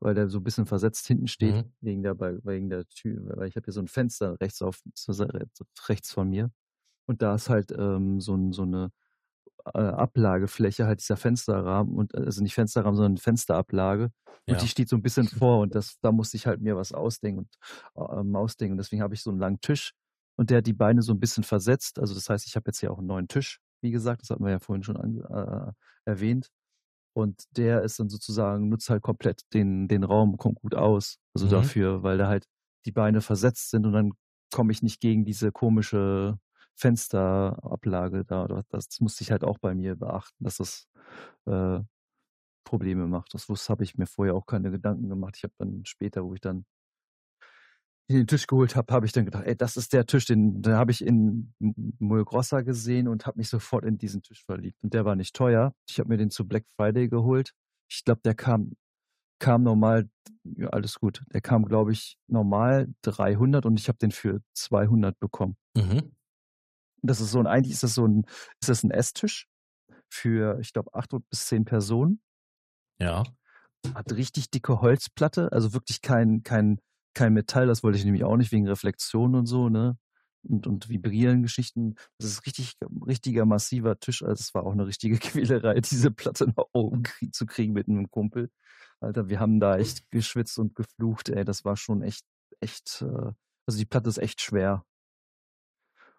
weil 0.00 0.14
der 0.14 0.28
so 0.28 0.38
ein 0.38 0.44
bisschen 0.44 0.66
versetzt 0.66 1.06
hinten 1.06 1.26
steht, 1.28 1.54
Mhm. 1.56 1.72
wegen 1.80 2.02
der, 2.02 2.18
wegen 2.20 2.70
der 2.70 2.86
Tür, 2.88 3.36
weil 3.36 3.48
ich 3.48 3.56
habe 3.56 3.64
hier 3.66 3.72
so 3.74 3.80
ein 3.80 3.88
Fenster 3.88 4.40
rechts 4.40 4.62
auf, 4.62 4.82
rechts 5.88 6.12
von 6.12 6.30
mir. 6.30 6.50
Und 7.06 7.22
da 7.22 7.34
ist 7.34 7.48
halt 7.50 7.72
ähm, 7.76 8.20
so, 8.20 8.34
ein, 8.36 8.52
so 8.52 8.62
eine 8.62 8.90
äh, 9.74 9.78
Ablagefläche, 9.78 10.86
halt 10.86 11.00
dieser 11.00 11.16
Fensterrahmen 11.16 11.94
und 11.96 12.14
also 12.14 12.42
nicht 12.42 12.54
Fensterrahmen, 12.54 12.96
sondern 12.96 13.16
Fensterablage. 13.18 14.10
Und 14.46 14.54
Ja. 14.54 14.58
die 14.58 14.68
steht 14.68 14.88
so 14.88 14.96
ein 14.96 15.02
bisschen 15.02 15.28
vor 15.28 15.60
und 15.60 15.74
das, 15.74 15.98
da 16.00 16.10
musste 16.12 16.36
ich 16.36 16.46
halt 16.46 16.60
mir 16.60 16.76
was 16.76 16.92
ausdenken 16.92 17.48
und 17.94 18.18
ähm, 18.18 18.34
ausdenken. 18.36 18.72
Und 18.72 18.78
deswegen 18.78 19.02
habe 19.02 19.14
ich 19.14 19.22
so 19.22 19.30
einen 19.30 19.38
langen 19.38 19.60
Tisch 19.60 19.92
und 20.36 20.50
der 20.50 20.58
hat 20.58 20.66
die 20.66 20.72
Beine 20.72 21.02
so 21.02 21.12
ein 21.12 21.20
bisschen 21.20 21.44
versetzt. 21.44 21.98
Also 21.98 22.14
das 22.14 22.30
heißt, 22.30 22.46
ich 22.46 22.56
habe 22.56 22.64
jetzt 22.68 22.80
hier 22.80 22.90
auch 22.92 22.98
einen 22.98 23.06
neuen 23.08 23.28
Tisch, 23.28 23.60
wie 23.82 23.90
gesagt, 23.90 24.22
das 24.22 24.30
hatten 24.30 24.44
wir 24.44 24.50
ja 24.50 24.58
vorhin 24.58 24.82
schon 24.82 24.96
an, 24.96 25.18
äh, 25.18 25.72
erwähnt. 26.10 26.48
Und 27.16 27.44
der 27.56 27.82
ist 27.82 27.98
dann 27.98 28.08
sozusagen, 28.08 28.68
nutzt 28.68 28.90
halt 28.90 29.02
komplett 29.02 29.42
den, 29.52 29.88
den 29.88 30.04
Raum, 30.04 30.36
kommt 30.36 30.60
gut 30.60 30.74
aus. 30.74 31.16
Also 31.34 31.46
Mhm. 31.46 31.50
dafür, 31.50 32.02
weil 32.02 32.18
da 32.18 32.28
halt 32.28 32.46
die 32.86 32.92
Beine 32.92 33.20
versetzt 33.20 33.70
sind 33.70 33.86
und 33.86 33.92
dann 33.92 34.12
komme 34.54 34.72
ich 34.72 34.82
nicht 34.82 35.00
gegen 35.00 35.24
diese 35.24 35.52
komische 35.52 36.38
Fensterablage 36.78 38.24
da. 38.24 38.44
Oder 38.44 38.64
Das, 38.70 39.00
musste 39.00 39.24
ich 39.24 39.30
halt 39.30 39.44
auch 39.44 39.58
bei 39.58 39.74
mir 39.74 39.96
beachten, 39.96 40.42
dass 40.42 40.58
das 40.58 40.88
äh, 41.46 41.80
Probleme 42.64 43.06
macht. 43.06 43.34
Das 43.34 43.48
habe 43.68 43.84
ich 43.84 43.96
mir 43.96 44.06
vorher 44.06 44.34
auch 44.34 44.46
keine 44.46 44.70
Gedanken 44.70 45.08
gemacht. 45.08 45.36
Ich 45.36 45.42
habe 45.42 45.54
dann 45.58 45.84
später, 45.84 46.24
wo 46.24 46.34
ich 46.34 46.40
dann 46.40 46.64
den 48.10 48.26
Tisch 48.26 48.46
geholt 48.46 48.74
habe, 48.74 48.92
habe 48.92 49.06
ich 49.06 49.12
dann 49.12 49.26
gedacht, 49.26 49.44
ey, 49.44 49.56
das 49.56 49.76
ist 49.76 49.92
der 49.92 50.06
Tisch, 50.06 50.24
den, 50.24 50.62
den 50.62 50.74
habe 50.74 50.90
ich 50.90 51.04
in 51.04 51.52
Mulgrossa 51.98 52.62
gesehen 52.62 53.06
und 53.06 53.26
habe 53.26 53.38
mich 53.38 53.48
sofort 53.50 53.84
in 53.84 53.98
diesen 53.98 54.22
Tisch 54.22 54.44
verliebt. 54.44 54.82
Und 54.82 54.94
der 54.94 55.04
war 55.04 55.14
nicht 55.14 55.36
teuer. 55.36 55.74
Ich 55.88 55.98
habe 55.98 56.08
mir 56.08 56.16
den 56.16 56.30
zu 56.30 56.46
Black 56.46 56.64
Friday 56.76 57.08
geholt. 57.08 57.52
Ich 57.90 58.04
glaube, 58.04 58.20
der 58.24 58.34
kam, 58.34 58.76
kam 59.38 59.62
normal, 59.62 60.08
ja, 60.44 60.68
alles 60.68 60.98
gut. 60.98 61.22
Der 61.32 61.42
kam, 61.42 61.66
glaube 61.66 61.92
ich, 61.92 62.18
normal 62.28 62.88
300 63.02 63.66
und 63.66 63.78
ich 63.78 63.88
habe 63.88 63.98
den 63.98 64.10
für 64.10 64.40
200 64.54 65.18
bekommen. 65.18 65.56
Mhm. 65.76 66.12
Das 67.02 67.20
ist 67.20 67.30
so 67.30 67.38
ein, 67.38 67.46
eigentlich 67.46 67.74
ist 67.74 67.82
das 67.82 67.94
so 67.94 68.06
ein, 68.06 68.24
ist 68.60 68.68
das 68.68 68.82
ein 68.82 68.90
Esstisch 68.90 69.48
für, 70.08 70.58
ich 70.60 70.72
glaube, 70.72 70.94
acht 70.94 71.10
bis 71.30 71.46
zehn 71.46 71.64
Personen. 71.64 72.20
Ja. 73.00 73.24
Hat 73.94 74.12
richtig 74.12 74.50
dicke 74.50 74.80
Holzplatte, 74.80 75.52
also 75.52 75.72
wirklich 75.72 76.02
kein, 76.02 76.42
kein, 76.42 76.80
kein 77.14 77.32
Metall, 77.32 77.66
das 77.66 77.82
wollte 77.82 77.98
ich 77.98 78.04
nämlich 78.04 78.24
auch 78.24 78.36
nicht 78.36 78.52
wegen 78.52 78.68
Reflexion 78.68 79.34
und 79.34 79.46
so, 79.46 79.68
ne? 79.68 79.98
Und, 80.48 80.66
und 80.66 80.88
vibrieren 80.88 81.42
Geschichten. 81.42 81.96
Das 82.18 82.30
ist 82.30 82.46
richtig, 82.46 82.74
richtiger 83.06 83.44
massiver 83.44 83.98
Tisch. 83.98 84.22
Also 84.22 84.40
es 84.40 84.54
war 84.54 84.64
auch 84.64 84.72
eine 84.72 84.86
richtige 84.86 85.18
Quälerei, 85.18 85.80
diese 85.80 86.10
Platte 86.10 86.46
nach 86.46 86.64
oben 86.72 87.02
zu 87.32 87.44
kriegen 87.44 87.72
mit 87.72 87.88
einem 87.88 88.10
Kumpel. 88.10 88.50
Alter, 89.00 89.28
wir 89.28 89.40
haben 89.40 89.60
da 89.60 89.76
echt 89.76 90.10
geschwitzt 90.10 90.58
und 90.58 90.74
geflucht, 90.74 91.28
ey. 91.28 91.44
Das 91.44 91.64
war 91.64 91.76
schon 91.76 92.02
echt, 92.02 92.24
echt, 92.60 93.02
äh, 93.02 93.32
also 93.66 93.78
die 93.78 93.84
Platte 93.84 94.08
ist 94.08 94.18
echt 94.18 94.40
schwer. 94.40 94.84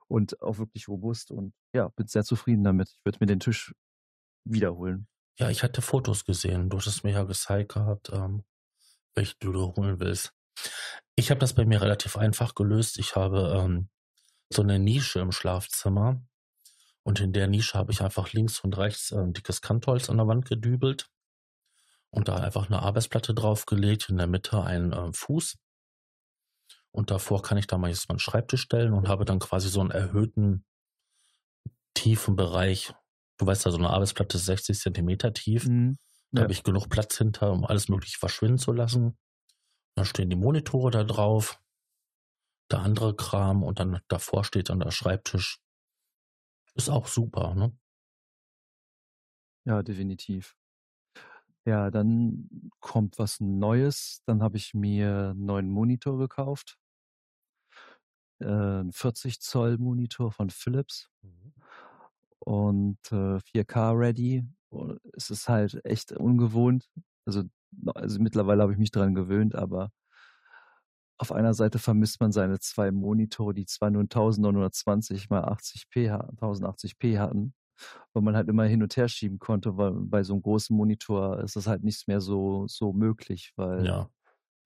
Und 0.10 0.42
auch 0.42 0.58
wirklich 0.58 0.88
robust 0.88 1.30
und 1.30 1.54
ja, 1.72 1.90
bin 1.90 2.08
sehr 2.08 2.24
zufrieden 2.24 2.64
damit. 2.64 2.90
Ich 2.90 3.06
würde 3.06 3.20
mir 3.22 3.28
den 3.28 3.40
Tisch 3.40 3.76
wiederholen. 4.44 5.08
Ja, 5.38 5.50
ich 5.50 5.62
hatte 5.62 5.82
Fotos 5.82 6.26
gesehen. 6.26 6.70
Du 6.70 6.78
hattest 6.78 7.04
mir 7.04 7.12
ja 7.12 7.24
gezeigt 7.24 7.74
gehabt, 7.74 8.10
ähm, 8.12 8.44
welche 9.14 9.36
du 9.40 9.52
du 9.52 9.76
holen 9.76 10.00
willst. 10.00 10.34
Ich 11.16 11.30
habe 11.30 11.40
das 11.40 11.54
bei 11.54 11.64
mir 11.64 11.82
relativ 11.82 12.18
einfach 12.18 12.56
gelöst. 12.56 12.98
Ich 12.98 13.16
habe 13.16 13.56
ähm, 13.58 13.90
so 14.50 14.64
eine 14.64 14.80
Nische 14.80 15.20
im 15.20 15.32
Schlafzimmer. 15.32 16.22
Und 17.04 17.20
in 17.20 17.32
der 17.32 17.48
Nische 17.48 17.78
habe 17.78 17.92
ich 17.92 18.02
einfach 18.02 18.34
links 18.34 18.60
und 18.60 18.78
rechts 18.78 19.12
äh, 19.12 19.20
ein 19.20 19.34
dickes 19.34 19.62
Kantholz 19.62 20.10
an 20.10 20.18
der 20.18 20.28
Wand 20.28 20.46
gedübelt. 20.46 21.10
Und 22.10 22.28
da 22.28 22.38
einfach 22.38 22.66
eine 22.66 22.82
Arbeitsplatte 22.82 23.36
draufgelegt. 23.36 24.10
In 24.10 24.18
der 24.18 24.28
Mitte 24.28 24.64
einen 24.64 24.92
äh, 24.92 25.14
Fuß. 25.14 25.58
Und 26.92 27.12
davor 27.12 27.42
kann 27.42 27.58
ich 27.58 27.68
da 27.68 27.78
mal 27.78 27.90
jetzt 27.90 28.10
meinen 28.10 28.20
Schreibtisch 28.20 28.62
stellen 28.62 28.94
und 28.94 29.08
habe 29.08 29.26
dann 29.26 29.40
quasi 29.40 29.70
so 29.70 29.80
einen 29.80 29.92
erhöhten, 29.92 30.66
tiefen 31.94 32.36
Bereich, 32.36 32.94
Du 33.40 33.46
weißt 33.48 33.66
ja, 33.66 33.72
so 33.72 33.78
eine 33.78 33.90
Arbeitsplatte 33.90 34.38
ist 34.38 34.46
60 34.46 34.78
Zentimeter 34.78 35.34
tief. 35.34 35.66
Mhm. 35.66 35.98
Da 36.32 36.42
ja. 36.42 36.44
habe 36.44 36.52
ich 36.52 36.64
genug 36.64 36.90
Platz 36.90 37.18
hinter, 37.18 37.52
um 37.52 37.66
alles 37.66 37.88
Mögliche 37.88 38.20
verschwinden 38.20 38.58
zu 38.58 38.74
lassen. 38.74 39.18
Dann 39.96 40.06
stehen 40.06 40.30
die 40.30 40.36
Monitore 40.36 40.92
da 40.92 41.04
drauf, 41.04 41.62
der 42.70 42.80
andere 42.80 43.16
Kram 43.16 43.64
und 43.64 43.80
dann 43.80 44.02
davor 44.10 44.44
steht 44.44 44.70
dann 44.70 44.82
der 44.82 44.92
Schreibtisch. 44.92 45.62
Ist 46.76 46.90
auch 46.90 47.08
super, 47.08 47.56
ne? 47.56 47.76
Ja, 49.66 49.82
definitiv. 49.82 50.56
Ja, 51.66 51.92
dann 51.92 52.72
kommt 52.80 53.20
was 53.20 53.40
Neues. 53.40 54.22
Dann 54.26 54.44
habe 54.44 54.58
ich 54.58 54.74
mir 54.74 55.30
einen 55.32 55.46
neuen 55.46 55.70
Monitor 55.70 56.18
gekauft. 56.18 56.78
Äh, 58.42 58.46
'n 58.82 58.92
40 58.94 59.42
Zoll 59.42 59.78
Monitor 59.78 60.32
von 60.32 60.50
Philips. 60.50 61.10
Mhm. 61.24 61.54
Und, 62.40 63.00
äh, 63.12 63.40
4K 63.40 63.92
ready. 63.94 64.46
es 65.14 65.30
ist 65.32 65.50
halt 65.50 65.84
echt 65.86 66.12
ungewohnt. 66.14 66.90
Also 67.26 67.44
also 67.96 68.20
mittlerweile 68.20 68.62
habe 68.64 68.74
ich 68.74 68.80
mich 68.80 68.92
dran 68.92 69.14
gewöhnt, 69.16 69.56
aber 69.56 69.92
auf 71.18 71.32
einer 71.32 71.54
Seite 71.54 71.80
vermisst 71.80 72.22
man 72.22 72.32
seine 72.32 72.60
zwei 72.60 72.92
Monitore, 72.92 73.54
die 73.54 73.66
zwar 73.66 73.90
nur 73.92 74.04
1920 74.10 75.30
mal 75.30 75.44
80p 75.44 76.10
1080p 76.10 77.20
hatten, 77.20 77.54
weil 78.14 78.24
man 78.24 78.36
halt 78.36 78.50
immer 78.50 78.66
hin 78.66 78.84
und 78.84 78.96
her 78.98 79.10
schieben 79.10 79.40
konnte, 79.40 79.78
weil 79.78 79.92
bei 79.94 80.24
so 80.24 80.34
einem 80.34 80.42
großen 80.44 80.76
Monitor 80.76 81.42
ist 81.44 81.56
das 81.58 81.68
halt 81.68 81.84
nicht 81.84 82.08
mehr 82.08 82.22
so, 82.22 82.68
so 82.68 82.94
möglich, 82.94 83.54
weil 83.58 83.90
ja. 83.90 84.10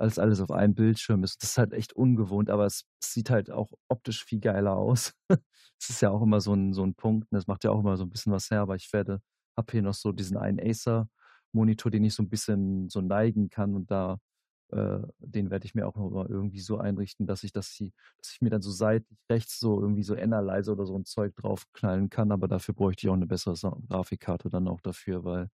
Alles, 0.04 0.20
alles 0.20 0.42
auf 0.42 0.52
einem 0.52 0.76
Bildschirm 0.76 1.24
ist. 1.24 1.42
Das 1.42 1.52
ist 1.52 1.58
halt 1.58 1.74
echt 1.74 1.94
ungewohnt, 1.94 2.50
aber 2.50 2.66
es, 2.66 2.86
sieht 3.04 3.30
halt 3.30 3.52
auch 3.52 3.72
optisch 3.90 4.24
viel 4.24 4.40
geiler 4.40 4.76
aus. 4.76 5.14
Das 5.80 5.90
ist 5.90 6.02
ja 6.02 6.12
auch 6.12 6.22
immer 6.22 6.40
so 6.40 6.54
ein, 6.54 6.72
so 6.72 6.82
ein 6.86 6.96
Punkt. 6.96 7.30
Und 7.30 7.36
das 7.36 7.46
macht 7.46 7.66
ja 7.66 7.72
auch 7.72 7.80
immer 7.82 7.98
so 7.98 8.06
ein 8.06 8.10
bisschen 8.10 8.32
was 8.32 8.50
her, 8.50 8.62
aber 8.62 8.76
ich 8.78 8.94
werde, 8.94 9.20
habe 9.58 9.70
hier 9.70 9.82
noch 9.82 9.94
so 9.94 10.14
diesen 10.14 10.38
einen 10.38 10.58
Acer-Monitor, 10.58 11.92
den 11.92 12.06
ich 12.06 12.14
so 12.14 12.24
ein 12.24 12.30
bisschen 12.30 12.90
so 12.90 13.02
neigen 13.02 13.50
kann 13.50 13.76
und 13.76 13.92
da 13.92 14.18
äh, 14.72 15.00
den 15.20 15.52
werde 15.52 15.66
ich 15.66 15.76
mir 15.76 15.86
auch 15.86 15.96
noch 15.98 16.30
irgendwie 16.30 16.62
so 16.62 16.78
einrichten, 16.78 17.28
dass 17.28 17.44
ich 17.44 17.52
das 17.52 17.68
hier, 17.68 17.92
dass 18.22 18.32
ich 18.34 18.42
mir 18.42 18.50
dann 18.50 18.62
so 18.62 18.72
seitlich 18.72 19.20
rechts 19.30 19.60
so 19.60 19.82
irgendwie 19.82 20.04
so 20.04 20.16
Analyzer 20.16 20.72
oder 20.72 20.86
so 20.86 20.96
ein 20.96 21.06
Zeug 21.06 21.36
draufknallen 21.36 22.10
kann, 22.10 22.32
aber 22.32 22.48
dafür 22.48 22.74
bräuchte 22.74 23.06
ich 23.06 23.10
auch 23.10 23.16
eine 23.16 23.28
bessere 23.28 23.56
Grafikkarte 23.90 24.50
dann 24.50 24.70
auch 24.70 24.80
dafür, 24.80 25.26
weil 25.26 25.50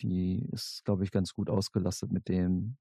die 0.00 0.48
ist, 0.52 0.82
glaube 0.84 1.04
ich, 1.04 1.10
ganz 1.10 1.34
gut 1.34 1.50
ausgelastet 1.50 2.10
mit 2.10 2.28
den 2.28 2.78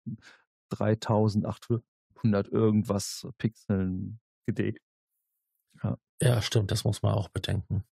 3800 0.75 2.47
irgendwas 2.49 3.27
Pixeln 3.37 4.19
gedeckt. 4.45 4.81
Ja. 5.83 5.97
ja, 6.21 6.41
stimmt, 6.41 6.71
das 6.71 6.83
muss 6.83 7.01
man 7.01 7.13
auch 7.13 7.29
bedenken. 7.29 7.83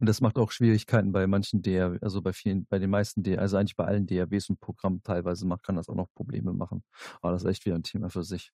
Und 0.00 0.06
das 0.08 0.20
macht 0.20 0.38
auch 0.38 0.52
Schwierigkeiten 0.52 1.10
bei 1.12 1.26
manchen 1.26 1.60
DR, 1.60 1.98
also 2.02 2.22
bei 2.22 2.32
vielen, 2.32 2.66
bei 2.66 2.78
den 2.78 2.90
meisten 2.90 3.22
DR, 3.22 3.40
also 3.40 3.56
eigentlich 3.56 3.76
bei 3.76 3.84
allen 3.84 4.06
DRWs 4.06 4.48
und 4.48 4.60
Programmen 4.60 5.02
teilweise 5.02 5.44
macht, 5.46 5.64
kann 5.64 5.74
das 5.76 5.88
auch 5.88 5.96
noch 5.96 6.12
Probleme 6.14 6.52
machen. 6.52 6.84
Aber 7.20 7.32
das 7.32 7.42
ist 7.42 7.50
echt 7.50 7.66
wieder 7.66 7.74
ein 7.74 7.82
Thema 7.82 8.08
für 8.10 8.24
sich. 8.24 8.52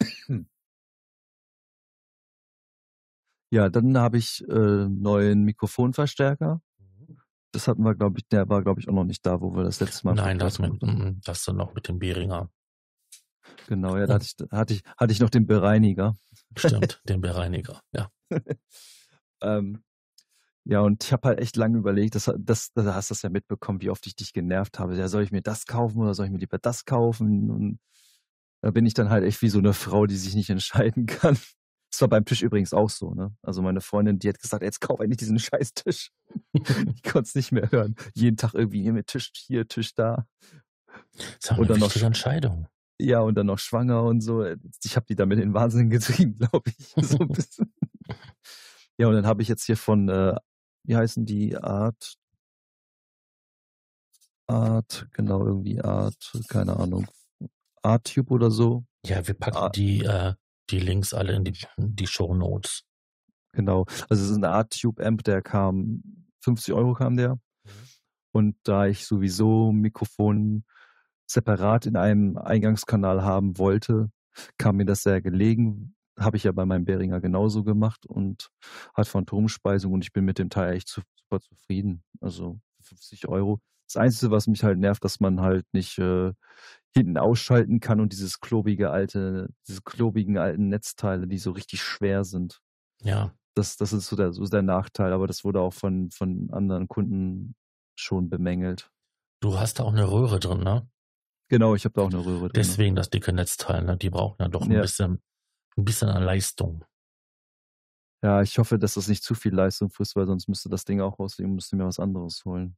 Ja, 3.52 3.68
dann 3.68 3.96
habe 3.96 4.18
ich 4.18 4.44
äh, 4.48 4.88
neuen 4.88 5.44
Mikrofonverstärker. 5.44 6.60
Das 7.52 7.68
hatten 7.68 7.82
wir, 7.82 7.94
glaube 7.94 8.18
ich, 8.18 8.28
der 8.28 8.48
war, 8.48 8.62
glaube 8.62 8.80
ich, 8.80 8.88
auch 8.88 8.92
noch 8.92 9.04
nicht 9.04 9.24
da, 9.24 9.40
wo 9.40 9.54
wir 9.54 9.64
das 9.64 9.80
letzte 9.80 10.06
Mal. 10.06 10.14
Nein, 10.14 10.38
das, 10.38 10.58
mit, 10.58 10.72
das 11.24 11.44
dann 11.44 11.56
noch 11.56 11.74
mit 11.74 11.88
dem 11.88 11.98
Behringer. 11.98 12.50
Genau, 13.68 13.96
ja, 13.96 14.06
da 14.06 14.14
hatte 14.14 14.24
ich, 14.26 14.36
hatte 14.50 14.74
ich, 14.74 14.82
hatte 14.96 15.12
ich 15.12 15.20
noch 15.20 15.30
den 15.30 15.46
Bereiniger. 15.46 16.14
Stimmt, 16.56 17.00
den 17.08 17.20
Bereiniger, 17.20 17.80
ja. 17.92 18.10
ähm, 19.40 19.82
ja, 20.64 20.80
und 20.80 21.04
ich 21.04 21.12
habe 21.12 21.28
halt 21.28 21.38
echt 21.38 21.56
lange 21.56 21.78
überlegt, 21.78 22.16
das, 22.16 22.32
das, 22.38 22.72
da 22.74 22.94
hast 22.94 23.10
du 23.10 23.14
das 23.14 23.22
ja 23.22 23.30
mitbekommen, 23.30 23.80
wie 23.80 23.90
oft 23.90 24.04
ich 24.06 24.16
dich 24.16 24.32
genervt 24.32 24.80
habe. 24.80 24.96
Ja, 24.96 25.06
soll 25.06 25.22
ich 25.22 25.30
mir 25.30 25.42
das 25.42 25.66
kaufen 25.66 26.00
oder 26.00 26.12
soll 26.12 26.26
ich 26.26 26.32
mir 26.32 26.38
lieber 26.38 26.58
das 26.58 26.84
kaufen? 26.84 27.50
Und 27.50 27.78
da 28.62 28.72
bin 28.72 28.84
ich 28.84 28.94
dann 28.94 29.10
halt 29.10 29.24
echt 29.24 29.42
wie 29.42 29.48
so 29.48 29.58
eine 29.58 29.72
Frau, 29.72 30.06
die 30.06 30.16
sich 30.16 30.34
nicht 30.34 30.50
entscheiden 30.50 31.06
kann. 31.06 31.38
Das 31.96 32.02
war 32.02 32.08
beim 32.08 32.26
Tisch 32.26 32.42
übrigens 32.42 32.74
auch 32.74 32.90
so, 32.90 33.14
ne? 33.14 33.34
Also 33.40 33.62
meine 33.62 33.80
Freundin, 33.80 34.18
die 34.18 34.28
hat 34.28 34.38
gesagt, 34.38 34.62
jetzt 34.62 34.82
kauf 34.82 35.00
endlich 35.00 35.16
diesen 35.16 35.38
Scheißtisch. 35.38 36.12
ich 36.52 37.02
konnte 37.02 37.20
es 37.20 37.34
nicht 37.34 37.52
mehr 37.52 37.72
hören. 37.72 37.94
Jeden 38.12 38.36
Tag 38.36 38.52
irgendwie 38.52 38.82
hier 38.82 38.92
mit 38.92 39.06
Tisch 39.06 39.32
hier, 39.34 39.66
Tisch 39.66 39.94
da. 39.94 40.26
Das 41.14 41.24
ist 41.40 41.52
auch 41.52 41.58
eine 41.58 41.80
wichtige 41.80 42.04
Entscheidung. 42.04 42.66
Ja, 43.00 43.20
und 43.20 43.34
dann 43.34 43.46
noch 43.46 43.58
schwanger 43.58 44.02
und 44.02 44.20
so. 44.20 44.44
Ich 44.84 44.96
habe 44.96 45.06
die 45.06 45.14
damit 45.14 45.38
in 45.38 45.48
den 45.48 45.54
Wahnsinn 45.54 45.88
getrieben, 45.88 46.36
glaube 46.38 46.70
ich. 46.76 47.08
So 47.08 47.18
ein 47.18 47.28
bisschen. 47.32 47.72
ja, 48.98 49.08
und 49.08 49.14
dann 49.14 49.26
habe 49.26 49.40
ich 49.40 49.48
jetzt 49.48 49.64
hier 49.64 49.78
von 49.78 50.10
äh, 50.10 50.36
wie 50.84 50.96
heißen 50.96 51.24
die 51.24 51.56
Art? 51.56 52.18
Art, 54.46 55.08
genau, 55.12 55.46
irgendwie 55.46 55.80
Art, 55.80 56.30
keine 56.48 56.76
Ahnung. 56.76 57.06
Art-Tube 57.80 58.32
oder 58.32 58.50
so. 58.50 58.84
Ja, 59.06 59.26
wir 59.26 59.32
packen 59.32 59.56
Art. 59.56 59.76
die, 59.76 60.04
äh, 60.04 60.34
die 60.70 60.80
Links 60.80 61.14
alle 61.14 61.34
in 61.34 61.44
die, 61.44 61.54
die 61.76 62.06
Show 62.06 62.34
Notes. 62.34 62.84
Genau. 63.52 63.86
Also 64.08 64.22
es 64.22 64.30
ist 64.30 64.36
ein 64.36 64.44
Art-Tube-Amp, 64.44 65.24
der 65.24 65.42
kam, 65.42 66.02
50 66.40 66.74
Euro 66.74 66.94
kam 66.94 67.16
der. 67.16 67.34
Mhm. 67.34 67.40
Und 68.32 68.56
da 68.64 68.86
ich 68.86 69.06
sowieso 69.06 69.72
Mikrofon 69.72 70.64
separat 71.26 71.86
in 71.86 71.96
einem 71.96 72.36
Eingangskanal 72.36 73.22
haben 73.22 73.58
wollte, 73.58 74.10
kam 74.58 74.76
mir 74.76 74.84
das 74.84 75.02
sehr 75.02 75.22
gelegen, 75.22 75.96
habe 76.18 76.36
ich 76.36 76.44
ja 76.44 76.52
bei 76.52 76.64
meinem 76.64 76.84
Beringer 76.84 77.20
genauso 77.20 77.64
gemacht 77.64 78.06
und 78.06 78.50
hat 78.94 79.08
Phantomspeisung 79.08 79.92
und 79.92 80.04
ich 80.04 80.12
bin 80.12 80.24
mit 80.24 80.38
dem 80.38 80.50
Teil 80.50 80.74
echt 80.74 80.88
super 80.88 81.40
zufrieden. 81.40 82.02
Also 82.20 82.60
50 82.80 83.28
Euro. 83.28 83.60
Das 83.86 83.96
Einzige, 83.96 84.30
was 84.30 84.46
mich 84.46 84.64
halt 84.64 84.78
nervt, 84.78 85.04
dass 85.04 85.20
man 85.20 85.40
halt 85.40 85.66
nicht 85.72 85.98
äh, 85.98 86.32
hinten 86.96 87.18
ausschalten 87.18 87.80
kann 87.80 88.00
und 88.00 88.12
dieses 88.12 88.40
klobige 88.40 88.90
alte, 88.90 89.48
diese 89.68 89.82
klobigen 89.82 90.38
alten 90.38 90.68
Netzteile, 90.68 91.26
die 91.26 91.38
so 91.38 91.52
richtig 91.52 91.82
schwer 91.82 92.24
sind. 92.24 92.60
Ja. 93.02 93.34
Das, 93.54 93.76
das 93.76 93.92
ist 93.92 94.08
so 94.08 94.16
der, 94.16 94.32
so 94.32 94.44
der 94.44 94.62
Nachteil, 94.62 95.12
aber 95.12 95.26
das 95.26 95.44
wurde 95.44 95.60
auch 95.60 95.72
von, 95.72 96.10
von 96.10 96.50
anderen 96.50 96.88
Kunden 96.88 97.54
schon 97.98 98.28
bemängelt. 98.28 98.90
Du 99.40 99.58
hast 99.58 99.78
da 99.78 99.84
auch 99.84 99.92
eine 99.92 100.10
Röhre 100.10 100.40
drin, 100.40 100.60
ne? 100.60 100.88
Genau, 101.48 101.74
ich 101.74 101.84
habe 101.84 101.94
da 101.94 102.02
auch 102.02 102.10
eine 102.10 102.24
Röhre 102.24 102.48
drin. 102.48 102.52
Deswegen 102.54 102.96
das 102.96 103.10
dicke 103.10 103.32
Netzteil, 103.32 103.84
ne? 103.84 103.96
Die 103.96 104.10
brauchen 104.10 104.36
ja 104.40 104.48
doch 104.48 104.62
ein 104.62 104.72
ja. 104.72 104.82
bisschen 104.82 105.22
ein 105.76 105.84
bisschen 105.84 106.08
an 106.08 106.22
Leistung. 106.22 106.84
Ja, 108.22 108.42
ich 108.42 108.58
hoffe, 108.58 108.78
dass 108.78 108.94
das 108.94 109.08
nicht 109.08 109.22
zu 109.22 109.34
viel 109.34 109.54
Leistung 109.54 109.90
frisst, 109.90 110.16
weil 110.16 110.26
sonst 110.26 110.48
müsste 110.48 110.68
das 110.68 110.84
Ding 110.84 111.00
auch 111.00 111.18
auslegen, 111.18 111.54
müsste 111.54 111.76
mir 111.76 111.86
was 111.86 112.00
anderes 112.00 112.44
holen. 112.44 112.76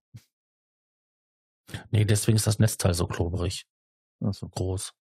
Nee, 1.90 2.04
deswegen 2.04 2.36
ist 2.36 2.46
das 2.46 2.58
Netzteil 2.58 2.94
so 2.94 3.06
klobrig. 3.06 3.66
Ach 4.24 4.34
so. 4.34 4.48
Groß. 4.48 4.92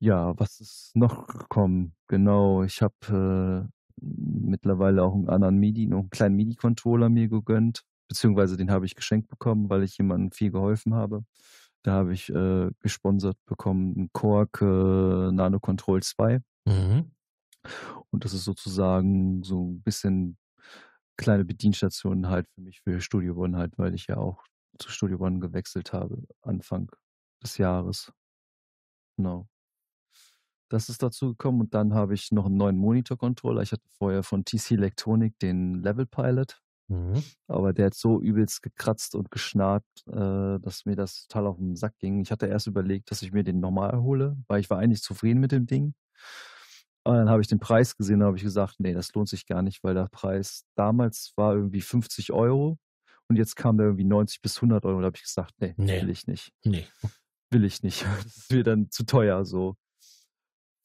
Ja, 0.00 0.38
was 0.38 0.60
ist 0.60 0.94
noch 0.94 1.26
gekommen? 1.26 1.94
Genau, 2.06 2.62
ich 2.62 2.82
habe 2.82 3.68
äh, 3.68 4.00
mittlerweile 4.00 5.02
auch 5.02 5.14
einen 5.14 5.28
anderen 5.28 5.58
MIDI, 5.58 5.86
noch 5.86 6.00
einen 6.00 6.10
kleinen 6.10 6.36
MIDI-Controller 6.36 7.08
mir 7.08 7.28
gegönnt, 7.28 7.82
beziehungsweise 8.06 8.56
den 8.56 8.70
habe 8.70 8.86
ich 8.86 8.94
geschenkt 8.94 9.28
bekommen, 9.28 9.68
weil 9.70 9.82
ich 9.82 9.98
jemandem 9.98 10.30
viel 10.30 10.52
geholfen 10.52 10.94
habe. 10.94 11.24
Da 11.82 11.92
habe 11.92 12.12
ich 12.12 12.28
äh, 12.30 12.70
gesponsert 12.80 13.36
bekommen 13.46 13.94
einen 13.96 14.12
Korg 14.12 14.60
äh, 14.62 15.32
Nano 15.32 15.58
Control 15.58 16.02
2. 16.02 16.40
Mhm. 16.66 17.10
Und 18.10 18.24
das 18.24 18.34
ist 18.34 18.44
sozusagen 18.44 19.42
so 19.42 19.64
ein 19.64 19.82
bisschen 19.82 20.38
kleine 21.16 21.44
Bedienstationen 21.44 22.28
halt 22.28 22.48
für 22.54 22.60
mich 22.60 22.80
für 22.82 23.00
Studio 23.00 23.34
One 23.36 23.56
halt, 23.56 23.76
weil 23.78 23.94
ich 23.94 24.06
ja 24.06 24.16
auch 24.16 24.44
zu 24.78 24.90
Studio 24.90 25.18
One 25.18 25.40
gewechselt 25.40 25.92
habe 25.92 26.22
Anfang 26.42 26.90
des 27.42 27.58
Jahres. 27.58 28.12
Genau. 29.16 29.48
Das 30.68 30.88
ist 30.88 31.02
dazu 31.02 31.28
gekommen 31.28 31.60
und 31.60 31.74
dann 31.74 31.94
habe 31.94 32.14
ich 32.14 32.30
noch 32.30 32.46
einen 32.46 32.56
neuen 32.56 32.76
Monitor-Controller. 32.76 33.62
Ich 33.62 33.72
hatte 33.72 33.88
vorher 33.96 34.22
von 34.22 34.44
TC 34.44 34.72
Electronic 34.72 35.38
den 35.38 35.82
Level 35.82 36.06
Pilot. 36.06 36.60
Mhm. 36.88 37.22
Aber 37.46 37.72
der 37.72 37.86
hat 37.86 37.94
so 37.94 38.20
übelst 38.20 38.62
gekratzt 38.62 39.14
und 39.14 39.30
geschnarrt, 39.30 39.84
äh, 40.06 40.58
dass 40.58 40.84
mir 40.84 40.96
das 40.96 41.26
total 41.26 41.46
auf 41.46 41.56
den 41.58 41.76
Sack 41.76 41.98
ging. 41.98 42.20
Ich 42.20 42.30
hatte 42.30 42.46
erst 42.46 42.66
überlegt, 42.66 43.10
dass 43.10 43.22
ich 43.22 43.32
mir 43.32 43.44
den 43.44 43.60
normal 43.60 44.00
hole, 44.00 44.36
weil 44.46 44.60
ich 44.60 44.70
war 44.70 44.78
eigentlich 44.78 45.02
zufrieden 45.02 45.40
mit 45.40 45.52
dem 45.52 45.66
Ding. 45.66 45.94
Und 47.04 47.14
dann 47.14 47.30
habe 47.30 47.40
ich 47.40 47.48
den 47.48 47.60
Preis 47.60 47.96
gesehen 47.96 48.20
und 48.20 48.26
habe 48.26 48.36
ich 48.36 48.42
gesagt, 48.42 48.76
nee, 48.78 48.92
das 48.92 49.14
lohnt 49.14 49.28
sich 49.28 49.46
gar 49.46 49.62
nicht, 49.62 49.82
weil 49.82 49.94
der 49.94 50.08
Preis 50.08 50.64
damals 50.74 51.32
war 51.36 51.54
irgendwie 51.54 51.80
50 51.80 52.32
Euro 52.32 52.78
und 53.28 53.36
jetzt 53.36 53.56
kam 53.56 53.76
der 53.76 53.86
irgendwie 53.86 54.04
90 54.04 54.40
bis 54.40 54.56
100 54.56 54.84
Euro. 54.84 55.00
Da 55.00 55.06
habe 55.06 55.16
ich 55.16 55.22
gesagt, 55.22 55.54
nee, 55.58 55.74
nee, 55.76 56.02
will 56.02 56.10
ich 56.10 56.26
nicht. 56.26 56.52
Nee. 56.64 56.86
Will 57.50 57.64
ich 57.64 57.82
nicht. 57.82 58.04
Das 58.24 58.36
ist 58.36 58.52
mir 58.52 58.64
dann 58.64 58.90
zu 58.90 59.04
teuer 59.04 59.44
so 59.44 59.76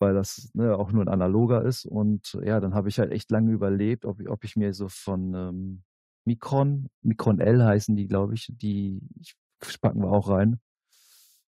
weil 0.03 0.13
das 0.13 0.51
ne, 0.53 0.75
auch 0.77 0.91
nur 0.91 1.01
ein 1.03 1.07
analoger 1.07 1.63
ist. 1.63 1.85
Und 1.85 2.37
ja, 2.43 2.59
dann 2.59 2.73
habe 2.73 2.89
ich 2.89 2.99
halt 2.99 3.11
echt 3.11 3.31
lange 3.31 3.51
überlebt, 3.51 4.05
ob, 4.05 4.19
ob 4.27 4.43
ich 4.43 4.57
mir 4.57 4.73
so 4.73 4.89
von 4.89 5.33
ähm, 5.33 5.83
Micron, 6.25 6.89
Micron 7.01 7.39
L 7.39 7.63
heißen 7.63 7.95
die, 7.95 8.07
glaube 8.07 8.33
ich, 8.33 8.47
die 8.49 9.01
packen 9.81 10.01
wir 10.01 10.11
auch 10.11 10.27
rein. 10.27 10.59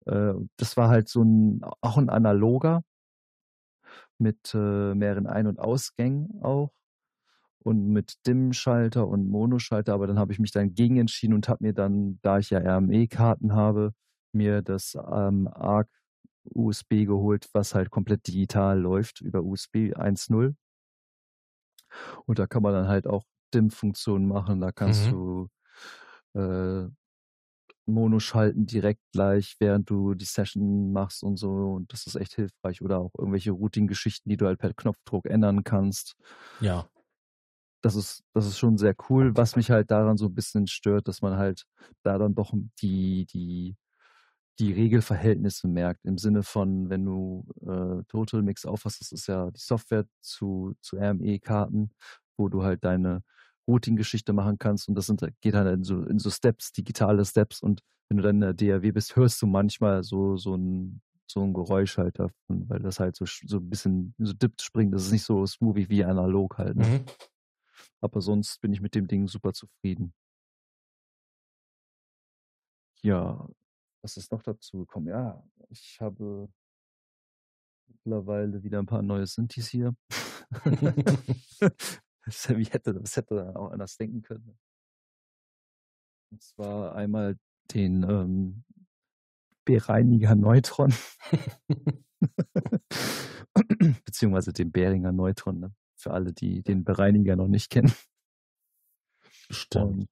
Äh, 0.06 0.34
das 0.56 0.78
war 0.78 0.88
halt 0.88 1.10
so 1.10 1.24
ein, 1.24 1.62
auch 1.82 1.98
ein 1.98 2.10
analoger 2.10 2.84
mit 4.18 4.54
äh, 4.54 4.96
mehreren 4.96 5.28
Ein- 5.28 5.48
und 5.48 5.60
Ausgängen 5.60 6.42
auch. 6.42 6.72
Und 7.64 7.88
mit 7.88 8.26
DIM-Schalter 8.26 9.08
und 9.08 9.30
Mono-Schalter, 9.30 9.94
aber 9.94 10.08
dann 10.08 10.20
habe 10.20 10.32
ich 10.32 10.40
mich 10.40 10.52
dann 10.52 10.74
gegen 10.74 10.98
entschieden 10.98 11.34
und 11.34 11.50
habe 11.50 11.66
mir 11.66 11.74
dann, 11.74 12.20
da 12.22 12.40
ich 12.40 12.50
ja 12.50 12.60
RME-Karten 12.60 13.54
habe, 13.54 13.94
mir 14.32 14.62
das 14.62 14.96
ähm, 14.96 15.48
ARC 15.48 15.90
USB 16.54 17.06
geholt, 17.06 17.50
was 17.54 17.76
halt 17.76 17.90
komplett 17.90 18.28
digital 18.28 18.80
läuft 18.80 19.22
über 19.22 19.44
USB 19.44 19.94
1.0. 19.94 20.56
Und 22.26 22.40
da 22.40 22.48
kann 22.48 22.64
man 22.64 22.74
dann 22.74 22.88
halt 22.88 23.08
auch 23.08 23.24
DIM-Funktionen 23.54 24.28
machen. 24.28 24.62
Da 24.62 24.72
kannst 24.72 25.08
mhm. 25.08 25.48
du 26.34 26.40
äh, 26.40 26.90
Mono 27.86 28.20
schalten 28.20 28.66
direkt 28.66 29.02
gleich, 29.14 29.56
während 29.60 29.90
du 29.90 30.14
die 30.14 30.26
Session 30.26 30.92
machst 30.92 31.24
und 31.24 31.38
so. 31.38 31.50
Und 31.50 31.92
das 31.94 32.06
ist 32.06 32.16
echt 32.16 32.36
hilfreich. 32.36 32.82
Oder 32.82 33.00
auch 33.00 33.12
irgendwelche 33.18 33.52
Routing-Geschichten, 33.52 34.30
die 34.30 34.38
du 34.38 34.46
halt 34.46 34.60
per 34.60 34.74
Knopfdruck 34.74 35.26
ändern 35.26 35.64
kannst. 35.64 36.16
Ja. 36.60 36.88
Das 37.88 37.96
ist, 37.96 38.24
das 38.34 38.46
ist 38.46 38.60
schon 38.60 38.78
sehr 38.78 38.96
cool. 39.10 39.36
Was 39.38 39.56
mich 39.56 39.72
halt 39.72 39.92
daran 39.92 40.18
so 40.18 40.26
ein 40.26 40.36
bisschen 40.36 40.68
stört, 40.68 41.08
dass 41.08 41.22
man 41.22 41.38
halt 41.38 41.64
da 42.04 42.18
dann 42.18 42.36
doch 42.36 42.54
die, 42.82 43.26
die 43.28 43.78
die 44.60 44.74
Regelverhältnisse 44.74 45.68
merkt. 45.68 46.04
Im 46.04 46.18
Sinne 46.18 46.44
von, 46.44 46.90
wenn 46.90 47.06
du 47.06 47.46
äh, 47.62 48.04
Total 48.08 48.42
Mix 48.42 48.66
aufhast, 48.66 49.00
das 49.02 49.12
ist 49.12 49.28
ja 49.28 49.52
die 49.52 49.60
Software 49.60 50.06
zu, 50.20 50.76
zu 50.82 50.98
RME-Karten, 50.98 51.92
wo 52.38 52.50
du 52.50 52.64
halt 52.64 52.84
deine 52.84 53.24
Routing-Geschichte 53.68 54.34
machen 54.34 54.58
kannst 54.58 54.90
und 54.90 54.96
das 54.96 55.06
sind, 55.06 55.26
geht 55.42 55.54
halt 55.54 55.74
in 55.74 55.84
so, 55.84 56.04
in 56.04 56.20
so 56.20 56.30
Steps, 56.30 56.72
digitale 56.72 57.24
Steps 57.24 57.62
und 57.62 57.84
wenn 58.10 58.18
du 58.18 58.24
dann 58.24 58.42
in 58.42 58.42
der 58.42 58.54
DAW 58.54 58.92
bist, 58.92 59.16
hörst 59.16 59.42
du 59.42 59.48
manchmal 59.48 60.04
so, 60.04 60.38
so 60.38 60.56
ein, 60.56 61.02
so 61.30 61.42
ein 61.42 61.54
Geräusch 61.54 61.98
halt 61.98 62.20
davon, 62.20 62.70
weil 62.70 62.80
das 62.80 63.00
halt 63.00 63.16
so, 63.16 63.26
so 63.26 63.58
ein 63.58 63.70
bisschen 63.70 64.16
so 64.18 64.34
dippt 64.34 64.62
springt. 64.62 64.94
Das 64.94 65.06
ist 65.06 65.12
nicht 65.12 65.26
so 65.26 65.46
smoothie 65.46 65.90
wie 65.90 66.06
analog 66.06 66.58
halt. 66.58 66.78
Ne? 66.78 66.88
Mhm. 66.88 67.06
Aber 68.02 68.22
sonst 68.22 68.60
bin 68.62 68.74
ich 68.74 68.82
mit 68.82 68.96
dem 68.96 69.08
Ding 69.08 69.28
super 69.28 69.54
zufrieden. 69.54 70.14
Ja, 73.02 73.48
was 74.02 74.18
ist 74.18 74.32
noch 74.32 74.44
dazu 74.44 74.80
gekommen? 74.80 75.08
Ja, 75.08 75.44
ich 75.70 76.00
habe 76.02 76.50
mittlerweile 77.88 78.64
wieder 78.64 78.80
ein 78.80 78.86
paar 78.86 79.02
neue 79.02 79.28
Synthes 79.28 79.68
hier. 79.68 79.96
das, 82.26 82.50
hätte, 82.50 82.94
das 82.94 83.16
hätte 83.16 83.56
auch 83.56 83.72
anders 83.72 83.98
denken 83.98 84.22
können. 84.22 84.58
Und 86.32 86.42
zwar 86.42 86.96
einmal 86.96 87.38
den 87.74 88.04
ähm, 88.04 88.64
Bereiniger 89.66 90.36
Neutron. 90.36 90.94
Beziehungsweise 94.06 94.54
den 94.54 94.72
Beringer 94.72 95.12
Neutron, 95.12 95.60
ne? 95.60 95.74
Für 96.08 96.14
alle, 96.14 96.34
die 96.34 96.64
den 96.64 96.84
Bereiniger 96.84 97.36
noch 97.36 97.48
nicht 97.48 97.70
kennen. 97.70 97.92
Stimmt. 99.50 100.10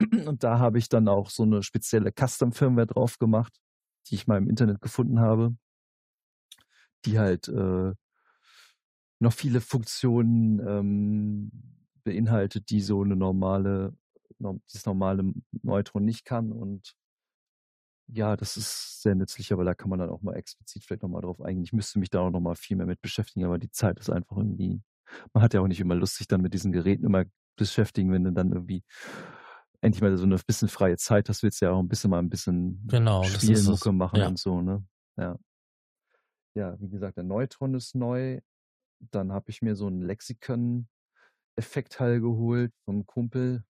Und 0.26 0.44
da 0.44 0.58
habe 0.58 0.78
ich 0.78 0.88
dann 0.88 1.08
auch 1.08 1.30
so 1.30 1.42
eine 1.42 1.62
spezielle 1.62 2.12
Custom-Firmware 2.12 2.86
drauf 2.86 3.18
gemacht, 3.18 3.60
die 4.06 4.14
ich 4.14 4.26
mal 4.26 4.38
im 4.38 4.48
Internet 4.48 4.80
gefunden 4.80 5.20
habe, 5.20 5.56
die 7.04 7.18
halt 7.18 7.48
äh, 7.48 7.92
noch 9.20 9.32
viele 9.32 9.60
Funktionen 9.60 10.60
ähm, 10.66 11.50
beinhaltet, 12.04 12.70
die 12.70 12.80
so 12.80 13.02
eine 13.02 13.16
normale, 13.16 13.94
das 14.38 14.86
normale 14.86 15.34
Neutron 15.62 16.04
nicht 16.04 16.24
kann. 16.24 16.52
Und 16.52 16.94
ja, 18.12 18.36
das 18.36 18.56
ist 18.56 19.02
sehr 19.02 19.14
nützlich, 19.14 19.52
aber 19.52 19.64
da 19.64 19.74
kann 19.74 19.90
man 19.90 19.98
dann 19.98 20.10
auch 20.10 20.22
mal 20.22 20.34
explizit 20.34 20.84
vielleicht 20.84 21.02
nochmal 21.02 21.22
drauf 21.22 21.40
eingehen. 21.40 21.64
Ich 21.64 21.72
müsste 21.72 21.98
mich 21.98 22.10
da 22.10 22.20
auch 22.20 22.30
nochmal 22.30 22.56
viel 22.56 22.76
mehr 22.76 22.86
mit 22.86 23.00
beschäftigen, 23.00 23.44
aber 23.44 23.58
die 23.58 23.70
Zeit 23.70 23.98
ist 24.00 24.10
einfach 24.10 24.36
irgendwie, 24.36 24.82
man 25.32 25.42
hat 25.42 25.54
ja 25.54 25.60
auch 25.60 25.68
nicht 25.68 25.80
immer 25.80 25.94
Lust, 25.94 26.16
sich 26.16 26.28
dann 26.28 26.42
mit 26.42 26.52
diesen 26.54 26.72
Geräten 26.72 27.04
immer 27.04 27.24
beschäftigen, 27.56 28.12
wenn 28.12 28.24
du 28.24 28.32
dann 28.32 28.52
irgendwie 28.52 28.84
endlich 29.80 30.02
mal 30.02 30.16
so 30.16 30.24
eine 30.24 30.36
bisschen 30.36 30.68
freie 30.68 30.96
Zeit 30.96 31.28
hast, 31.28 31.42
willst 31.42 31.60
du 31.60 31.66
ja 31.66 31.72
auch 31.72 31.80
ein 31.80 31.88
bisschen 31.88 32.10
mal 32.10 32.18
ein 32.18 32.28
bisschen 32.28 32.86
genau, 32.86 33.24
Spielmucke 33.24 33.90
machen 33.92 34.20
ja. 34.20 34.28
und 34.28 34.38
so, 34.38 34.60
ne? 34.60 34.84
Ja. 35.16 35.36
Ja, 36.54 36.76
wie 36.80 36.88
gesagt, 36.88 37.16
der 37.16 37.24
Neutron 37.24 37.74
ist 37.74 37.94
neu. 37.94 38.40
Dann 39.10 39.32
habe 39.32 39.50
ich 39.50 39.62
mir 39.62 39.76
so 39.76 39.86
einen 39.86 40.02
Lexikon-Effektteil 40.02 42.20
geholt 42.20 42.74
vom 42.84 43.06
Kumpel. 43.06 43.64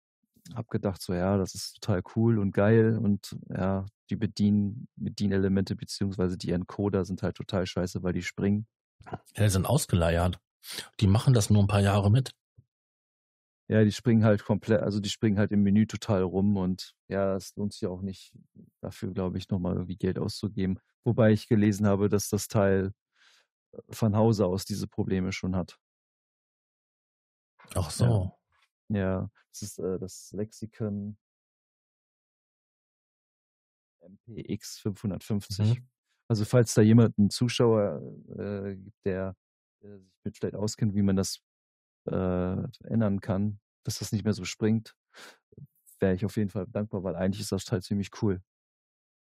Hab 0.54 0.68
gedacht, 0.68 1.02
so 1.02 1.12
ja, 1.12 1.36
das 1.38 1.54
ist 1.54 1.80
total 1.80 2.02
cool 2.14 2.38
und 2.38 2.52
geil 2.52 2.96
und 2.98 3.36
ja, 3.48 3.84
die 4.10 4.16
Bedien 4.16 4.86
Bedienelemente 4.94 5.74
beziehungsweise 5.74 6.38
die 6.38 6.52
Encoder 6.52 7.04
sind 7.04 7.22
halt 7.22 7.36
total 7.36 7.66
scheiße, 7.66 8.04
weil 8.04 8.12
die 8.12 8.22
springen. 8.22 8.68
Ja, 9.04 9.20
die 9.36 9.48
sind 9.48 9.66
ausgeleiert. 9.66 10.38
Die 11.00 11.06
machen 11.06 11.34
das 11.34 11.50
nur 11.50 11.62
ein 11.62 11.68
paar 11.68 11.80
Jahre 11.80 12.10
mit. 12.10 12.32
Ja, 13.68 13.82
die 13.82 13.92
springen 13.92 14.24
halt 14.24 14.44
komplett, 14.44 14.80
also 14.82 15.00
die 15.00 15.08
springen 15.08 15.38
halt 15.38 15.50
im 15.50 15.62
Menü 15.62 15.86
total 15.86 16.22
rum 16.22 16.56
und 16.56 16.94
ja, 17.08 17.34
es 17.34 17.56
lohnt 17.56 17.72
sich 17.72 17.86
auch 17.86 18.00
nicht, 18.00 18.32
dafür, 18.80 19.12
glaube 19.12 19.38
ich, 19.38 19.48
nochmal 19.48 19.74
irgendwie 19.74 19.96
Geld 19.96 20.20
auszugeben. 20.20 20.78
Wobei 21.04 21.32
ich 21.32 21.48
gelesen 21.48 21.86
habe, 21.86 22.08
dass 22.08 22.28
das 22.28 22.46
Teil 22.46 22.92
äh, 23.72 23.78
von 23.90 24.14
Hause 24.16 24.46
aus 24.46 24.64
diese 24.64 24.86
Probleme 24.86 25.32
schon 25.32 25.56
hat. 25.56 25.78
Ach 27.74 27.90
so. 27.90 28.38
Ja, 28.88 28.98
ja 28.98 29.30
das 29.50 29.62
ist 29.62 29.78
äh, 29.80 29.98
das 29.98 30.30
Lexikon 30.32 31.16
MPX 34.00 34.78
550. 34.78 35.80
Mhm. 35.80 35.88
Also 36.28 36.44
falls 36.44 36.74
da 36.74 36.82
jemand, 36.82 37.18
einen 37.18 37.30
Zuschauer 37.30 38.00
äh, 38.38 38.76
gibt, 38.76 39.04
der, 39.04 39.36
der 39.86 39.98
sich 39.98 40.12
mit 40.24 40.36
vielleicht 40.36 40.56
auskennt, 40.56 40.94
wie 40.94 41.02
man 41.02 41.16
das 41.16 41.40
äh, 42.06 42.62
ändern 42.84 43.20
kann, 43.20 43.60
dass 43.84 43.98
das 43.98 44.12
nicht 44.12 44.24
mehr 44.24 44.32
so 44.32 44.44
springt, 44.44 44.94
wäre 46.00 46.14
ich 46.14 46.24
auf 46.24 46.36
jeden 46.36 46.50
Fall 46.50 46.66
dankbar, 46.68 47.02
weil 47.04 47.16
eigentlich 47.16 47.40
ist 47.40 47.52
das 47.52 47.64
Teil 47.64 47.82
ziemlich 47.82 48.10
cool. 48.22 48.42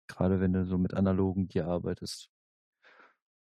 Gerade 0.09 0.41
wenn 0.41 0.53
du 0.53 0.67
so 0.67 0.79
mit 0.79 0.95
analogen 0.95 1.49
Gear 1.49 1.69
arbeitest. 1.69 2.31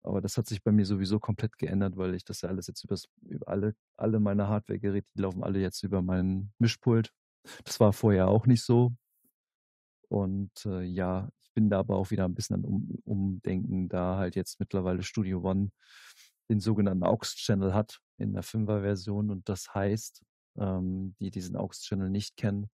Aber 0.02 0.20
das 0.20 0.36
hat 0.36 0.46
sich 0.46 0.62
bei 0.62 0.70
mir 0.70 0.84
sowieso 0.84 1.18
komplett 1.18 1.56
geändert, 1.56 1.96
weil 1.96 2.14
ich 2.14 2.24
das 2.24 2.42
ja 2.42 2.50
alles 2.50 2.66
jetzt 2.66 2.84
übers, 2.84 3.08
über 3.22 3.48
alle, 3.48 3.74
alle 3.96 4.20
meine 4.20 4.48
Hardware-Geräte, 4.48 5.08
die 5.16 5.22
laufen 5.22 5.42
alle 5.42 5.60
jetzt 5.60 5.82
über 5.82 6.02
meinen 6.02 6.52
Mischpult. 6.58 7.10
Das 7.64 7.80
war 7.80 7.92
vorher 7.92 8.28
auch 8.28 8.46
nicht 8.46 8.62
so. 8.62 8.92
Und 10.08 10.52
äh, 10.66 10.82
ja, 10.82 11.30
ich 11.42 11.52
bin 11.54 11.70
da 11.70 11.78
aber 11.78 11.96
auch 11.96 12.10
wieder 12.10 12.26
ein 12.26 12.34
bisschen 12.34 12.56
am 12.56 12.64
um, 12.64 12.98
Umdenken, 13.04 13.88
da 13.88 14.16
halt 14.16 14.36
jetzt 14.36 14.60
mittlerweile 14.60 15.02
Studio 15.02 15.40
One 15.40 15.70
den 16.48 16.60
sogenannten 16.60 17.04
AUX-Channel 17.04 17.74
hat 17.74 18.00
in 18.18 18.32
der 18.32 18.42
5er-Version. 18.42 19.30
Und 19.30 19.48
das 19.48 19.74
heißt, 19.74 20.22
ähm, 20.58 21.14
die 21.20 21.30
diesen 21.30 21.56
AUX-Channel 21.56 22.10
nicht 22.10 22.36
kennen, 22.36 22.68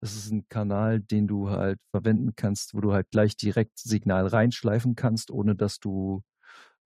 das 0.00 0.16
ist 0.16 0.32
ein 0.32 0.48
Kanal, 0.48 1.00
den 1.00 1.28
du 1.28 1.50
halt 1.50 1.78
verwenden 1.92 2.34
kannst, 2.34 2.74
wo 2.74 2.80
du 2.80 2.92
halt 2.92 3.08
gleich 3.12 3.36
direkt 3.36 3.78
Signal 3.78 4.26
reinschleifen 4.26 4.96
kannst, 4.96 5.30
ohne 5.30 5.54
dass 5.54 5.78
du 5.78 6.24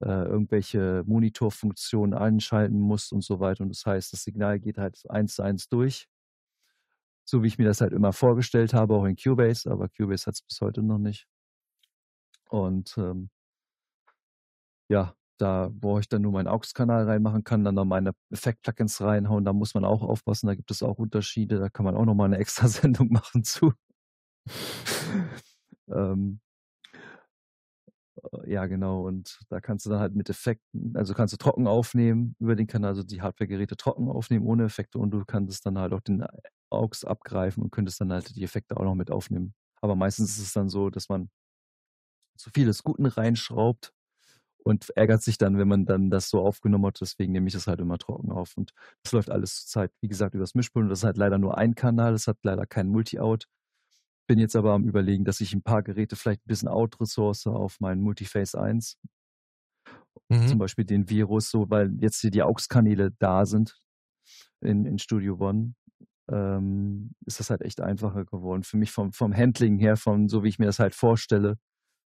äh, 0.01 0.27
irgendwelche 0.27 1.03
Monitorfunktionen 1.07 2.12
einschalten 2.12 2.79
musst 2.79 3.12
und 3.12 3.24
so 3.24 3.41
weiter. 3.41 3.62
Und 3.62 3.70
das 3.70 3.87
heißt, 3.87 4.12
das 4.12 4.22
Signal 4.22 4.61
geht 4.61 4.77
halt 4.77 5.03
eins 5.09 5.37
zu 5.37 5.43
eins 5.43 5.68
durch. 5.68 6.09
So 7.24 7.43
wie 7.43 7.49
ich 7.49 7.59
mir 7.59 7.64
das 7.64 7.81
halt 7.81 7.95
immer 7.95 8.12
vorgestellt 8.12 8.74
habe, 8.74 8.95
auch 8.95 9.07
in 9.07 9.16
Cubase, 9.16 9.70
aber 9.70 9.89
Cubase 9.89 10.27
hat 10.27 10.35
es 10.35 10.43
bis 10.43 10.61
heute 10.61 10.83
noch 10.83 10.99
nicht. 10.99 11.27
Und 12.51 12.97
ähm, 12.99 13.31
ja, 14.89 15.14
da, 15.39 15.70
wo 15.80 15.99
ich 15.99 16.09
dann 16.09 16.22
nur 16.22 16.32
meinen 16.32 16.49
AUX-Kanal 16.49 17.05
reinmachen 17.05 17.45
kann, 17.45 17.64
dann 17.64 17.74
noch 17.74 17.84
meine 17.84 18.12
Effekt-Plugins 18.30 19.01
reinhauen. 19.01 19.45
Da 19.45 19.53
muss 19.53 19.74
man 19.74 19.84
auch 19.84 20.03
aufpassen, 20.03 20.47
da 20.47 20.55
gibt 20.55 20.70
es 20.70 20.82
auch 20.82 20.99
Unterschiede. 20.99 21.59
Da 21.59 21.68
kann 21.68 21.84
man 21.84 21.97
auch 21.97 22.05
noch 22.05 22.14
mal 22.14 22.24
eine 22.26 22.39
extra 22.39 22.68
Sendung 22.68 23.09
machen 23.11 23.45
zu. 23.45 23.72
ähm, 25.89 26.41
äh, 28.32 28.53
ja, 28.53 28.66
genau. 28.66 29.07
Und 29.07 29.41
da 29.49 29.61
kannst 29.61 29.87
du 29.87 29.91
dann 29.91 30.01
halt 30.01 30.14
mit 30.14 30.30
Effekten, 30.30 30.97
also 30.97 31.14
kannst 31.14 31.32
du 31.32 31.39
trocken 31.39 31.66
aufnehmen 31.66 32.37
über 32.39 32.57
den 32.57 32.66
Kanal, 32.66 32.91
also 32.91 33.03
die 33.03 33.22
Hardware-Geräte 33.22 33.76
trocken 33.76 34.09
aufnehmen 34.09 34.47
ohne 34.47 34.64
Effekte 34.64 34.99
und 34.99 35.11
du 35.11 35.24
kannst 35.24 35.66
dann 35.66 35.78
halt 35.78 35.93
auch 35.93 36.01
den 36.01 36.24
AUX 36.70 37.05
abgreifen 37.05 37.62
und 37.62 37.70
könntest 37.70 38.01
dann 38.01 38.12
halt 38.12 38.34
die 38.37 38.45
Effekte 38.45 38.76
auch 38.76 38.84
noch 38.84 38.95
mit 38.95 39.11
aufnehmen. 39.11 39.55
Aber 39.80 39.97
meistens 39.97 40.30
ist 40.39 40.47
es 40.47 40.53
dann 40.53 40.68
so, 40.68 40.91
dass 40.91 41.09
man 41.09 41.30
zu 42.37 42.51
vieles 42.51 42.82
Guten 42.82 43.07
reinschraubt 43.07 43.93
und 44.67 44.91
ärgert 44.97 45.23
sich 45.23 45.39
dann, 45.39 45.59
wenn 45.59 45.69
man 45.69 45.87
dann 45.87 46.11
das 46.11 46.29
so 46.29 46.41
aufgenommen 46.41 46.87
hat. 46.87 47.01
Deswegen 47.01 47.31
nehme 47.31 47.47
ich 47.47 47.53
das 47.53 47.69
halt 47.69 47.79
immer 47.79 47.99
trocken 47.99 48.33
auf. 48.33 48.57
Und 48.57 48.73
das 49.05 49.12
läuft 49.12 49.31
alles 49.31 49.61
zur 49.61 49.69
Zeit, 49.69 49.93
wie 50.01 50.09
gesagt, 50.09 50.35
übers 50.35 50.57
Mischpult. 50.57 50.83
Und 50.83 50.89
das 50.89 50.99
ist 51.01 51.05
halt 51.05 51.19
leider 51.19 51.39
nur 51.39 51.57
ein 51.57 51.77
Kanal. 51.77 52.11
Das 52.11 52.27
hat 52.27 52.39
leider 52.43 52.67
keinen 52.67 52.91
Multi-Out. 52.91 53.47
Bin 54.27 54.41
jetzt 54.41 54.57
aber 54.57 54.73
am 54.73 54.83
Überlegen, 54.83 55.25
dass 55.25 55.41
ich 55.41 55.55
ein 55.55 55.62
paar 55.62 55.85
Geräte 55.85 56.17
vielleicht 56.17 56.41
ein 56.41 56.49
bisschen 56.49 56.69
Out-Ressource 56.69 57.47
auf 57.47 57.79
meinen 57.79 58.03
Multiface 58.03 58.57
1. 58.57 58.99
Mhm. 60.31 60.49
Zum 60.49 60.59
Beispiel 60.59 60.85
den 60.85 61.09
Virus, 61.09 61.49
so, 61.49 61.71
weil 61.71 61.97
jetzt 62.01 62.21
hier 62.21 62.33
die 62.33 62.43
AUX-Kanäle 62.43 63.12
da 63.21 63.47
sind 63.47 63.79
in, 64.61 64.85
in 64.85 64.99
Studio 64.99 65.37
One. 65.39 65.77
Ähm, 66.29 67.14
ist 67.25 67.39
das 67.39 67.51
halt 67.51 67.62
echt 67.62 67.81
einfacher 67.81 68.25
geworden. 68.25 68.64
Für 68.64 68.79
mich 68.79 68.91
vom, 68.91 69.12
vom 69.12 69.33
Handling 69.33 69.79
her, 69.79 69.97
von 69.97 70.29
so 70.29 70.43
wie 70.43 70.49
ich 70.49 70.59
mir 70.59 70.67
das 70.67 70.81
halt 70.81 70.97
vorstelle, 70.97 71.57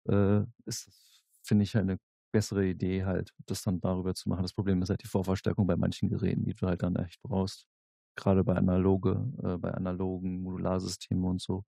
äh, 0.07 0.39
ist 0.65 0.87
das, 0.87 1.21
finde 1.43 1.65
ich, 1.65 1.75
halt 1.75 1.89
eine 1.89 1.97
bessere 2.35 2.65
Idee 2.65 3.05
halt, 3.05 3.31
das 3.45 3.61
dann 3.61 3.79
darüber 3.79 4.13
zu 4.13 4.27
machen. 4.27 4.41
Das 4.41 4.53
Problem 4.53 4.81
ist 4.81 4.89
halt 4.89 5.01
die 5.01 5.07
Vorverstärkung 5.07 5.65
bei 5.65 5.77
manchen 5.77 6.09
Geräten, 6.09 6.43
die 6.43 6.53
du 6.53 6.67
halt 6.67 6.83
dann 6.83 6.97
echt 6.97 7.21
brauchst. 7.21 7.65
Gerade 8.17 8.43
bei 8.43 8.55
analoge, 8.55 9.25
äh, 9.41 9.57
bei 9.57 9.73
analogen 9.73 10.41
Modularsystemen 10.43 11.23
und 11.23 11.41
so. 11.41 11.63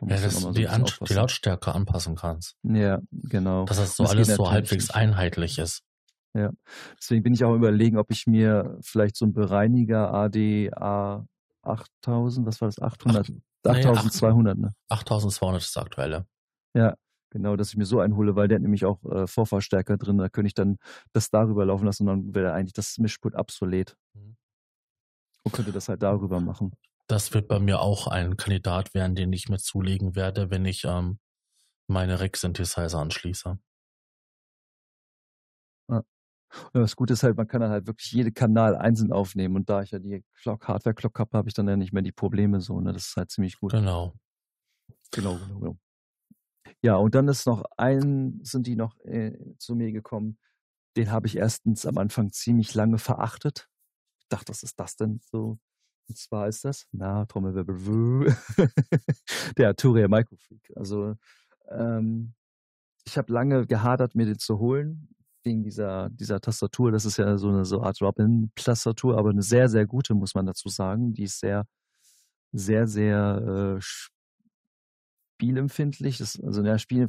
Ja, 0.00 0.18
dass 0.18 0.40
du 0.40 0.52
die, 0.52 0.66
An 0.66 0.86
die 1.06 1.12
Lautstärke 1.12 1.74
anpassen 1.74 2.16
kannst. 2.16 2.56
Ja, 2.62 3.00
genau. 3.12 3.66
Dass 3.66 3.76
das 3.76 3.96
so 3.96 4.04
das 4.04 4.12
alles 4.12 4.34
so 4.34 4.50
halbwegs 4.50 4.90
einheitlich 4.90 5.58
ist. 5.58 5.82
Ja, 6.34 6.52
deswegen 6.98 7.22
bin 7.22 7.34
ich 7.34 7.44
auch 7.44 7.54
überlegen, 7.54 7.98
ob 7.98 8.10
ich 8.10 8.26
mir 8.26 8.78
vielleicht 8.80 9.14
so 9.16 9.26
einen 9.26 9.34
Bereiniger 9.34 10.12
ADA 10.14 11.26
8000, 11.62 12.46
was 12.46 12.60
war 12.62 12.68
das, 12.68 12.80
800, 12.80 13.30
Ach, 13.66 13.74
8200, 13.74 14.56
ne? 14.56 14.74
8200 14.88 15.62
ist 15.62 15.76
das 15.76 15.82
aktuelle. 15.82 16.26
Ja, 16.74 16.94
genau, 17.30 17.56
dass 17.56 17.70
ich 17.70 17.76
mir 17.76 17.86
so 17.86 18.00
einhole, 18.00 18.36
weil 18.36 18.48
der 18.48 18.56
hat 18.56 18.62
nämlich 18.62 18.84
auch 18.84 19.02
äh, 19.04 19.26
Vorverstärker 19.26 19.96
drin, 19.96 20.18
da 20.18 20.28
könnte 20.28 20.48
ich 20.48 20.54
dann 20.54 20.78
das 21.12 21.30
darüber 21.30 21.64
laufen 21.64 21.86
lassen 21.86 22.08
und 22.08 22.24
dann 22.24 22.34
wäre 22.34 22.52
eigentlich 22.52 22.72
das 22.72 22.98
Mischpult 22.98 23.34
obsolet. 23.34 23.96
Mhm. 24.14 24.36
Und 25.44 25.52
könnte 25.52 25.72
das 25.72 25.88
halt 25.88 26.02
darüber 26.02 26.40
machen. 26.40 26.72
Das 27.06 27.32
wird 27.32 27.48
bei 27.48 27.58
mir 27.58 27.80
auch 27.80 28.06
ein 28.06 28.36
Kandidat 28.36 28.92
werden, 28.92 29.14
den 29.14 29.32
ich 29.32 29.48
mir 29.48 29.58
zulegen 29.58 30.14
werde, 30.14 30.50
wenn 30.50 30.66
ich 30.66 30.84
ähm, 30.84 31.18
meine 31.86 32.20
Rack-Synthesizer 32.20 32.98
anschließe. 32.98 33.58
Ja. 35.90 36.02
Das 36.72 36.96
Gute 36.96 37.14
ist 37.14 37.22
halt, 37.22 37.36
man 37.36 37.48
kann 37.48 37.60
dann 37.60 37.70
halt 37.70 37.86
wirklich 37.86 38.12
jede 38.12 38.32
Kanal 38.32 38.76
einzeln 38.76 39.12
aufnehmen 39.12 39.56
und 39.56 39.70
da 39.70 39.82
ich 39.82 39.90
ja 39.90 39.98
die 39.98 40.22
Clock, 40.34 40.68
Hardware-Clock 40.68 41.18
habe, 41.18 41.36
habe 41.38 41.48
ich 41.48 41.54
dann 41.54 41.68
ja 41.68 41.76
nicht 41.76 41.92
mehr 41.92 42.02
die 42.02 42.12
Probleme 42.12 42.60
so, 42.60 42.80
ne? 42.80 42.92
Das 42.92 43.08
ist 43.08 43.16
halt 43.16 43.30
ziemlich 43.30 43.58
gut. 43.58 43.72
Genau. 43.72 44.14
Genau, 45.10 45.38
genau, 45.38 45.58
genau. 45.58 45.78
Ja, 46.82 46.96
und 46.96 47.14
dann 47.14 47.28
ist 47.28 47.46
noch 47.46 47.64
ein, 47.76 48.40
sind 48.42 48.66
die 48.66 48.76
noch 48.76 48.96
äh, 49.00 49.36
zu 49.58 49.74
mir 49.74 49.92
gekommen. 49.92 50.38
Den 50.96 51.10
habe 51.10 51.26
ich 51.26 51.36
erstens 51.36 51.86
am 51.86 51.98
Anfang 51.98 52.32
ziemlich 52.32 52.74
lange 52.74 52.98
verachtet. 52.98 53.68
Ich 54.20 54.28
dachte, 54.28 54.50
was 54.50 54.62
ist 54.62 54.78
das 54.78 54.96
denn 54.96 55.20
so? 55.30 55.58
Und 56.08 56.16
zwar 56.16 56.48
ist 56.48 56.64
das, 56.64 56.86
na, 56.92 57.26
Trommelwirbel, 57.26 58.34
der 59.58 59.68
Arturia 59.68 60.08
Microfreak. 60.08 60.72
Also, 60.74 61.16
ähm, 61.70 62.34
ich 63.04 63.18
habe 63.18 63.32
lange 63.32 63.66
gehadert, 63.66 64.14
mir 64.14 64.26
den 64.26 64.38
zu 64.38 64.58
holen, 64.58 65.14
wegen 65.44 65.62
dieser, 65.62 66.10
dieser 66.10 66.40
Tastatur. 66.40 66.92
Das 66.92 67.04
ist 67.04 67.18
ja 67.18 67.36
so 67.38 67.48
eine 67.48 67.64
so 67.64 67.82
Art 67.82 68.00
Robin-Tastatur, 68.00 69.18
aber 69.18 69.30
eine 69.30 69.42
sehr, 69.42 69.68
sehr 69.68 69.86
gute, 69.86 70.14
muss 70.14 70.34
man 70.34 70.46
dazu 70.46 70.68
sagen. 70.68 71.12
Die 71.14 71.24
ist 71.24 71.40
sehr, 71.40 71.66
sehr, 72.52 72.86
sehr 72.86 73.78
äh, 73.78 73.80
spielempfindlich. 75.38 76.18
Das, 76.18 76.40
also 76.40 76.62
ja, 76.64 76.78
Spiel, 76.78 77.08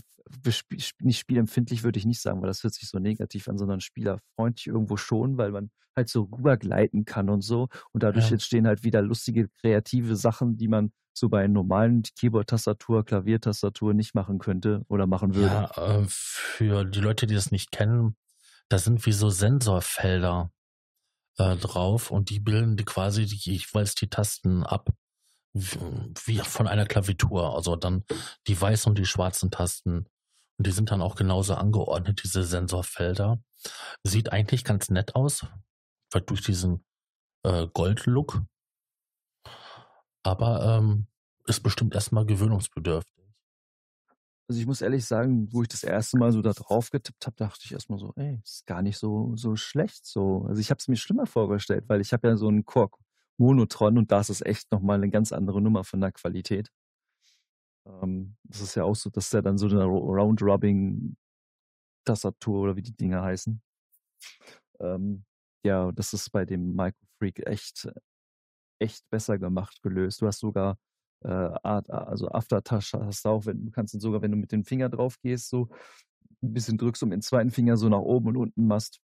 nicht 1.02 1.20
spielempfindlich 1.20 1.84
würde 1.84 1.98
ich 1.98 2.06
nicht 2.06 2.22
sagen, 2.22 2.42
weil 2.42 2.48
das 2.48 2.64
hört 2.64 2.76
sich 2.76 2.88
so 2.88 3.00
negativ 3.00 3.48
an, 3.48 3.58
sondern 3.58 3.82
spielerfreundlich 3.82 4.68
irgendwo 4.68 4.98
schon, 4.98 5.38
weil 5.38 5.52
man 5.52 5.72
halt 5.96 6.10
so 6.10 6.24
rübergleiten 6.24 7.06
kann 7.06 7.30
und 7.30 7.42
so. 7.42 7.68
Und 7.92 8.04
dadurch 8.04 8.28
ja. 8.28 8.34
entstehen 8.34 8.68
halt 8.68 8.84
wieder 8.84 9.02
lustige, 9.02 9.50
kreative 9.62 10.16
Sachen, 10.16 10.58
die 10.58 10.68
man 10.68 10.92
so 11.14 11.28
bei 11.28 11.48
normalen 11.48 12.04
Keyboard-Tastatur, 12.04 13.04
Klaviertastatur 13.04 13.94
nicht 13.94 14.14
machen 14.14 14.38
könnte 14.38 14.86
oder 14.88 15.08
machen 15.08 15.34
würde. 15.34 15.48
Ja, 15.76 16.02
äh, 16.02 16.06
für 16.08 16.86
die 16.86 17.02
Leute, 17.02 17.26
die 17.26 17.34
das 17.34 17.52
nicht 17.52 17.72
kennen, 17.72 18.16
da 18.70 18.78
sind 18.78 19.06
wie 19.08 19.12
so 19.12 19.30
Sensorfelder 19.30 20.52
äh, 21.38 21.58
drauf 21.58 22.12
und 22.12 22.30
die 22.30 22.40
bilden 22.40 22.78
die 22.78 22.86
quasi 22.86 23.26
die, 23.26 23.36
jeweils 23.36 23.96
die 23.96 24.08
Tasten 24.08 24.64
ab 24.64 24.92
wie 25.54 26.40
von 26.40 26.68
einer 26.68 26.86
Klavitur. 26.86 27.56
Also 27.56 27.76
dann 27.76 28.04
die 28.48 28.60
weißen 28.60 28.90
und 28.90 28.98
die 28.98 29.06
schwarzen 29.06 29.52
Tasten. 29.52 30.08
Und 30.58 30.68
die 30.68 30.72
sind 30.72 30.92
dann 30.92 31.02
auch 31.02 31.16
genauso 31.16 31.56
angeordnet, 31.56 32.22
diese 32.24 32.44
Sensorfelder. 32.44 33.42
Sieht 34.04 34.32
eigentlich 34.32 34.64
ganz 34.64 34.90
nett 34.90 35.16
aus, 35.16 35.46
durch 36.28 36.42
diesen 36.42 36.86
äh, 37.44 37.68
Gold-Look. 37.68 38.42
Aber 40.24 40.78
ähm, 40.78 41.08
ist 41.46 41.64
bestimmt 41.64 41.96
erstmal 41.96 42.26
gewöhnungsbedürftig. 42.26 43.20
Also 44.50 44.62
ich 44.62 44.68
muss 44.68 44.82
ehrlich 44.82 45.06
sagen, 45.06 45.48
wo 45.54 45.62
ich 45.62 45.68
das 45.68 45.84
erste 45.84 46.18
Mal 46.18 46.32
so 46.32 46.42
da 46.42 46.54
drauf 46.54 46.90
getippt 46.90 47.26
habe, 47.28 47.36
dachte 47.36 47.62
ich 47.64 47.72
erstmal 47.72 48.00
so, 48.00 48.14
ey, 48.16 48.40
ist 48.44 48.66
gar 48.66 48.82
nicht 48.82 48.98
so, 48.98 49.36
so 49.36 49.56
schlecht 49.56 50.06
so. 50.06 50.46
Also 50.48 50.60
ich 50.60 50.72
habe 50.72 50.80
es 50.80 50.88
mir 50.88 50.98
schlimmer 50.98 51.28
vorgestellt, 51.28 51.86
weil 51.88 52.02
ich 52.02 52.14
habe 52.14 52.28
ja 52.28 52.36
so 52.36 52.48
einen 52.48 52.66
Kork 52.66 52.98
Monotron 53.40 53.98
und 53.98 54.12
da 54.12 54.20
ist 54.20 54.46
echt 54.46 54.72
nochmal 54.72 54.98
eine 54.98 55.10
ganz 55.10 55.32
andere 55.32 55.62
Nummer 55.62 55.84
von 55.84 56.02
der 56.02 56.12
Qualität. 56.12 56.72
Ähm, 57.86 58.36
das 58.44 58.62
ist 58.62 58.76
ja 58.76 58.84
auch 58.84 58.96
so, 58.96 59.10
das 59.10 59.26
ist 59.26 59.34
ja 59.34 59.42
dann 59.42 59.58
so 59.58 59.68
eine 59.68 59.86
Round-Rubbing-Tastatur 59.86 62.62
oder 62.62 62.76
wie 62.76 62.82
die 62.82 62.96
Dinger 62.96 63.24
heißen. 63.24 63.62
Ähm, 64.80 65.26
ja, 65.64 65.92
das 65.92 66.14
ist 66.14 66.30
bei 66.32 66.46
dem 66.46 66.76
Microfreak 66.76 67.46
echt, 67.48 67.90
echt 68.80 69.10
besser 69.10 69.40
gemacht, 69.40 69.82
gelöst. 69.82 70.22
Du 70.22 70.28
hast 70.28 70.40
sogar 70.40 70.78
äh, 71.24 71.30
Art, 71.30 71.90
also 71.90 72.30
Aftertouch 72.30 72.94
hast 72.94 73.26
du 73.26 73.30
auch, 73.30 73.46
wenn, 73.46 73.66
du 73.66 73.72
kannst 73.72 74.00
sogar, 74.00 74.22
wenn 74.22 74.32
du 74.32 74.38
mit 74.38 74.52
dem 74.52 74.64
Finger 74.64 74.90
drauf 74.90 75.20
gehst, 75.22 75.50
so 75.50 75.70
ein 76.42 76.54
bisschen 76.54 76.78
drückst 76.78 77.04
und 77.04 77.10
mit 77.10 77.18
dem 77.18 77.22
zweiten 77.22 77.52
Finger 77.52 77.76
so 77.76 77.90
nach 77.90 78.00
oben 78.00 78.30
und 78.30 78.38
unten 78.38 78.68
machst, 78.68 79.02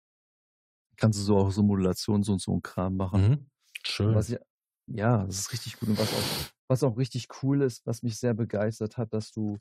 kannst 0.97 1.19
du 1.19 1.23
so 1.23 1.37
auch 1.37 1.51
so 1.51 1.63
Modulation, 1.63 2.23
so 2.23 2.33
und 2.33 2.41
so 2.41 2.53
ein 2.53 2.61
Kram 2.61 2.97
machen. 2.97 3.29
Mhm. 3.29 3.49
Schön. 3.83 4.15
Was 4.15 4.29
ich, 4.29 4.39
ja, 4.87 5.25
das 5.25 5.39
ist 5.39 5.53
richtig 5.53 5.79
gut. 5.79 5.89
Und 5.89 5.99
was 5.99 6.13
auch, 6.13 6.51
was 6.67 6.83
auch 6.83 6.97
richtig 6.97 7.27
cool 7.43 7.61
ist, 7.61 7.85
was 7.85 8.03
mich 8.03 8.17
sehr 8.17 8.33
begeistert 8.33 8.97
hat, 8.97 9.13
dass 9.13 9.31
du, 9.31 9.59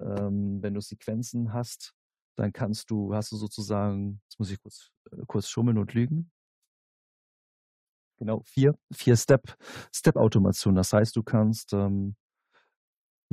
ähm, 0.00 0.62
wenn 0.62 0.74
du 0.74 0.80
Sequenzen 0.80 1.52
hast, 1.52 1.94
dann 2.36 2.52
kannst 2.52 2.90
du, 2.90 3.14
hast 3.14 3.32
du 3.32 3.36
sozusagen, 3.36 4.20
jetzt 4.24 4.38
muss 4.38 4.50
ich 4.50 4.60
kurz, 4.60 4.90
äh, 5.12 5.22
kurz 5.26 5.48
schummeln 5.48 5.78
und 5.78 5.94
lügen. 5.94 6.30
Genau, 8.18 8.42
vier, 8.44 8.78
vier 8.92 9.16
Step, 9.16 9.56
Step-Automation. 9.92 10.74
Das 10.74 10.92
heißt, 10.92 11.16
du 11.16 11.22
kannst 11.22 11.72
ähm, 11.72 12.16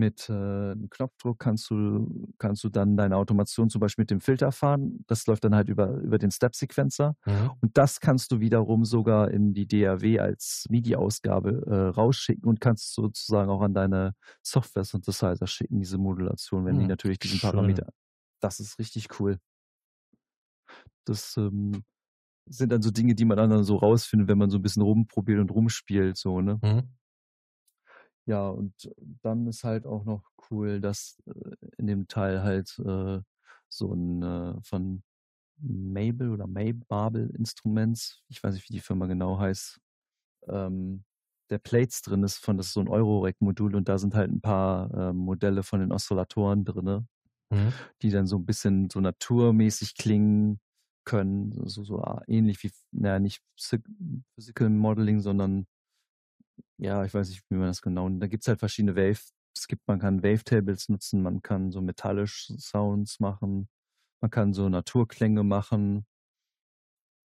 mit 0.02 0.28
äh, 0.30 0.34
einem 0.34 0.90
Knopfdruck 0.90 1.38
kannst 1.40 1.70
du, 1.70 2.34
kannst 2.40 2.64
du 2.64 2.70
dann 2.70 2.98
deine 2.98 3.16
Automation 3.16 3.70
zum 3.70 3.80
Beispiel 3.80 4.02
mit 4.02 4.10
dem 4.10 4.20
Filter 4.20 4.52
fahren. 4.52 5.06
Das 5.08 5.28
läuft 5.28 5.44
dann 5.44 5.54
halt 5.54 5.70
über, 5.70 5.92
über 5.98 6.18
den 6.18 6.32
Step-Sequencer. 6.32 7.16
Mhm. 7.26 7.52
Und 7.62 7.78
das 7.78 8.00
kannst 8.00 8.32
du 8.32 8.40
wiederum 8.40 8.84
sogar 8.84 9.30
in 9.30 9.54
die 9.54 9.68
DAW 9.68 10.20
als 10.20 10.66
MIDI-Ausgabe 10.70 11.66
äh, 11.68 11.96
rausschicken 11.96 12.50
und 12.50 12.60
kannst 12.60 12.94
sozusagen 12.96 13.52
auch 13.52 13.62
an 13.62 13.76
deine 13.76 14.16
Software-Synthesizer 14.44 15.46
schicken, 15.46 15.80
diese 15.80 16.00
Modulation, 16.00 16.66
wenn 16.66 16.78
mhm. 16.78 16.80
die 16.80 16.88
natürlich 16.88 17.20
diesen 17.20 17.40
Schön. 17.40 17.52
Parameter. 17.52 17.90
Das 18.40 18.60
ist 18.60 18.80
richtig 18.80 19.20
cool. 19.20 19.38
Das 21.06 21.38
ähm, 21.38 21.84
sind 22.48 22.72
dann 22.72 22.82
so 22.82 22.90
Dinge, 22.90 23.14
die 23.14 23.26
man 23.26 23.38
dann 23.38 23.64
so 23.64 23.76
rausfindet, 23.78 24.28
wenn 24.28 24.40
man 24.40 24.50
so 24.50 24.58
ein 24.58 24.64
bisschen 24.64 24.82
rumprobiert 24.82 25.40
und 25.40 25.52
rumspielt, 25.52 26.18
so, 26.18 26.42
ne? 26.42 26.60
Mhm. 26.64 26.90
Ja, 28.26 28.50
und 28.50 28.92
dann 29.24 29.48
ist 29.48 29.64
halt 29.64 29.86
auch 29.86 30.06
noch 30.06 30.24
cool, 30.50 30.80
dass 30.80 31.22
äh, 31.26 31.56
in 31.78 31.88
dem 31.88 32.08
Teil 32.08 32.44
halt 32.44 32.78
äh, 32.80 33.20
so 33.68 33.94
ein 33.94 34.22
äh, 34.22 34.62
von 34.64 35.04
Mabel 35.58 36.32
oder 36.32 36.48
Mabel 36.48 37.30
Instruments, 37.38 38.24
ich 38.30 38.44
weiß 38.44 38.54
nicht, 38.54 38.70
wie 38.70 38.74
die 38.74 38.80
Firma 38.80 39.08
genau 39.08 39.40
heißt, 39.40 39.80
ähm, 40.48 41.04
der 41.50 41.60
Plates 41.60 42.02
drin 42.02 42.24
ist, 42.24 42.38
von 42.38 42.58
das 42.58 42.68
ist 42.68 42.74
so 42.74 42.80
ein 42.80 42.88
Eurorack-Modul 42.88 43.76
und 43.76 43.90
da 43.90 43.98
sind 43.98 44.16
halt 44.16 44.32
ein 44.32 44.42
paar 44.42 44.92
äh, 44.94 45.14
Modelle 45.14 45.64
von 45.64 45.82
den 45.82 45.92
Oszillatoren 45.92 46.64
drin, 46.64 47.08
mhm. 47.50 47.74
die 48.02 48.10
dann 48.10 48.26
so 48.26 48.38
ein 48.38 48.46
bisschen 48.46 48.90
so 48.90 49.02
naturmäßig 49.02 49.96
klingen 49.96 50.60
können, 51.04 51.52
so, 51.68 51.84
so 51.84 52.00
ah, 52.00 52.24
ähnlich 52.28 52.64
wie, 52.64 52.72
naja, 52.92 53.20
nicht 53.20 53.42
Physical 54.36 54.70
Modeling, 54.70 55.20
sondern 55.20 55.68
ja, 56.78 57.04
ich 57.06 57.14
weiß 57.14 57.30
nicht, 57.30 57.44
wie 57.50 57.56
man 57.56 57.68
das 57.68 57.82
genau. 57.82 58.10
Da 58.10 58.28
gibt 58.28 58.44
es 58.44 58.48
halt 58.48 58.60
verschiedene 58.60 58.96
Wave. 58.96 59.22
Es 59.56 59.68
gibt, 59.68 59.88
man 59.88 60.00
kann 60.00 60.24
Wavetables 60.24 60.90
nutzen, 60.90 61.22
man 61.22 61.42
kann 61.42 61.72
so 61.72 61.82
metallisch 61.82 62.52
Sounds 62.58 63.20
machen, 63.20 63.68
man 64.22 64.32
kann 64.32 64.54
so 64.54 64.70
Naturklänge 64.70 65.44
machen. 65.44 66.06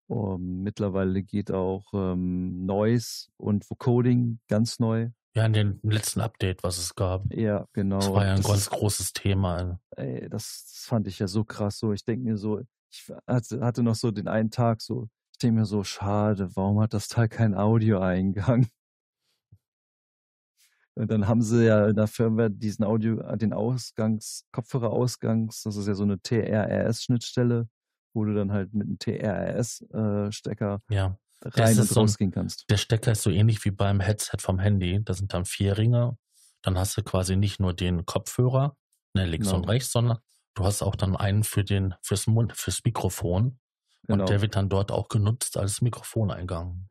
Um, 0.09 0.63
mittlerweile 0.63 1.23
geht 1.25 1.51
auch 1.51 1.85
ähm, 1.93 2.65
Noise 2.65 3.29
und 3.37 3.69
Vocoding 3.69 4.39
ganz 4.49 4.79
neu. 4.79 5.11
Ja, 5.37 5.45
in 5.45 5.53
dem 5.53 5.81
letzten 5.83 6.21
Update, 6.21 6.63
was 6.63 6.79
es 6.79 6.95
gab. 6.95 7.25
Ja, 7.31 7.67
genau. 7.75 7.99
Das 7.99 8.13
war 8.13 8.25
ja 8.25 8.31
ein 8.31 8.37
das 8.37 8.47
ganz 8.47 8.71
großes 8.71 9.13
Thema. 9.13 9.81
Ey, 9.97 10.29
das, 10.31 10.85
fand 10.87 11.09
ich 11.09 11.19
ja 11.19 11.29
so 11.29 11.45
krass. 11.45 11.79
So, 11.79 11.93
ich 11.93 12.05
denke 12.05 12.25
mir 12.25 12.39
so, 12.39 12.63
ich 12.91 13.13
hatte, 13.27 13.83
noch 13.83 13.97
so 13.97 14.11
den 14.11 14.29
einen 14.29 14.51
Tag 14.51 14.81
so, 14.81 15.09
ich 15.33 15.39
denke 15.39 15.61
mir 15.61 15.67
so, 15.67 15.85
schade, 15.85 16.49
warum 16.55 16.81
hat 16.81 16.95
das 16.95 17.09
Teil 17.09 17.29
kein 17.29 17.55
Audioeingang? 17.55 18.69
Und 20.99 21.11
dann 21.11 21.29
haben 21.29 21.43
sie 21.43 21.67
ja 21.67 21.89
in 21.89 21.97
der 21.97 22.07
Firmware 22.07 22.51
diesen 22.51 22.85
Audio, 22.85 23.17
den 23.37 23.53
Ausgangs, 23.53 24.47
Kopfhörerausgangs, 24.53 25.63
das 25.63 25.77
ist 25.77 25.87
ja 25.87 25.95
so 25.95 26.05
eine 26.05 26.19
TRRS-Schnittstelle, 26.19 27.69
wo 28.15 28.25
du 28.25 28.35
dann 28.35 28.51
halt 28.51 28.73
mit 28.73 28.87
einem 28.87 28.99
TRRS-Stecker 28.99 30.81
äh, 30.89 30.95
ja. 30.95 31.19
rein 31.45 31.79
und 31.79 31.87
so 31.87 32.01
rausgehen 32.01 32.31
kannst. 32.31 32.65
Der 32.71 32.79
Stecker 32.79 33.13
ist 33.13 33.23
so 33.23 33.31
ähnlich 33.31 33.63
wie 33.67 33.71
beim 33.71 34.01
Headset 34.01 34.39
vom 34.41 34.59
Handy. 34.59 35.05
Da 35.05 35.13
sind 35.13 35.35
dann 35.35 35.45
vier 35.45 35.77
Ringe. 35.77 36.17
Dann 36.63 36.79
hast 36.79 36.97
du 36.97 37.03
quasi 37.03 37.37
nicht 37.37 37.61
nur 37.61 37.75
den 37.75 38.07
Kopfhörer, 38.07 38.75
ne, 39.15 39.27
links 39.27 39.49
genau. 39.49 39.59
und 39.59 39.69
rechts, 39.69 39.93
sondern 39.93 40.19
du 40.55 40.65
hast 40.65 40.83
auch 40.83 40.97
dann 40.97 41.15
einen 41.15 41.45
für 41.45 41.63
den, 41.63 41.95
fürs 42.01 42.27
Mund, 42.27 42.57
fürs 42.57 42.83
Mikrofon. 42.85 43.59
Genau. 44.09 44.23
Und 44.23 44.31
der 44.31 44.41
wird 44.41 44.57
dann 44.57 44.71
dort 44.71 44.91
auch 44.91 45.09
genutzt 45.09 45.59
als 45.59 45.83
Mikrofoneingang. 45.83 46.89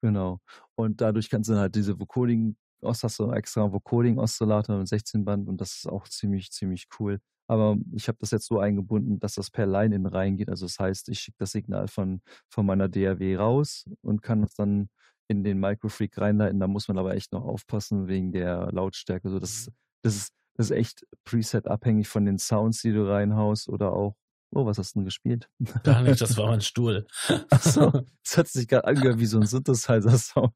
Genau. 0.00 0.40
Und 0.76 1.00
dadurch 1.00 1.28
kannst 1.28 1.48
du 1.48 1.54
dann 1.54 1.62
halt 1.62 1.74
diese 1.74 1.98
Vocoding, 1.98 2.56
hast 2.82 3.18
du 3.18 3.30
extra 3.32 3.72
Vocoding-Oszillator 3.72 4.76
und 4.76 4.86
16 4.86 5.24
Band 5.24 5.48
und 5.48 5.60
das 5.60 5.76
ist 5.76 5.88
auch 5.88 6.08
ziemlich, 6.08 6.50
ziemlich 6.50 6.88
cool. 6.98 7.20
Aber 7.48 7.76
ich 7.92 8.08
habe 8.08 8.18
das 8.20 8.30
jetzt 8.30 8.46
so 8.46 8.58
eingebunden, 8.60 9.18
dass 9.18 9.34
das 9.34 9.50
per 9.50 9.66
Line 9.66 9.94
in 9.94 10.06
reingeht. 10.06 10.48
Also 10.48 10.66
das 10.66 10.78
heißt, 10.78 11.08
ich 11.08 11.20
schicke 11.20 11.38
das 11.38 11.52
Signal 11.52 11.88
von, 11.88 12.22
von 12.48 12.64
meiner 12.64 12.88
DAW 12.88 13.36
raus 13.36 13.84
und 14.00 14.22
kann 14.22 14.42
das 14.42 14.54
dann 14.54 14.88
in 15.28 15.44
den 15.44 15.58
Microfreak 15.60 16.16
reinleiten. 16.18 16.60
Da 16.60 16.66
muss 16.66 16.88
man 16.88 16.98
aber 16.98 17.14
echt 17.14 17.32
noch 17.32 17.44
aufpassen 17.44 18.08
wegen 18.08 18.32
der 18.32 18.70
Lautstärke. 18.72 19.28
So, 19.28 19.38
das, 19.38 19.66
mhm. 19.66 19.72
das, 20.02 20.16
ist, 20.16 20.32
das 20.54 20.70
ist 20.70 20.76
echt 20.76 21.06
Preset 21.24 21.66
abhängig 21.66 22.08
von 22.08 22.24
den 22.24 22.38
Sounds, 22.38 22.80
die 22.82 22.92
du 22.92 23.08
reinhaust 23.08 23.68
oder 23.68 23.92
auch 23.92 24.14
Oh, 24.54 24.66
was 24.66 24.76
hast 24.76 24.94
du 24.94 24.98
denn 24.98 25.06
gespielt? 25.06 25.48
Gar 25.82 26.02
nicht, 26.02 26.20
das 26.20 26.36
war 26.36 26.46
mein 26.46 26.60
Stuhl. 26.60 27.06
Achso, 27.48 27.90
das 28.22 28.36
hat 28.36 28.48
sich 28.48 28.68
gerade 28.68 28.86
angehört 28.86 29.18
wie 29.18 29.24
so 29.24 29.40
ein 29.40 29.46
Synthesizer-Sound. 29.46 30.52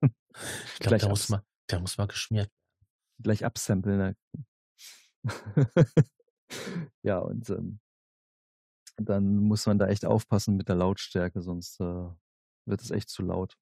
Ich 0.74 0.80
glaube, 0.80 0.98
der, 0.98 1.08
muss 1.08 1.30
mal, 1.30 1.40
der 1.70 1.80
muss 1.80 1.98
mal 1.98 2.06
geschmiert 2.06 2.50
Gleich 3.22 3.44
absamplen. 3.44 4.16
Ja, 7.02 7.18
und 7.18 7.50
ähm, 7.50 7.80
dann 8.96 9.36
muss 9.38 9.66
man 9.66 9.78
da 9.78 9.88
echt 9.88 10.04
aufpassen 10.04 10.56
mit 10.56 10.68
der 10.68 10.76
Lautstärke, 10.76 11.42
sonst 11.42 11.80
äh, 11.80 12.08
wird 12.66 12.80
es 12.82 12.90
echt 12.90 13.08
zu 13.08 13.22
laut. 13.22 13.56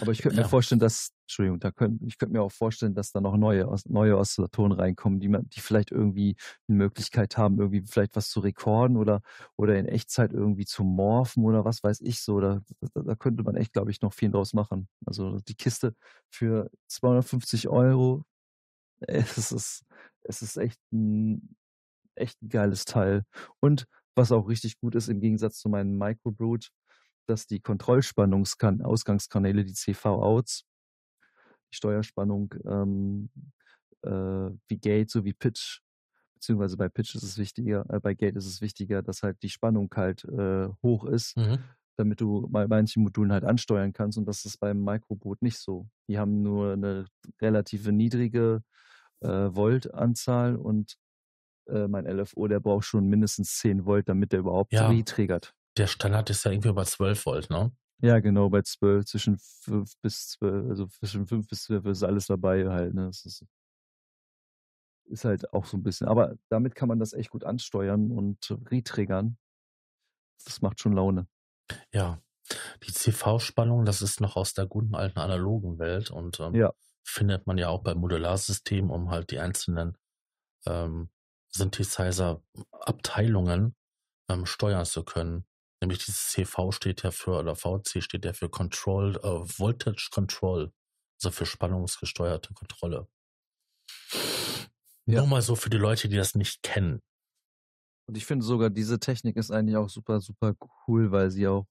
Aber 0.00 0.12
ich 0.12 0.22
könnte 0.22 0.36
ja. 0.36 0.42
mir 0.42 0.48
vorstellen, 0.48 0.78
dass, 0.78 1.10
Entschuldigung, 1.24 1.60
da 1.60 1.70
könnt, 1.70 2.02
ich 2.02 2.18
könnte 2.18 2.32
mir 2.32 2.42
auch 2.42 2.52
vorstellen, 2.52 2.94
dass 2.94 3.12
da 3.12 3.20
noch 3.20 3.36
neue, 3.36 3.66
neue 3.86 4.18
Oszillatoren 4.18 4.72
reinkommen, 4.72 5.20
die 5.20 5.28
man, 5.28 5.48
die 5.48 5.60
vielleicht 5.60 5.90
irgendwie 5.90 6.36
eine 6.68 6.78
Möglichkeit 6.78 7.36
haben, 7.36 7.58
irgendwie 7.58 7.82
vielleicht 7.86 8.16
was 8.16 8.28
zu 8.28 8.40
rekorden 8.40 8.96
oder, 8.96 9.22
oder 9.56 9.78
in 9.78 9.86
Echtzeit 9.86 10.32
irgendwie 10.32 10.66
zu 10.66 10.84
morphen 10.84 11.44
oder 11.44 11.64
was 11.64 11.82
weiß 11.82 12.00
ich 12.02 12.20
so. 12.20 12.40
Da, 12.40 12.60
da, 12.94 13.02
da 13.02 13.14
könnte 13.14 13.42
man 13.42 13.56
echt, 13.56 13.72
glaube 13.72 13.90
ich, 13.90 14.00
noch 14.00 14.12
viel 14.12 14.30
draus 14.30 14.52
machen. 14.52 14.88
Also 15.06 15.38
die 15.40 15.54
Kiste 15.54 15.94
für 16.30 16.70
250 16.88 17.68
Euro, 17.68 18.24
es 19.00 19.52
ist, 19.52 19.84
es 20.22 20.42
ist 20.42 20.56
echt 20.56 20.80
ein, 20.92 21.56
echt 22.14 22.42
ein 22.42 22.48
geiles 22.48 22.84
Teil. 22.84 23.24
Und 23.60 23.86
was 24.14 24.32
auch 24.32 24.48
richtig 24.48 24.78
gut 24.80 24.94
ist, 24.94 25.08
im 25.08 25.20
Gegensatz 25.20 25.58
zu 25.58 25.68
meinem 25.68 25.96
Microbrute, 25.96 26.68
dass 27.28 27.46
die 27.46 27.60
Kontrollspannungsausgangskanäle, 27.60 29.64
die 29.64 29.74
CV-Outs, 29.74 30.64
die 31.70 31.76
Steuerspannung 31.76 32.54
ähm, 32.64 33.30
äh, 34.02 34.50
wie 34.68 34.78
Gate 34.78 35.10
sowie 35.10 35.34
Pitch, 35.34 35.80
beziehungsweise 36.34 36.76
bei 36.76 36.88
Pitch 36.88 37.14
ist 37.14 37.22
es 37.22 37.38
wichtiger, 37.38 37.84
äh, 37.90 38.00
bei 38.00 38.14
Gate 38.14 38.36
ist 38.36 38.46
es 38.46 38.60
wichtiger, 38.60 39.02
dass 39.02 39.22
halt 39.22 39.42
die 39.42 39.50
Spannung 39.50 39.92
halt 39.94 40.24
äh, 40.24 40.68
hoch 40.82 41.04
ist, 41.04 41.36
mhm. 41.36 41.58
damit 41.96 42.20
du 42.20 42.48
bei 42.48 42.66
manchen 42.66 43.02
Modulen 43.02 43.32
halt 43.32 43.44
ansteuern 43.44 43.92
kannst 43.92 44.16
und 44.16 44.26
das 44.26 44.44
ist 44.44 44.58
beim 44.58 44.82
Microboot 44.82 45.42
nicht 45.42 45.58
so. 45.58 45.88
Die 46.08 46.18
haben 46.18 46.42
nur 46.42 46.72
eine 46.72 47.06
relative 47.42 47.92
niedrige 47.92 48.62
äh, 49.20 49.28
Voltanzahl 49.28 50.56
und 50.56 50.96
äh, 51.66 51.88
mein 51.88 52.06
LFO, 52.06 52.48
der 52.48 52.60
braucht 52.60 52.86
schon 52.86 53.06
mindestens 53.06 53.58
10 53.58 53.84
Volt, 53.84 54.08
damit 54.08 54.32
der 54.32 54.40
überhaupt 54.40 54.72
ja. 54.72 54.88
retriggert 54.88 55.54
der 55.78 55.86
Standard 55.86 56.30
ist 56.30 56.44
ja 56.44 56.52
irgendwie 56.52 56.72
bei 56.72 56.84
12 56.84 57.26
Volt, 57.26 57.50
ne? 57.50 57.72
Ja, 58.00 58.20
genau, 58.20 58.48
bei 58.48 58.62
12, 58.62 59.06
zwischen 59.06 59.38
5 59.38 59.92
bis 60.02 60.28
12, 60.30 60.68
also 60.68 60.86
zwischen 60.86 61.26
5 61.26 61.48
bis 61.48 61.64
12 61.64 61.84
ist 61.86 62.04
alles 62.04 62.26
dabei 62.26 62.68
halt, 62.68 62.94
ne? 62.94 63.06
Das 63.06 63.24
ist, 63.24 63.44
ist 65.06 65.24
halt 65.24 65.52
auch 65.52 65.66
so 65.66 65.76
ein 65.76 65.82
bisschen, 65.82 66.06
aber 66.06 66.36
damit 66.48 66.74
kann 66.74 66.88
man 66.88 66.98
das 66.98 67.12
echt 67.12 67.30
gut 67.30 67.44
ansteuern 67.44 68.10
und 68.10 68.56
retriggern. 68.70 69.38
Das 70.44 70.62
macht 70.62 70.80
schon 70.80 70.92
Laune. 70.92 71.26
Ja, 71.92 72.22
die 72.82 72.92
CV-Spannung, 72.92 73.84
das 73.84 74.02
ist 74.02 74.20
noch 74.20 74.36
aus 74.36 74.54
der 74.54 74.66
guten 74.66 74.94
alten 74.94 75.18
analogen 75.18 75.78
Welt 75.78 76.10
und 76.10 76.40
ähm, 76.40 76.54
ja. 76.54 76.72
findet 77.04 77.46
man 77.46 77.58
ja 77.58 77.68
auch 77.68 77.82
beim 77.82 77.98
Modularsystemen, 77.98 78.90
um 78.90 79.10
halt 79.10 79.30
die 79.30 79.40
einzelnen 79.40 79.98
ähm, 80.66 81.10
Synthesizer-Abteilungen 81.50 83.74
ähm, 84.28 84.46
steuern 84.46 84.84
zu 84.84 85.04
können. 85.04 85.47
Nämlich 85.80 86.04
dieses 86.04 86.30
CV 86.30 86.72
steht 86.72 87.02
ja 87.02 87.10
für, 87.10 87.38
oder 87.38 87.54
VC 87.54 88.02
steht 88.02 88.24
ja 88.24 88.32
für 88.32 88.48
Control, 88.48 89.16
äh, 89.16 89.58
Voltage 89.58 90.08
Control, 90.12 90.72
also 91.16 91.30
für 91.30 91.46
spannungsgesteuerte 91.46 92.52
Kontrolle. 92.54 93.08
Ja. 95.06 95.20
Nur 95.20 95.26
mal 95.26 95.42
so 95.42 95.54
für 95.54 95.70
die 95.70 95.78
Leute, 95.78 96.08
die 96.08 96.16
das 96.16 96.34
nicht 96.34 96.62
kennen. 96.62 97.00
Und 98.06 98.16
ich 98.16 98.26
finde 98.26 98.44
sogar, 98.44 98.70
diese 98.70 98.98
Technik 98.98 99.36
ist 99.36 99.50
eigentlich 99.50 99.76
auch 99.76 99.88
super, 99.88 100.20
super 100.20 100.54
cool, 100.86 101.12
weil 101.12 101.30
sie 101.30 101.46
auch 101.46 101.66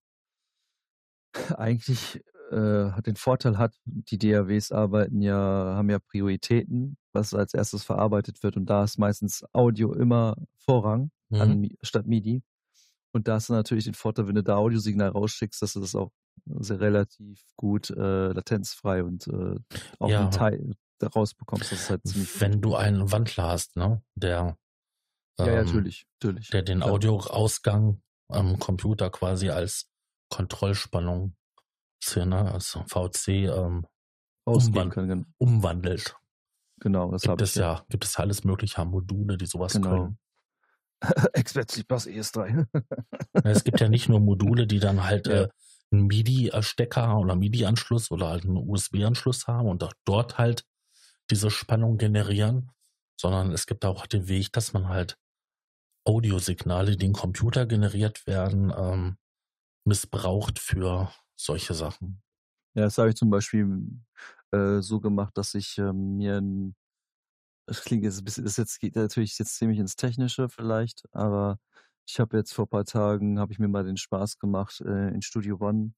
eigentlich 1.58 2.24
äh, 2.52 3.02
den 3.02 3.16
Vorteil 3.16 3.58
hat, 3.58 3.76
die 3.86 4.18
DAWs 4.18 4.72
arbeiten 4.72 5.22
ja, 5.22 5.36
haben 5.36 5.90
ja 5.90 6.00
Prioritäten, 6.00 6.98
was 7.12 7.34
als 7.34 7.54
erstes 7.54 7.84
verarbeitet 7.84 8.42
wird. 8.44 8.56
Und 8.56 8.68
da 8.68 8.84
ist 8.84 8.98
meistens 8.98 9.44
Audio 9.54 9.94
immer 9.94 10.36
Vorrang 10.60 11.12
mhm. 11.30 11.42
an, 11.42 11.70
statt 11.82 12.08
MIDI. 12.08 12.42
Und 13.18 13.28
da 13.28 13.34
hast 13.34 13.50
du 13.50 13.54
natürlich 13.54 13.86
den 13.86 13.96
Vorteil, 13.96 14.28
wenn 14.28 14.36
du 14.36 14.44
da 14.44 14.58
Audiosignal 14.58 15.10
rausschickst, 15.10 15.60
dass 15.60 15.74
du 15.74 15.80
das 15.80 15.96
auch 15.96 16.12
sehr 16.46 16.80
relativ 16.80 17.42
gut 17.56 17.90
äh, 17.90 18.32
latenzfrei 18.32 19.04
und 19.04 19.26
äh, 19.28 19.56
auch 19.98 20.10
ja. 20.10 20.22
einen 20.22 20.30
Teil 20.30 20.76
daraus 21.00 21.34
bekommst. 21.34 21.72
Das 21.72 21.80
ist 21.82 21.90
halt 21.90 22.06
ziemlich 22.06 22.40
Wenn 22.40 22.62
du 22.62 22.76
einen 22.76 23.12
Wandler 23.12 23.48
hast, 23.48 23.76
ne, 23.76 24.04
der 24.14 24.56
ähm, 25.40 25.48
ja, 25.48 25.64
natürlich, 25.64 26.06
natürlich. 26.22 26.50
Der 26.50 26.62
den 26.62 26.84
Audioausgang 26.84 28.04
am 28.30 28.60
Computer 28.60 29.10
quasi 29.10 29.50
als 29.50 29.90
Kontrollspannung, 30.30 31.36
ne, 32.16 32.52
als 32.52 32.78
VC 32.88 33.30
ähm, 33.30 33.88
umwand 34.46 34.94
kann, 34.94 35.08
genau. 35.08 35.26
umwandelt. 35.40 36.16
Genau, 36.82 37.10
das 37.10 37.24
gibt 37.24 37.42
es 37.42 37.56
ja. 37.56 37.74
ja. 37.74 37.86
Gibt 37.90 38.06
es 38.06 38.16
ja 38.16 38.20
alles 38.20 38.44
mögliche 38.44 38.86
Module, 38.86 39.40
die 39.40 39.48
sowas 39.48 39.74
genau. 39.74 39.90
können. 39.90 40.20
Expertly 41.34 41.84
Bass 41.84 42.08
ES3. 42.08 42.66
es 43.44 43.64
gibt 43.64 43.80
ja 43.80 43.90
nicht 43.90 44.10
nur 44.10 44.20
Module, 44.20 44.68
die 44.68 44.80
dann 44.80 45.04
halt 45.04 45.28
ja. 45.28 45.44
äh, 45.44 45.50
einen 45.92 46.08
MIDI-Stecker 46.08 47.18
oder 47.18 47.36
MIDI-Anschluss 47.36 48.12
oder 48.12 48.30
halt 48.30 48.46
einen 48.46 48.58
USB-Anschluss 48.58 49.48
haben 49.48 49.68
und 49.68 49.84
auch 49.84 49.94
dort 50.06 50.38
halt 50.38 50.66
diese 51.30 51.50
Spannung 51.50 51.98
generieren, 51.98 52.72
sondern 53.20 53.52
es 53.52 53.66
gibt 53.68 53.86
auch 53.86 54.06
den 54.08 54.28
Weg, 54.28 54.52
dass 54.54 54.74
man 54.74 54.90
halt 54.90 55.18
Audiosignale, 56.06 56.96
die 56.98 57.06
im 57.06 57.14
Computer 57.14 57.66
generiert 57.66 58.28
werden, 58.28 58.74
ähm, 58.76 59.18
missbraucht 59.86 60.60
für 60.60 61.12
solche 61.36 61.74
Sachen. 61.74 62.22
Ja, 62.76 62.84
das 62.84 62.98
habe 62.98 63.10
ich 63.10 63.16
zum 63.16 63.30
Beispiel 63.30 63.68
äh, 64.52 64.80
so 64.80 65.00
gemacht, 65.00 65.38
dass 65.38 65.54
ich 65.54 65.78
äh, 65.78 65.94
mir 65.94 66.38
ein 66.38 66.76
das 67.68 67.84
klingt 67.84 68.04
jetzt 68.04 68.20
ein 68.20 68.24
bisschen, 68.24 68.46
das 68.46 68.58
jetzt 68.58 68.80
geht 68.80 68.96
natürlich 68.96 69.38
jetzt 69.38 69.58
ziemlich 69.58 69.78
ins 69.78 69.96
Technische 69.96 70.50
vielleicht, 70.50 71.04
aber 71.12 71.60
ich 72.08 72.20
habe 72.20 72.38
jetzt 72.38 72.54
vor 72.54 72.66
ein 72.66 72.70
paar 72.70 72.86
Tagen, 72.86 73.40
habe 73.40 73.52
ich 73.52 73.60
mir 73.60 73.68
mal 73.68 73.84
den 73.84 73.98
Spaß 73.98 74.40
gemacht, 74.40 74.82
äh, 74.82 75.10
in 75.10 75.22
Studio 75.22 75.58
One 75.60 75.94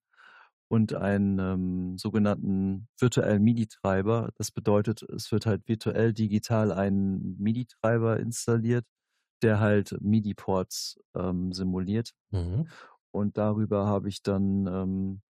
und 0.67 0.95
einen 0.95 1.39
ähm, 1.39 1.97
sogenannten 1.97 2.87
virtuellen 2.99 3.43
MIDI-Treiber. 3.43 4.31
Das 4.35 4.51
bedeutet, 4.51 5.03
es 5.03 5.31
wird 5.31 5.45
halt 5.45 5.67
virtuell 5.67 6.13
digital 6.13 6.71
ein 6.71 7.35
MIDI-Treiber 7.37 8.19
installiert, 8.19 8.85
der 9.43 9.59
halt 9.59 9.95
MIDI-Ports 10.01 10.99
ähm, 11.15 11.53
simuliert. 11.53 12.11
Mhm. 12.31 12.67
Und 13.11 13.37
darüber 13.37 13.85
habe 13.85 14.09
ich 14.09 14.23
dann 14.23 14.67
ähm, 14.67 15.21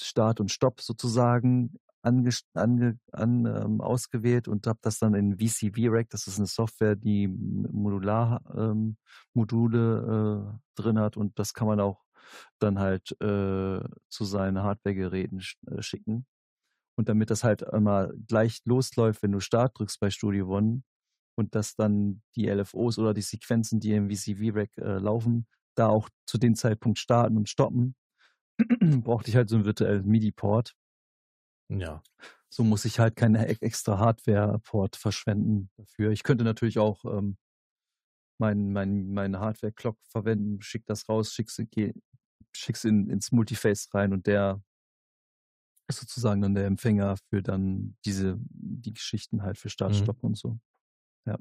Start 0.00 0.40
und 0.40 0.50
Stopp 0.50 0.80
sozusagen 0.80 1.78
ange, 2.02 2.30
ange, 2.54 2.98
an, 3.12 3.46
ähm, 3.46 3.80
ausgewählt 3.80 4.48
und 4.48 4.66
habe 4.66 4.78
das 4.82 4.98
dann 4.98 5.14
in 5.14 5.38
VCV-Rack, 5.38 6.10
das 6.10 6.26
ist 6.26 6.38
eine 6.38 6.46
Software, 6.46 6.96
die 6.96 7.28
Modular-Module 7.28 10.04
ähm, 10.08 10.48
äh, 10.48 10.52
drin 10.80 10.98
hat 10.98 11.16
und 11.16 11.38
das 11.38 11.54
kann 11.54 11.68
man 11.68 11.80
auch 11.80 12.02
dann 12.58 12.78
halt 12.78 13.12
äh, 13.20 13.80
zu 14.08 14.24
seinen 14.24 14.62
Hardware-Geräten 14.62 15.40
sch 15.40 15.56
äh, 15.66 15.82
schicken. 15.82 16.26
Und 16.96 17.08
damit 17.08 17.30
das 17.30 17.44
halt 17.44 17.62
immer 17.62 18.10
gleich 18.28 18.60
losläuft, 18.64 19.22
wenn 19.22 19.32
du 19.32 19.40
Start 19.40 19.78
drückst 19.78 20.00
bei 20.00 20.10
Studio 20.10 20.48
One 20.48 20.82
und 21.36 21.54
dass 21.54 21.74
dann 21.74 22.22
die 22.36 22.48
LFOs 22.48 22.98
oder 22.98 23.14
die 23.14 23.22
Sequenzen, 23.22 23.80
die 23.80 23.92
im 23.92 24.10
VCV-Rack 24.10 24.76
äh, 24.78 24.98
laufen, 24.98 25.46
da 25.74 25.88
auch 25.88 26.08
zu 26.26 26.38
dem 26.38 26.54
Zeitpunkt 26.54 26.98
starten 26.98 27.36
und 27.36 27.48
stoppen, 27.48 27.94
brauchte 29.02 29.30
ich 29.30 29.36
halt 29.36 29.48
so 29.48 29.56
einen 29.56 29.64
virtuellen 29.64 30.06
MIDI-Port. 30.06 30.74
Ja. 31.68 32.02
So 32.50 32.64
muss 32.64 32.84
ich 32.84 32.98
halt 32.98 33.16
keine 33.16 33.46
extra 33.48 33.98
Hardware-Port 33.98 34.96
verschwenden 34.96 35.70
dafür. 35.76 36.10
Ich 36.10 36.22
könnte 36.22 36.44
natürlich 36.44 36.78
auch 36.78 37.04
ähm, 37.04 37.38
meinen 38.38 38.72
mein, 38.72 39.08
mein 39.08 39.38
Hardware-Clock 39.38 39.98
verwenden, 40.08 40.60
schick 40.60 40.84
das 40.86 41.08
raus, 41.08 41.32
schick's, 41.32 41.58
schick's 42.54 42.84
in, 42.84 43.08
ins 43.08 43.32
Multiface 43.32 43.88
rein 43.94 44.12
und 44.12 44.26
der 44.26 44.62
ist 45.88 46.00
sozusagen 46.00 46.42
dann 46.42 46.54
der 46.54 46.66
Empfänger 46.66 47.16
für 47.28 47.42
dann 47.42 47.96
diese, 48.04 48.36
die 48.38 48.92
Geschichten 48.92 49.42
halt 49.42 49.58
für 49.58 49.68
Start, 49.68 49.94
mhm. 49.94 50.14
Und 50.20 50.38
so. 50.38 50.58
Ja. 51.26 51.38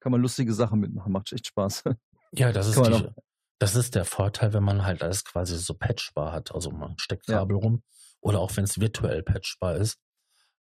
kann 0.00 0.12
man 0.12 0.20
lustige 0.20 0.54
Sachen 0.54 0.80
mitmachen, 0.80 1.12
macht 1.12 1.32
echt 1.32 1.48
Spaß. 1.48 1.84
Ja, 2.32 2.52
das 2.52 2.68
ist, 2.68 2.76
die, 2.76 3.08
das 3.58 3.74
ist 3.74 3.94
der 3.94 4.04
Vorteil, 4.04 4.52
wenn 4.52 4.62
man 4.62 4.84
halt 4.84 5.02
alles 5.02 5.24
quasi 5.24 5.56
so 5.56 5.72
patchbar 5.72 6.30
hat. 6.30 6.54
Also 6.54 6.70
man 6.70 6.98
steckt 6.98 7.26
Kabel 7.26 7.56
ja. 7.56 7.62
rum 7.62 7.82
oder 8.20 8.40
auch 8.40 8.56
wenn 8.56 8.64
es 8.64 8.80
virtuell 8.80 9.22
patchbar 9.22 9.76
ist, 9.76 9.98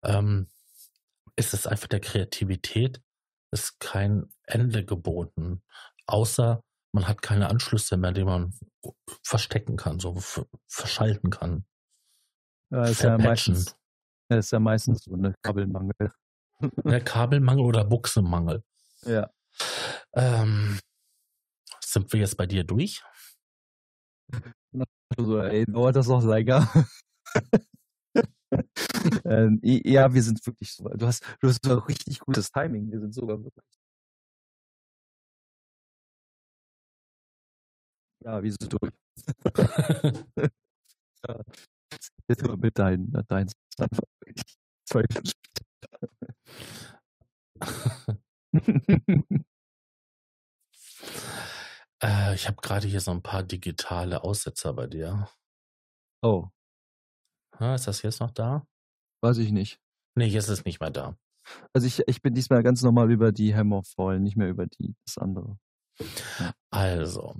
ähm, 0.04 0.50
ist 1.36 1.54
es 1.54 1.68
einfach 1.68 1.88
der 1.88 2.00
Kreativität, 2.00 3.02
ist 3.52 3.80
kein 3.80 4.30
Ende 4.44 4.86
geboten. 4.86 5.64
Außer 6.08 6.62
man 6.94 7.08
hat 7.08 7.22
keine 7.22 7.50
Anschlüsse 7.50 7.98
mehr, 7.98 8.14
die 8.14 8.24
man 8.24 8.54
verstecken 9.24 9.76
kann, 9.76 10.00
so 10.00 10.18
verschalten 10.68 11.30
kann. 11.30 11.66
Ja, 12.72 12.86
ist 12.86 13.04
ja 13.04 13.18
meistens, 13.18 13.76
ist 14.30 14.52
ja 14.52 14.60
meistens 14.60 15.04
so 15.04 15.14
eine 15.14 15.36
Kabelmangel. 15.42 16.14
Der 16.84 17.04
Kabelmangel 17.04 17.66
oder 17.66 17.84
Buchsemangel. 17.84 18.64
Ja. 19.02 19.30
Ähm, 20.14 20.80
sind 21.84 22.12
wir 22.14 22.22
jetzt 22.22 22.38
bei 22.38 22.48
dir 22.48 22.64
durch? 22.64 23.04
Also, 25.18 25.40
ey, 25.40 25.66
dauert 25.66 25.96
das 25.96 26.08
noch 26.08 26.24
länger? 26.26 26.68
Ähm, 29.26 29.60
ja, 29.64 30.14
wir 30.14 30.24
sind 30.24 30.46
wirklich 30.46 30.74
so. 30.74 30.88
Du 30.90 31.06
hast, 31.08 31.24
du 31.42 31.48
hast 31.48 31.64
so 31.64 31.78
richtig 31.80 32.20
gutes 32.20 32.52
Timing. 32.52 32.92
Wir 32.92 33.00
sind 33.00 33.14
sogar 33.14 33.44
wirklich. 33.44 33.66
Ja, 38.24 38.42
wir 38.42 38.52
sind 38.52 38.74
durch. 38.74 38.92
ja. 41.28 41.42
Jetzt 42.28 42.44
mal 42.44 42.58
mit 42.58 42.78
deinen, 42.80 43.12
deinen 43.28 43.50
zwei 44.86 45.04
äh, 52.02 52.36
ich 52.36 52.48
habe 52.48 52.58
gerade 52.62 52.88
hier 52.88 53.02
so 53.02 53.12
ein 53.12 53.22
paar 53.22 53.44
digitale 53.44 54.24
Aussetzer 54.24 54.74
bei 54.74 54.88
dir. 54.88 55.30
Oh. 56.22 56.50
Ist 57.60 57.88
das 57.88 58.02
jetzt 58.02 58.20
noch 58.20 58.32
da? 58.32 58.66
Weiß 59.22 59.38
ich 59.38 59.52
nicht. 59.52 59.80
Nee, 60.16 60.28
jetzt 60.28 60.46
ist 60.46 60.60
es 60.60 60.66
nicht 60.66 60.80
mehr 60.80 60.92
da. 60.92 61.18
Also 61.74 61.88
ich, 61.88 62.02
ich 62.08 62.22
bin 62.22 62.34
diesmal 62.34 62.64
ganz 62.64 62.82
normal 62.82 63.12
über 63.12 63.32
die 63.32 63.56
Hammerfall, 63.56 64.20
nicht 64.20 64.38
mehr 64.38 64.50
über 64.50 64.66
die, 64.66 64.96
das 65.06 65.18
andere. 65.18 65.58
Also, 66.72 67.36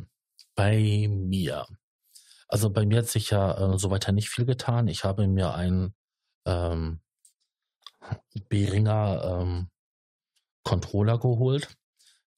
bei 0.56 1.08
mir. 1.10 1.66
Also 2.48 2.70
bei 2.70 2.86
mir 2.86 3.00
hat 3.00 3.08
sich 3.08 3.32
ja 3.32 3.74
äh, 3.74 3.80
so 3.80 3.90
weiter 3.90 4.12
nicht 4.12 4.30
viel 4.30 4.46
getan. 4.46 4.88
Ich 4.88 5.04
habe 5.04 5.28
mir 5.28 5.56
einen 5.56 5.96
ähm, 6.46 7.02
Behringer 8.50 9.42
ähm, 9.42 9.70
Controller 10.64 11.20
geholt. 11.20 11.76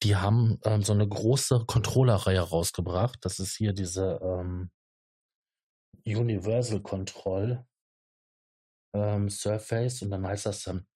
Die 0.02 0.16
haben 0.16 0.58
ähm, 0.64 0.82
so 0.82 0.92
eine 0.92 1.06
große 1.06 1.64
Controllerreihe 1.66 2.40
rausgebracht. 2.40 3.18
Das 3.22 3.38
ist 3.38 3.56
hier 3.56 3.72
diese 3.72 4.18
ähm, 4.22 4.70
Universal 6.16 6.80
Control 6.80 7.64
ähm, 8.94 9.28
Surface 9.28 10.02
und 10.02 10.10
dann 10.10 10.26
heißt 10.26 10.46
das 10.46 10.66
ähm, 10.66 10.86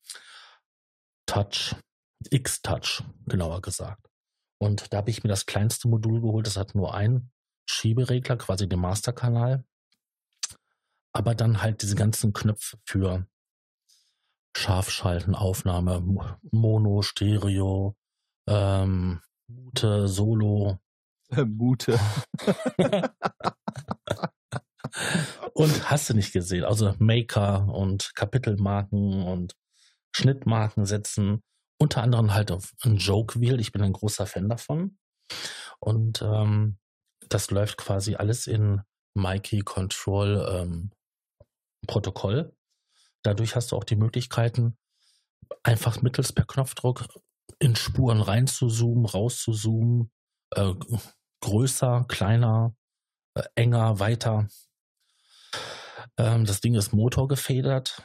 Touch, 1.26 1.74
X-Touch, 2.30 3.02
genauer 3.26 3.62
gesagt. 3.62 4.08
Und 4.58 4.92
da 4.92 4.98
habe 4.98 5.10
ich 5.10 5.22
mir 5.22 5.28
das 5.28 5.46
kleinste 5.46 5.88
Modul 5.88 6.20
geholt, 6.20 6.46
das 6.46 6.56
hat 6.56 6.74
nur 6.74 6.94
einen 6.94 7.30
Schieberegler, 7.68 8.36
quasi 8.36 8.68
den 8.68 8.80
Masterkanal. 8.80 9.64
Aber 11.12 11.34
dann 11.34 11.62
halt 11.62 11.82
diese 11.82 11.94
ganzen 11.94 12.32
Knöpfe 12.32 12.78
für 12.84 13.26
Scharfschalten, 14.56 15.34
Aufnahme, 15.34 16.00
Mono, 16.50 17.02
Stereo, 17.02 17.96
ähm, 18.46 19.20
Mute, 19.48 20.08
Solo. 20.08 20.78
Mute. 21.30 21.98
und 25.54 25.90
hast 25.90 26.10
du 26.10 26.14
nicht 26.14 26.32
gesehen. 26.32 26.64
Also 26.64 26.94
Maker 26.98 27.68
und 27.68 28.14
Kapitelmarken 28.14 29.22
und 29.22 29.54
Schnittmarken 30.14 30.84
setzen. 30.86 31.42
Unter 31.78 32.02
anderem 32.02 32.34
halt 32.34 32.50
auf 32.50 32.72
ein 32.82 32.96
Joke 32.96 33.40
Wheel. 33.40 33.60
Ich 33.60 33.72
bin 33.72 33.82
ein 33.82 33.92
großer 33.92 34.26
Fan 34.26 34.48
davon. 34.48 34.98
Und 35.80 36.22
ähm, 36.22 36.78
das 37.28 37.50
läuft 37.50 37.78
quasi 37.78 38.14
alles 38.14 38.46
in 38.46 38.82
Mikey 39.14 39.60
Control 39.60 40.46
ähm, 40.50 40.90
Protokoll. 41.86 42.54
Dadurch 43.22 43.56
hast 43.56 43.72
du 43.72 43.76
auch 43.76 43.84
die 43.84 43.96
Möglichkeiten, 43.96 44.76
einfach 45.62 46.02
mittels 46.02 46.32
per 46.32 46.44
Knopfdruck 46.44 47.06
in 47.58 47.76
Spuren 47.76 48.20
reinzuzoomen, 48.20 49.06
rauszuzoomen, 49.06 50.10
äh, 50.50 50.72
größer, 51.40 52.04
kleiner, 52.08 52.74
äh, 53.34 53.44
enger, 53.54 53.98
weiter. 53.98 54.48
Ähm, 56.18 56.44
das 56.44 56.60
Ding 56.60 56.74
ist 56.74 56.92
motorgefedert. 56.92 58.02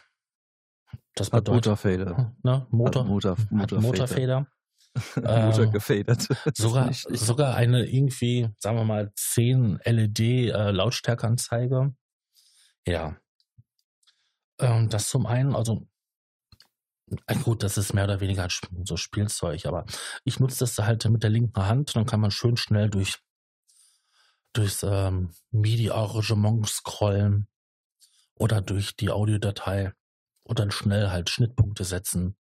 Das 1.15 1.29
bedeutet, 1.29 1.53
Motorfeder. 1.53 2.35
Ne, 2.43 2.67
Motor, 2.69 3.03
Motor, 3.05 3.37
Motorfeder. 3.49 3.81
Motorfeder. 3.81 4.47
Motor 5.15 5.63
ähm, 5.63 5.71
gefedert. 5.71 6.27
sogar, 6.53 6.91
sogar 6.93 7.55
eine 7.55 7.85
irgendwie, 7.85 8.49
sagen 8.57 8.77
wir 8.77 8.83
mal, 8.83 9.11
10 9.15 9.79
LED 9.83 10.19
äh, 10.19 10.71
Lautstärkeanzeige. 10.71 11.93
Ja. 12.87 13.17
Ähm, 14.59 14.89
das 14.89 15.09
zum 15.09 15.25
einen, 15.25 15.55
also 15.55 15.87
äh, 17.27 17.35
gut, 17.35 17.63
das 17.63 17.77
ist 17.77 17.93
mehr 17.93 18.05
oder 18.05 18.21
weniger 18.21 18.47
so 18.83 18.97
Spielzeug, 18.97 19.65
aber 19.65 19.85
ich 20.23 20.39
nutze 20.39 20.59
das 20.59 20.77
halt 20.79 21.05
mit 21.05 21.23
der 21.23 21.29
linken 21.29 21.65
Hand, 21.65 21.95
dann 21.95 22.05
kann 22.05 22.19
man 22.19 22.31
schön 22.31 22.57
schnell 22.57 22.89
durch 22.89 23.19
durchs 24.53 24.81
ähm, 24.81 25.31
MIDI-Arrangement 25.51 26.67
scrollen 26.67 27.47
oder 28.37 28.61
durch 28.61 28.95
die 28.95 29.09
Audiodatei 29.09 29.93
und 30.43 30.59
dann 30.59 30.71
schnell 30.71 31.09
halt 31.09 31.29
Schnittpunkte 31.29 31.83
setzen 31.83 32.37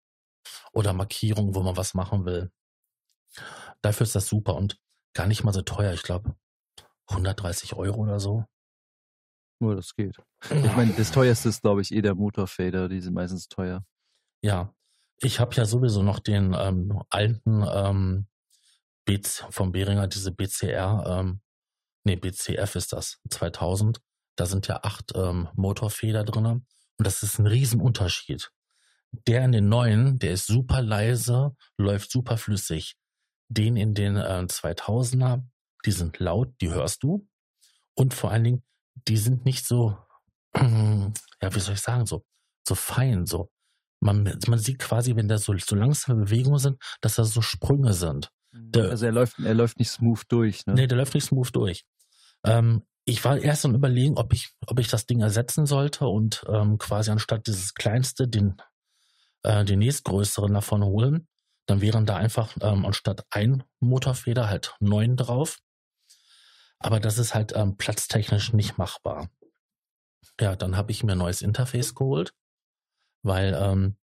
oder 0.74 0.94
Markierungen, 0.94 1.56
wo 1.56 1.64
man 1.64 1.78
was 1.78 1.94
machen 1.94 2.26
will. 2.26 2.52
Dafür 3.82 4.04
ist 4.04 4.16
das 4.16 4.28
super 4.28 4.56
und 4.56 4.80
gar 5.14 5.28
nicht 5.28 5.44
mal 5.44 5.54
so 5.54 5.62
teuer. 5.62 5.94
Ich 5.94 6.04
glaube 6.04 6.36
130 7.08 7.76
Euro 7.76 8.02
oder 8.02 8.20
so. 8.20 8.46
Nur 9.60 9.76
das 9.76 9.96
geht. 9.96 10.18
Ich 10.50 10.76
meine, 10.76 10.94
das 10.94 11.12
teuerste 11.12 11.50
ist, 11.50 11.62
glaube 11.62 11.82
ich, 11.82 11.94
eh 11.94 12.02
der 12.02 12.16
Motorfader. 12.16 12.90
Die 12.90 13.00
sind 13.00 13.14
meistens 13.14 13.48
teuer. 13.48 13.86
Ja, 14.42 14.74
ich 15.20 15.40
habe 15.40 15.56
ja 15.56 15.66
sowieso 15.66 16.04
noch 16.04 16.20
den 16.20 16.54
ähm, 16.54 17.02
alten 17.10 17.64
ähm, 17.66 18.28
BC, 19.06 19.48
vom 19.52 19.72
Behringer, 19.72 20.08
diese 20.08 20.32
BCR, 20.32 21.04
ähm, 21.08 21.42
nee, 22.04 22.16
BCF 22.16 22.76
ist 22.76 22.94
das, 22.94 23.20
2000. 23.30 24.02
Da 24.36 24.46
sind 24.46 24.68
ja 24.68 24.80
acht 24.84 25.14
ähm, 25.16 25.50
Motorfeder 25.56 26.24
drin. 26.24 26.46
Und 26.46 26.66
das 26.98 27.24
ist 27.24 27.40
ein 27.40 27.48
Riesenunterschied. 27.48 28.52
Der 29.28 29.46
in 29.46 29.52
den 29.52 29.70
neuen, 29.70 30.18
der 30.20 30.32
ist 30.32 30.48
super 30.48 30.82
leise, 30.82 31.56
läuft 31.78 32.12
super 32.12 32.38
flüssig. 32.38 32.96
Den 33.48 33.78
in 33.78 33.94
den 33.94 34.18
äh, 34.18 34.46
2000er, 34.48 35.44
die 35.86 35.92
sind 35.92 36.20
laut, 36.20 36.54
die 36.62 36.70
hörst 36.70 37.04
du. 37.04 37.28
Und 37.96 38.14
vor 38.14 38.32
allen 38.32 38.44
Dingen, 38.44 38.64
die 39.08 39.18
sind 39.18 39.46
nicht 39.46 39.68
so, 39.68 39.98
ja, 40.56 41.12
wie 41.54 41.60
soll 41.60 41.76
ich 41.76 41.82
sagen, 41.82 42.06
so, 42.06 42.26
so 42.68 42.76
fein, 42.76 43.26
so. 43.26 43.52
Man, 44.00 44.38
man 44.48 44.60
sieht 44.60 44.80
quasi, 44.80 45.16
wenn 45.16 45.28
da 45.28 45.38
so, 45.38 45.56
so 45.58 45.76
langsame 45.76 46.26
Bewegungen 46.26 46.60
sind, 46.60 46.82
dass 47.02 47.16
da 47.16 47.24
so 47.24 47.42
Sprünge 47.42 47.94
sind. 47.94 48.32
Mhm. 48.52 48.72
Der, 48.72 48.90
also 48.90 49.06
er 49.06 49.12
läuft, 49.12 49.40
er 49.40 49.54
läuft 49.54 49.80
nicht 49.80 49.92
smooth 49.92 50.24
durch, 50.28 50.66
ne? 50.66 50.74
Nee, 50.74 50.88
der 50.88 50.98
läuft 50.98 51.14
nicht 51.14 51.26
smooth 51.26 51.56
durch. 51.56 51.86
Ähm, 52.44 52.84
ich 53.06 53.24
war 53.26 53.38
erst 53.38 53.66
am 53.66 53.76
überlegen, 53.76 54.18
ob 54.18 54.34
ich, 54.34 54.54
ob 54.68 54.80
ich 54.80 54.88
das 54.88 55.06
Ding 55.06 55.22
ersetzen 55.22 55.66
sollte 55.66 56.08
und 56.08 56.44
ähm, 56.48 56.78
quasi 56.78 57.12
anstatt 57.12 57.48
dieses 57.48 57.74
kleinste 57.74 58.28
den, 58.28 58.56
äh, 59.44 59.66
den 59.66 59.80
nächstgrößeren 59.80 60.54
davon 60.54 60.84
holen. 60.84 61.28
Dann 61.66 61.82
wären 61.82 62.06
da 62.06 62.18
einfach 62.18 62.56
ähm, 62.62 62.86
anstatt 62.86 63.26
ein 63.30 63.64
Motorfeder 63.80 64.50
halt 64.50 64.76
neun 64.80 65.16
drauf. 65.18 65.60
Aber 66.80 67.00
das 67.00 67.18
ist 67.18 67.34
halt 67.34 67.54
ähm, 67.56 67.78
platztechnisch 67.78 68.54
nicht 68.54 68.78
machbar. 68.78 69.30
Ja, 70.40 70.56
dann 70.56 70.76
habe 70.76 70.92
ich 70.92 71.04
mir 71.04 71.14
ein 71.14 71.20
neues 71.20 71.42
Interface 71.42 71.96
geholt, 71.96 72.34
weil 73.22 73.54
ähm, 73.54 73.98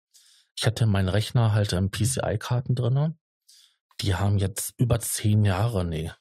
ich 0.56 0.66
hatte 0.66 0.84
in 0.84 0.90
meinen 0.90 1.08
Rechner 1.08 1.52
halt 1.52 1.72
ähm, 1.72 1.90
PCI-Karten 1.90 2.74
drinne. 2.74 3.16
Die 4.00 4.14
haben 4.14 4.38
jetzt 4.38 4.74
über 4.76 5.00
zehn 5.00 5.44
Jahre, 5.44 5.84
nee, 5.84 6.12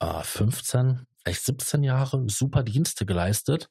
äh, 0.00 0.22
15, 0.22 1.06
vielleicht 1.22 1.44
17 1.44 1.82
Jahre 1.82 2.24
super 2.28 2.62
Dienste 2.62 3.06
geleistet. 3.06 3.70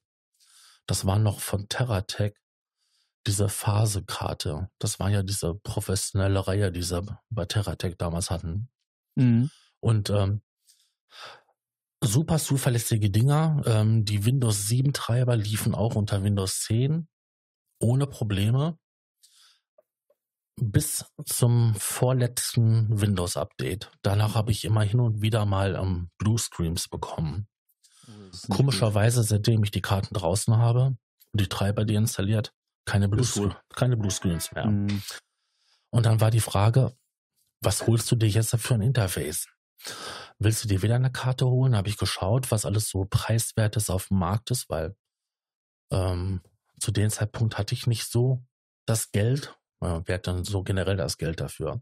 Das 0.88 1.06
war 1.06 1.20
noch 1.20 1.40
von 1.40 1.68
Terratech 1.70 2.34
diese 3.28 3.50
Phasekarte. 3.50 4.70
Das 4.80 5.00
war 5.00 5.10
ja 5.10 5.24
diese 5.24 5.54
professionelle 5.54 6.48
Reihe, 6.48 6.72
die 6.72 6.82
sie 6.82 7.02
bei 7.30 7.46
Terratech 7.46 7.96
damals 7.98 8.32
hatten. 8.32 8.70
Mhm. 9.16 9.52
Und 9.80 10.10
ähm, 10.10 10.42
super 12.04 12.40
zuverlässige 12.40 13.10
Dinger. 13.10 13.62
Ähm, 13.66 14.06
die 14.06 14.26
Windows 14.26 14.68
7 14.68 14.94
Treiber 14.94 15.36
liefen 15.36 15.76
auch 15.76 15.96
unter 15.96 16.24
Windows 16.24 16.62
10 16.62 17.08
ohne 17.80 18.08
Probleme. 18.08 18.78
Bis 20.58 21.06
zum 21.26 21.74
vorletzten 21.76 22.88
Windows-Update. 23.02 23.92
Danach 24.02 24.36
habe 24.36 24.52
ich 24.52 24.66
immer 24.66 24.84
hin 24.84 25.00
und 25.00 25.22
wieder 25.22 25.46
mal 25.46 25.76
ähm, 25.76 26.10
Blue 26.18 26.38
Streams 26.38 26.88
bekommen. 26.88 27.48
Oh, 28.08 28.54
Komischerweise, 28.54 29.24
seitdem 29.24 29.64
ich 29.64 29.72
die 29.72 29.82
Karten 29.82 30.14
draußen 30.14 30.58
habe 30.58 30.96
und 31.32 31.42
die 31.42 31.48
Treiber 31.48 31.86
deinstalliert, 31.86 32.54
keine 32.86 33.08
Blue, 33.08 33.56
keine 33.74 33.98
Blue 33.98 34.12
Screens 34.12 34.52
mehr. 34.52 34.66
Mhm. 34.66 35.02
Und 35.92 36.06
dann 36.06 36.22
war 36.22 36.32
die 36.32 36.40
Frage, 36.40 36.96
was 37.62 37.86
holst 37.88 38.10
du 38.12 38.16
dir 38.16 38.30
jetzt 38.30 38.56
für 38.58 38.74
ein 38.74 38.82
Interface? 38.82 39.48
Willst 40.40 40.64
du 40.64 40.68
dir 40.68 40.82
wieder 40.82 40.96
eine 40.96 41.12
Karte 41.12 41.46
holen? 41.46 41.76
Habe 41.76 41.90
ich 41.90 41.98
geschaut, 41.98 42.52
was 42.52 42.66
alles 42.66 42.90
so 42.90 43.06
preiswertes 43.06 43.90
auf 43.90 44.08
dem 44.08 44.18
Markt 44.20 44.52
ist, 44.52 44.70
weil 44.70 44.96
ähm, 45.92 46.42
zu 46.80 46.92
dem 46.92 47.10
Zeitpunkt 47.10 47.58
hatte 47.58 47.76
ich 47.76 47.88
nicht 47.88 48.10
so 48.10 48.44
das 48.86 49.12
Geld. 49.12 49.56
Äh, 49.82 50.02
wer 50.06 50.16
hat 50.16 50.28
dann 50.28 50.44
so 50.44 50.64
generell 50.64 50.98
das 50.98 51.18
Geld 51.18 51.40
dafür? 51.40 51.82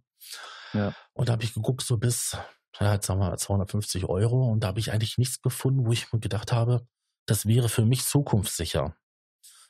Ja. 0.74 0.93
Und 1.14 1.30
da 1.30 1.34
habe 1.34 1.43
ich 1.43 1.54
geguckt, 1.54 1.82
so 1.82 1.97
bis, 1.97 2.38
ja, 2.80 3.02
sagen 3.02 3.20
wir 3.20 3.36
250 3.38 4.06
Euro. 4.06 4.50
Und 4.50 4.62
da 4.62 4.68
habe 4.68 4.80
ich 4.80 4.91
eigentlich 4.91 5.18
nichts 5.18 5.41
gefunden, 5.41 5.86
wo 5.86 5.91
ich 5.91 6.12
mir 6.12 6.20
gedacht 6.20 6.52
habe, 6.52 6.88
das 7.26 7.45
wäre 7.45 7.70
für 7.70 7.86
mich 7.86 8.06
zukunftssicher. 8.06 8.95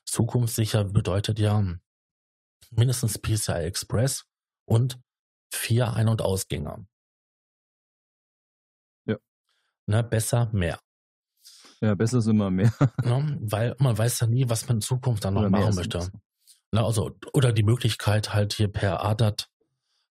Zukunftssicher 0.05 0.85
bedeutet 0.85 1.39
ja 1.39 1.63
mindestens 2.71 3.17
PCI 3.19 3.63
Express 3.65 4.25
und 4.65 4.99
vier 5.53 5.93
Ein- 5.93 6.07
und 6.07 6.21
Ausgänge. 6.21 6.87
Ja. 9.05 9.17
Ne, 9.87 10.03
besser 10.03 10.49
mehr. 10.53 10.79
Ja, 11.81 11.95
besser 11.95 12.19
ist 12.19 12.27
immer 12.27 12.49
mehr. 12.51 12.73
Ne, 13.03 13.37
weil 13.41 13.75
man 13.79 13.97
weiß 13.97 14.19
ja 14.21 14.27
nie, 14.27 14.49
was 14.49 14.67
man 14.67 14.77
in 14.77 14.81
Zukunft 14.81 15.25
dann 15.25 15.33
noch 15.33 15.49
machen 15.49 15.75
möchte. 15.75 16.11
Ne, 16.71 16.83
also, 16.83 17.11
oder 17.33 17.51
die 17.51 17.63
Möglichkeit 17.63 18.33
halt 18.33 18.53
hier 18.53 18.67
per 18.67 19.03
ADAT 19.03 19.49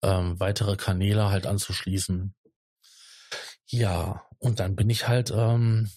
ähm, 0.04 0.40
weitere 0.40 0.76
Kanäle 0.76 1.30
halt 1.30 1.46
anzuschließen. 1.46 2.34
Ja, 3.68 4.24
und 4.40 4.60
dann 4.60 4.76
bin 4.76 4.90
ich 4.90 5.08
halt 5.08 5.32
ähm, 5.32 5.90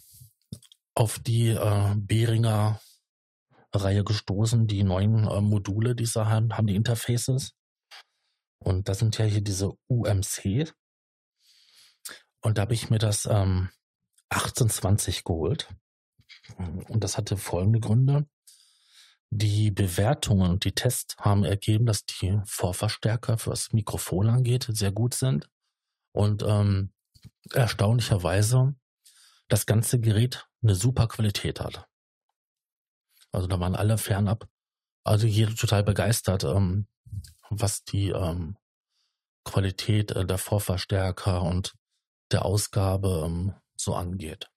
auf 0.94 1.18
die 1.18 1.48
äh, 1.48 1.94
Behringer 1.96 2.80
Reihe 3.72 4.04
gestoßen, 4.04 4.66
die 4.66 4.82
neuen 4.82 5.26
äh, 5.28 5.40
Module, 5.40 5.94
die 5.94 6.06
sie 6.06 6.26
haben, 6.26 6.56
haben 6.56 6.66
die 6.66 6.74
Interfaces. 6.74 7.52
Und 8.58 8.88
das 8.88 8.98
sind 8.98 9.16
ja 9.18 9.24
hier 9.24 9.40
diese 9.40 9.72
UMC. 9.88 10.72
Und 12.42 12.58
da 12.58 12.62
habe 12.62 12.74
ich 12.74 12.90
mir 12.90 12.98
das 12.98 13.26
ähm, 13.26 13.70
1820 14.30 15.24
geholt. 15.24 15.68
Und 16.88 17.04
das 17.04 17.16
hatte 17.16 17.36
folgende 17.36 17.80
Gründe. 17.80 18.26
Die 19.32 19.70
Bewertungen 19.70 20.50
und 20.50 20.64
die 20.64 20.72
Tests 20.72 21.16
haben 21.18 21.44
ergeben, 21.44 21.86
dass 21.86 22.04
die 22.04 22.40
Vorverstärker, 22.44 23.36
was 23.44 23.72
Mikrofon 23.72 24.28
angeht, 24.28 24.66
sehr 24.68 24.90
gut 24.90 25.14
sind. 25.14 25.48
Und 26.12 26.42
ähm, 26.42 26.92
erstaunlicherweise 27.52 28.74
das 29.48 29.66
ganze 29.66 30.00
Gerät 30.00 30.48
eine 30.62 30.74
super 30.74 31.06
Qualität 31.06 31.60
hat. 31.60 31.86
Also 33.32 33.46
da 33.46 33.60
waren 33.60 33.76
alle 33.76 33.98
fernab, 33.98 34.48
also 35.04 35.26
jeder 35.26 35.54
total 35.54 35.84
begeistert, 35.84 36.44
ähm, 36.44 36.88
was 37.48 37.84
die 37.84 38.10
ähm, 38.10 38.56
Qualität 39.44 40.10
äh, 40.12 40.26
der 40.26 40.38
Vorverstärker 40.38 41.42
und 41.42 41.74
der 42.32 42.44
Ausgabe 42.44 43.24
ähm, 43.26 43.54
so 43.76 43.94
angeht. 43.94 44.50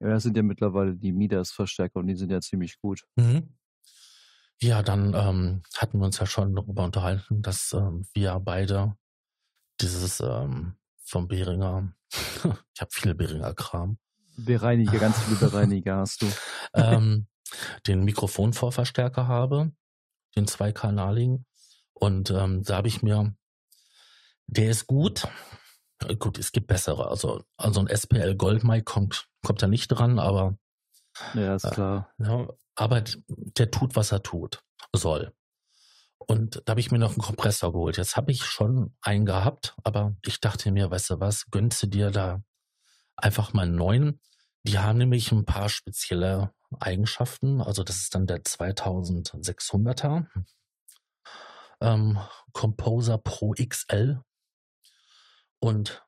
Ja, 0.00 0.08
das 0.08 0.22
sind 0.22 0.36
ja 0.36 0.42
mittlerweile 0.42 0.94
die 0.94 1.12
Midas-Verstärker 1.12 2.00
und 2.00 2.06
die 2.06 2.16
sind 2.16 2.30
ja 2.30 2.40
ziemlich 2.40 2.78
gut. 2.80 3.04
Mhm. 3.16 3.54
Ja, 4.62 4.82
dann 4.82 5.14
ähm, 5.14 5.62
hatten 5.76 5.98
wir 5.98 6.04
uns 6.04 6.18
ja 6.18 6.26
schon 6.26 6.54
darüber 6.54 6.84
unterhalten, 6.84 7.40
dass 7.42 7.72
ähm, 7.72 8.06
wir 8.12 8.38
beide 8.40 8.94
dieses 9.80 10.20
ähm, 10.20 10.76
vom 11.02 11.28
Behringer, 11.28 11.94
ich 12.12 12.80
habe 12.80 12.90
viele 12.90 13.14
Behringer 13.14 13.54
Kram. 13.54 13.98
Bereiniger, 14.36 14.98
ganz 14.98 15.18
viele 15.18 15.36
Bereiniger 15.36 15.96
hast 15.98 16.22
du. 16.22 16.26
ähm, 16.74 17.26
den 17.86 18.04
Mikrofonvorverstärker 18.04 19.26
habe, 19.26 19.72
den 20.36 20.46
zweikanaligen. 20.46 21.46
Und 21.92 22.30
ähm, 22.30 22.62
da 22.62 22.76
habe 22.76 22.88
ich 22.88 23.02
mir, 23.02 23.34
der 24.46 24.70
ist 24.70 24.86
gut. 24.86 25.26
Äh, 26.06 26.16
gut, 26.16 26.38
es 26.38 26.52
gibt 26.52 26.66
bessere. 26.66 27.08
Also, 27.08 27.42
also 27.56 27.80
ein 27.80 27.88
SPL 27.88 28.36
Gold 28.36 28.64
Mic 28.64 28.84
kommt, 28.84 29.28
kommt 29.44 29.62
da 29.62 29.66
nicht 29.66 29.88
dran, 29.88 30.18
aber. 30.18 30.58
Ja, 31.34 31.56
ist 31.56 31.70
klar. 31.70 32.12
Äh, 32.18 32.24
ja, 32.24 32.48
aber 32.80 33.04
der 33.26 33.70
tut, 33.70 33.94
was 33.94 34.10
er 34.10 34.22
tut 34.22 34.64
soll. 34.96 35.34
Und 36.18 36.62
da 36.64 36.70
habe 36.70 36.80
ich 36.80 36.90
mir 36.90 36.98
noch 36.98 37.10
einen 37.10 37.20
Kompressor 37.20 37.72
geholt. 37.72 37.98
Jetzt 37.98 38.16
habe 38.16 38.32
ich 38.32 38.42
schon 38.42 38.96
einen 39.02 39.26
gehabt, 39.26 39.76
aber 39.84 40.16
ich 40.24 40.40
dachte 40.40 40.72
mir, 40.72 40.90
weißt 40.90 41.10
du 41.10 41.20
was, 41.20 41.50
gönnst 41.50 41.82
du 41.82 41.88
dir 41.88 42.10
da 42.10 42.42
einfach 43.16 43.52
mal 43.52 43.66
einen 43.66 43.74
neuen. 43.74 44.20
Die 44.62 44.78
haben 44.78 44.96
nämlich 44.96 45.30
ein 45.30 45.44
paar 45.44 45.68
spezielle 45.68 46.54
Eigenschaften. 46.78 47.60
Also 47.60 47.84
das 47.84 47.96
ist 47.96 48.14
dann 48.14 48.26
der 48.26 48.44
2600er 48.44 50.26
ähm, 51.82 52.18
Composer 52.54 53.18
Pro 53.18 53.52
XL. 53.52 54.22
Und 55.58 56.02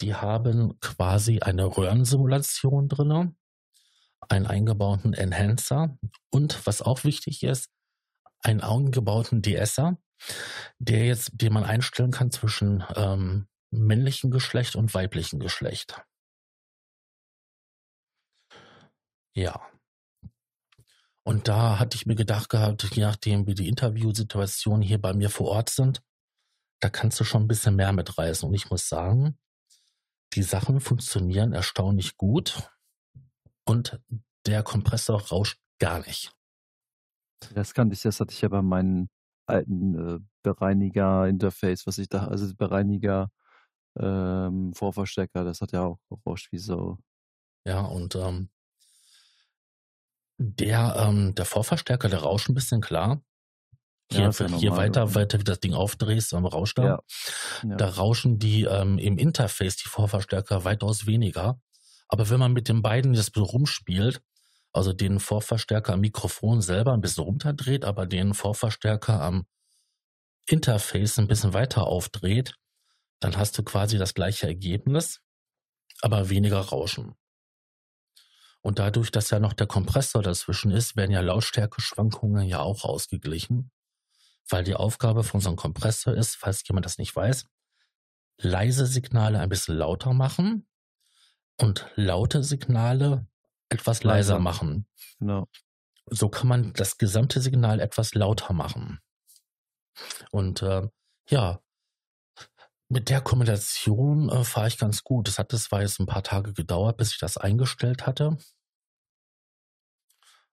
die 0.00 0.16
haben 0.16 0.76
quasi 0.80 1.38
eine 1.38 1.66
Röhrensimulation 1.66 2.88
drin, 2.88 3.36
einen 4.28 4.46
eingebauten 4.46 5.14
Enhancer 5.14 5.96
und 6.30 6.66
was 6.66 6.82
auch 6.82 7.04
wichtig 7.04 7.42
ist, 7.42 7.70
einen 8.42 8.60
eingebauten 8.60 9.42
DSer, 9.42 9.98
der 10.78 11.06
jetzt, 11.06 11.30
den 11.34 11.52
man 11.52 11.64
einstellen 11.64 12.10
kann 12.10 12.30
zwischen 12.30 12.84
ähm, 12.94 13.48
männlichem 13.70 14.30
Geschlecht 14.30 14.76
und 14.76 14.92
weiblichem 14.94 15.40
Geschlecht. 15.40 16.02
Ja. 19.34 19.60
Und 21.26 21.48
da 21.48 21.78
hatte 21.78 21.96
ich 21.96 22.06
mir 22.06 22.14
gedacht 22.14 22.50
gehabt, 22.50 22.84
je 22.94 23.02
nachdem, 23.02 23.46
wie 23.46 23.54
die 23.54 23.68
Interviewsituationen 23.68 24.82
hier 24.82 25.00
bei 25.00 25.14
mir 25.14 25.30
vor 25.30 25.48
Ort 25.48 25.70
sind, 25.70 26.02
da 26.80 26.90
kannst 26.90 27.18
du 27.18 27.24
schon 27.24 27.44
ein 27.44 27.48
bisschen 27.48 27.76
mehr 27.76 27.92
mitreißen. 27.92 28.46
Und 28.46 28.54
ich 28.54 28.70
muss 28.70 28.88
sagen, 28.88 29.38
die 30.34 30.42
Sachen 30.42 30.80
funktionieren 30.80 31.52
erstaunlich 31.52 32.16
gut 32.16 32.70
und 33.64 34.00
der 34.46 34.62
Kompressor 34.62 35.20
rauscht 35.20 35.58
gar 35.78 36.00
nicht. 36.00 36.32
Das 37.54 37.74
kannte 37.74 37.94
ich, 37.94 38.02
das 38.02 38.20
hatte 38.20 38.32
ich 38.32 38.40
ja 38.40 38.48
bei 38.48 38.62
meinem 38.62 39.08
alten 39.46 40.16
äh, 40.16 40.18
Bereiniger-Interface, 40.42 41.86
was 41.86 41.98
ich 41.98 42.08
da, 42.08 42.26
also 42.26 42.54
Bereiniger 42.54 43.30
ähm, 43.98 44.72
Vorverstärker, 44.74 45.44
das 45.44 45.60
hat 45.60 45.72
ja 45.72 45.82
auch 45.82 45.98
gerauscht 46.08 46.50
wie 46.52 46.58
so. 46.58 46.98
Ja, 47.66 47.80
und 47.82 48.14
ähm, 48.16 48.50
der, 50.38 50.96
ähm, 50.98 51.34
der 51.34 51.44
Vorverstärker, 51.44 52.08
der 52.08 52.20
rauscht 52.20 52.48
ein 52.48 52.54
bisschen 52.54 52.80
klar. 52.80 53.22
Hier, 54.10 54.30
ja, 54.30 54.46
ja 54.46 54.56
hier 54.58 54.76
weiter, 54.76 55.14
weiter 55.14 55.38
wie 55.38 55.44
das 55.44 55.60
Ding 55.60 55.74
aufdrehst, 55.74 56.32
dann 56.32 56.44
rauscht 56.44 56.78
er. 56.78 57.02
Ja. 57.62 57.76
Da 57.76 57.88
rauschen 57.88 58.38
die 58.38 58.64
ähm, 58.64 58.98
im 58.98 59.16
Interface, 59.16 59.76
die 59.76 59.88
Vorverstärker, 59.88 60.64
weitaus 60.64 61.06
weniger. 61.06 61.60
Aber 62.08 62.30
wenn 62.30 62.40
man 62.40 62.52
mit 62.52 62.68
den 62.68 62.82
beiden 62.82 63.14
das 63.14 63.30
so 63.34 63.42
rumspielt, 63.42 64.22
also 64.72 64.92
den 64.92 65.20
Vorverstärker 65.20 65.92
am 65.92 66.00
Mikrofon 66.00 66.60
selber 66.60 66.92
ein 66.92 67.00
bisschen 67.00 67.24
runterdreht, 67.24 67.84
aber 67.84 68.06
den 68.06 68.34
Vorverstärker 68.34 69.22
am 69.22 69.46
Interface 70.46 71.18
ein 71.18 71.28
bisschen 71.28 71.54
weiter 71.54 71.86
aufdreht, 71.86 72.56
dann 73.20 73.36
hast 73.36 73.56
du 73.56 73.62
quasi 73.62 73.98
das 73.98 74.14
gleiche 74.14 74.46
Ergebnis, 74.46 75.20
aber 76.02 76.28
weniger 76.28 76.60
Rauschen. 76.60 77.14
Und 78.60 78.78
dadurch, 78.78 79.10
dass 79.10 79.30
ja 79.30 79.38
noch 79.38 79.52
der 79.52 79.66
Kompressor 79.66 80.22
dazwischen 80.22 80.70
ist, 80.70 80.96
werden 80.96 81.12
ja 81.12 81.20
Lautstärkeschwankungen 81.20 82.46
ja 82.48 82.60
auch 82.60 82.84
ausgeglichen, 82.84 83.70
weil 84.48 84.64
die 84.64 84.74
Aufgabe 84.74 85.22
von 85.22 85.40
so 85.40 85.50
einem 85.50 85.56
Kompressor 85.56 86.14
ist, 86.14 86.36
falls 86.36 86.66
jemand 86.66 86.84
das 86.84 86.98
nicht 86.98 87.14
weiß, 87.14 87.46
leise 88.38 88.86
Signale 88.86 89.38
ein 89.38 89.48
bisschen 89.48 89.76
lauter 89.76 90.12
machen 90.12 90.66
und 91.60 91.90
laute 91.94 92.42
Signale 92.42 93.26
etwas 93.68 94.02
leiser 94.04 94.38
machen. 94.38 94.86
Genau. 95.18 95.48
So 96.06 96.28
kann 96.28 96.48
man 96.48 96.72
das 96.74 96.98
gesamte 96.98 97.40
Signal 97.40 97.80
etwas 97.80 98.14
lauter 98.14 98.52
machen. 98.52 99.00
Und 100.30 100.62
äh, 100.62 100.88
ja, 101.28 101.60
mit 102.88 103.08
der 103.08 103.20
Kombination 103.20 104.28
äh, 104.28 104.44
fahre 104.44 104.68
ich 104.68 104.78
ganz 104.78 105.02
gut. 105.02 105.28
Das 105.28 105.38
hat 105.38 105.52
zwar 105.52 105.82
jetzt 105.82 105.98
ein 106.00 106.06
paar 106.06 106.22
Tage 106.22 106.52
gedauert, 106.52 106.96
bis 106.96 107.12
ich 107.12 107.18
das 107.18 107.36
eingestellt 107.36 108.06
hatte. 108.06 108.36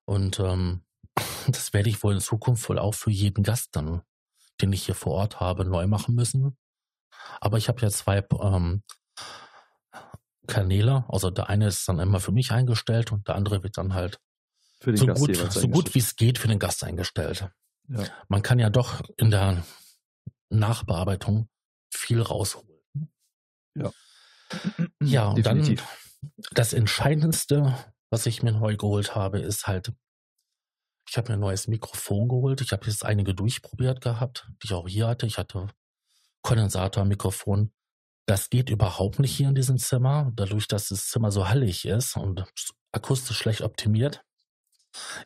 Und 0.05 0.39
ähm, 0.39 0.83
das 1.47 1.73
werde 1.73 1.89
ich 1.89 2.03
wohl 2.03 2.13
in 2.13 2.21
Zukunft 2.21 2.67
wohl 2.69 2.79
auch 2.79 2.93
für 2.93 3.11
jeden 3.11 3.43
Gast 3.43 3.75
dann, 3.75 4.01
den 4.61 4.73
ich 4.73 4.85
hier 4.85 4.95
vor 4.95 5.13
Ort 5.13 5.39
habe, 5.39 5.65
neu 5.65 5.87
machen 5.87 6.15
müssen. 6.15 6.57
Aber 7.39 7.57
ich 7.57 7.67
habe 7.67 7.81
ja 7.81 7.89
zwei 7.89 8.25
ähm, 8.41 8.83
Kanäle. 10.51 11.05
Also 11.07 11.29
der 11.31 11.49
eine 11.49 11.67
ist 11.67 11.87
dann 11.87 11.99
immer 11.99 12.19
für 12.19 12.31
mich 12.31 12.51
eingestellt 12.51 13.11
und 13.11 13.27
der 13.27 13.35
andere 13.35 13.63
wird 13.63 13.77
dann 13.77 13.93
halt 13.93 14.19
so 14.83 15.07
gut, 15.07 15.35
so 15.35 15.67
gut 15.67 15.95
wie 15.95 15.99
es 15.99 16.15
geht 16.15 16.37
für 16.37 16.47
den 16.47 16.59
Gast 16.59 16.83
eingestellt. 16.83 17.49
Ja. 17.87 18.03
Man 18.27 18.41
kann 18.41 18.59
ja 18.59 18.69
doch 18.69 19.01
in 19.17 19.31
der 19.31 19.63
Nachbearbeitung 20.49 21.49
viel 21.93 22.21
rausholen. 22.21 22.81
Ja. 23.75 23.91
Ja, 25.01 25.29
und 25.29 25.37
Definitiv. 25.37 25.79
dann 25.79 26.41
das 26.51 26.73
Entscheidendste, 26.73 27.75
was 28.09 28.25
ich 28.25 28.43
mir 28.43 28.51
neu 28.51 28.75
geholt 28.75 29.15
habe, 29.15 29.39
ist 29.39 29.67
halt, 29.67 29.93
ich 31.07 31.17
habe 31.17 31.29
mir 31.29 31.33
ein 31.35 31.39
neues 31.39 31.67
Mikrofon 31.67 32.27
geholt. 32.27 32.61
Ich 32.61 32.71
habe 32.73 32.85
jetzt 32.87 33.05
einige 33.05 33.33
durchprobiert 33.33 34.01
gehabt, 34.01 34.47
die 34.61 34.67
ich 34.67 34.73
auch 34.73 34.87
hier 34.87 35.07
hatte. 35.07 35.25
Ich 35.25 35.37
hatte 35.37 35.67
Kondensatormikrofon. 36.41 37.71
Das 38.25 38.49
geht 38.49 38.69
überhaupt 38.69 39.19
nicht 39.19 39.35
hier 39.35 39.49
in 39.49 39.55
diesem 39.55 39.77
Zimmer. 39.77 40.31
Dadurch, 40.35 40.67
dass 40.67 40.89
das 40.89 41.07
Zimmer 41.07 41.31
so 41.31 41.49
hallig 41.49 41.85
ist 41.85 42.15
und 42.15 42.45
akustisch 42.91 43.37
schlecht 43.37 43.61
optimiert, 43.61 44.23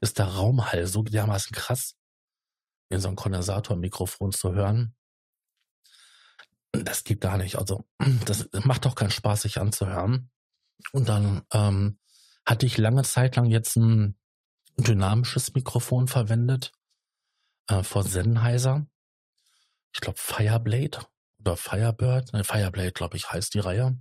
ist 0.01 0.19
der 0.19 0.27
Raumhall 0.27 0.87
so 0.87 1.03
dermaßen 1.03 1.55
krass, 1.55 1.95
in 2.89 2.99
so 2.99 3.07
einem 3.07 3.17
Kondensatormikrofon 3.17 4.31
zu 4.31 4.53
hören. 4.53 4.95
Das 6.71 7.03
geht 7.03 7.21
gar 7.21 7.37
nicht. 7.37 7.57
Also, 7.57 7.85
das 8.25 8.49
macht 8.63 8.85
doch 8.85 8.95
keinen 8.95 9.11
Spaß, 9.11 9.43
sich 9.43 9.59
anzuhören. 9.59 10.29
Und 10.91 11.09
dann 11.09 11.43
ähm, 11.53 11.99
hatte 12.45 12.65
ich 12.65 12.77
lange 12.77 13.03
Zeit 13.03 13.35
lang 13.35 13.45
jetzt 13.45 13.75
ein 13.75 14.17
dynamisches 14.77 15.53
Mikrofon 15.53 16.07
verwendet 16.07 16.71
äh, 17.67 17.81
vor 17.83 18.03
Sennheiser. 18.03 18.85
Ich 19.93 20.01
glaube 20.01 20.19
Fireblade 20.19 20.99
oder 21.45 21.57
Firebird. 21.57 22.33
Ne, 22.33 22.43
Fireblade, 22.43 22.91
glaube 22.91 23.17
ich, 23.17 23.31
heißt 23.31 23.53
die 23.53 23.59
Reihe. 23.59 23.97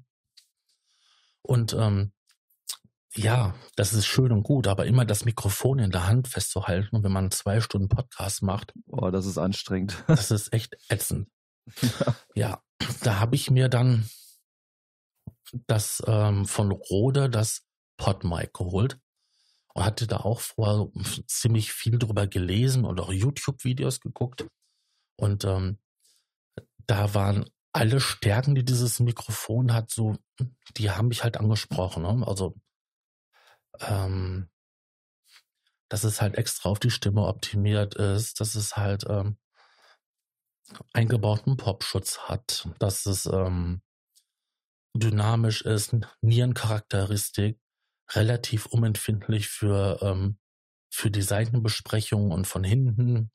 Und 1.42 1.74
ähm, 1.74 2.12
ja, 3.16 3.55
das 3.76 3.92
ist 3.92 4.07
schön 4.07 4.32
und 4.32 4.42
gut, 4.42 4.66
aber 4.66 4.86
immer 4.86 5.05
das 5.05 5.24
Mikrofon 5.24 5.78
in 5.78 5.90
der 5.90 6.07
Hand 6.07 6.26
festzuhalten 6.26 6.97
und 6.97 7.05
wenn 7.05 7.12
man 7.12 7.30
zwei 7.30 7.61
Stunden 7.61 7.88
Podcast 7.88 8.42
macht. 8.42 8.72
Oh, 8.86 9.11
das 9.11 9.26
ist 9.26 9.38
anstrengend. 9.38 10.03
Das 10.07 10.30
ist 10.30 10.53
echt 10.53 10.76
ätzend. 10.88 11.28
ja, 11.80 12.16
ja 12.34 12.62
da 13.03 13.20
habe 13.20 13.36
ich 13.36 13.51
mir 13.51 13.68
dann 13.68 14.09
das 15.66 16.03
ähm, 16.07 16.47
von 16.47 16.72
Rode, 16.72 17.30
das 17.30 17.62
Podmic 17.97 18.53
geholt 18.53 18.99
und 19.74 19.84
hatte 19.84 20.07
da 20.07 20.18
auch 20.18 20.40
vorher 20.40 20.88
ziemlich 21.26 21.72
viel 21.72 21.99
drüber 21.99 22.26
gelesen 22.26 22.84
und 22.84 23.01
auch 23.01 23.12
YouTube-Videos 23.12 24.01
geguckt. 24.01 24.47
Und 25.16 25.45
ähm, 25.45 25.78
da 26.87 27.14
waren 27.14 27.49
alle 27.72 28.01
Stärken, 28.01 28.55
die 28.55 28.64
dieses 28.64 29.01
Mikrofon 29.01 29.72
hat, 29.72 29.91
so, 29.91 30.16
die 30.76 30.91
haben 30.91 31.09
mich 31.09 31.24
halt 31.24 31.37
angesprochen. 31.37 32.03
Ne? 32.03 32.26
Also 32.26 32.55
ähm, 33.80 34.49
dass 35.89 36.05
es 36.05 36.20
halt 36.20 36.37
extra 36.37 36.70
auf 36.70 36.78
die 36.78 36.91
Stimme 36.91 37.26
optimiert 37.26 37.95
ist, 37.95 38.41
dass 38.41 38.55
es 38.55 38.76
halt 38.76 39.05
ähm, 39.09 39.37
eingebauten 40.93 41.57
Popschutz 41.57 42.18
hat, 42.20 42.68
dass 42.78 43.07
es 43.07 43.26
ähm, 43.26 43.82
dynamisch 44.97 45.62
ist, 45.62 45.95
Nierencharakteristik, 46.20 47.61
relativ 48.12 48.66
unempfindlich 48.66 49.49
für, 49.49 49.99
ähm, 50.03 50.39
für 50.91 51.11
die 51.11 51.22
Seitenbesprechung 51.22 52.30
und 52.30 52.47
von 52.47 52.64
hinten. 52.64 53.30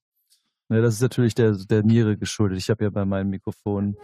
Ja, 0.70 0.82
das 0.82 0.96
ist 0.96 1.02
natürlich 1.02 1.36
der, 1.36 1.54
der 1.54 1.84
Niere 1.84 2.18
geschuldet. 2.18 2.60
Ich 2.60 2.70
habe 2.70 2.84
ja 2.84 2.90
bei 2.90 3.06
meinem 3.06 3.32
Mikrofon, 3.32 3.98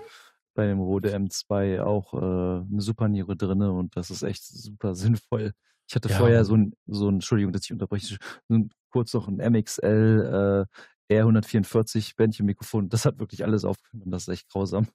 bei 0.55 0.67
dem 0.67 0.79
Rode 0.79 1.15
M2 1.15 1.81
auch 1.81 2.13
äh, 2.13 2.17
eine 2.17 2.81
Superniere 2.81 3.35
drinne 3.35 3.71
und 3.71 3.95
das 3.95 4.09
ist 4.09 4.23
echt 4.23 4.43
super 4.43 4.95
sinnvoll. 4.95 5.53
Ich 5.87 5.95
hatte 5.95 6.09
ja. 6.09 6.17
vorher 6.17 6.43
so 6.45 6.55
ein, 6.55 6.73
so 6.87 7.07
ein, 7.09 7.15
Entschuldigung, 7.15 7.53
dass 7.53 7.65
ich 7.65 7.71
unterbreche, 7.71 8.17
so 8.47 8.67
kurz 8.89 9.13
noch 9.13 9.27
ein 9.27 9.37
MXL 9.37 10.65
äh, 11.09 11.13
R144 11.21 12.15
Bändchenmikrofon. 12.15 12.89
Das 12.89 13.05
hat 13.05 13.19
wirklich 13.19 13.43
alles 13.43 13.65
aufgenommen. 13.65 14.11
Das 14.11 14.23
ist 14.23 14.29
echt 14.29 14.49
grausam. 14.49 14.87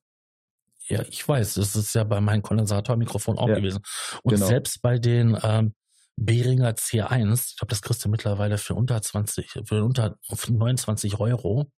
Ja, 0.88 1.02
ich 1.02 1.26
weiß. 1.26 1.54
Das 1.54 1.76
ist 1.76 1.94
ja 1.94 2.02
bei 2.02 2.20
meinem 2.20 2.42
Kondensatormikrofon 2.42 3.38
auch 3.38 3.48
ja, 3.48 3.56
gewesen. 3.56 3.82
Und 4.22 4.34
genau. 4.34 4.46
selbst 4.46 4.82
bei 4.82 4.98
den 4.98 5.38
ähm, 5.42 5.74
Behringer 6.22 6.74
C1, 6.74 7.50
ich 7.50 7.56
glaube, 7.56 7.70
das 7.70 7.80
kriegst 7.80 8.04
du 8.04 8.10
mittlerweile 8.10 8.58
für 8.58 8.74
unter 8.74 9.00
20, 9.00 9.62
für 9.64 9.82
unter 9.82 10.18
29 10.48 11.18
Euro. 11.18 11.72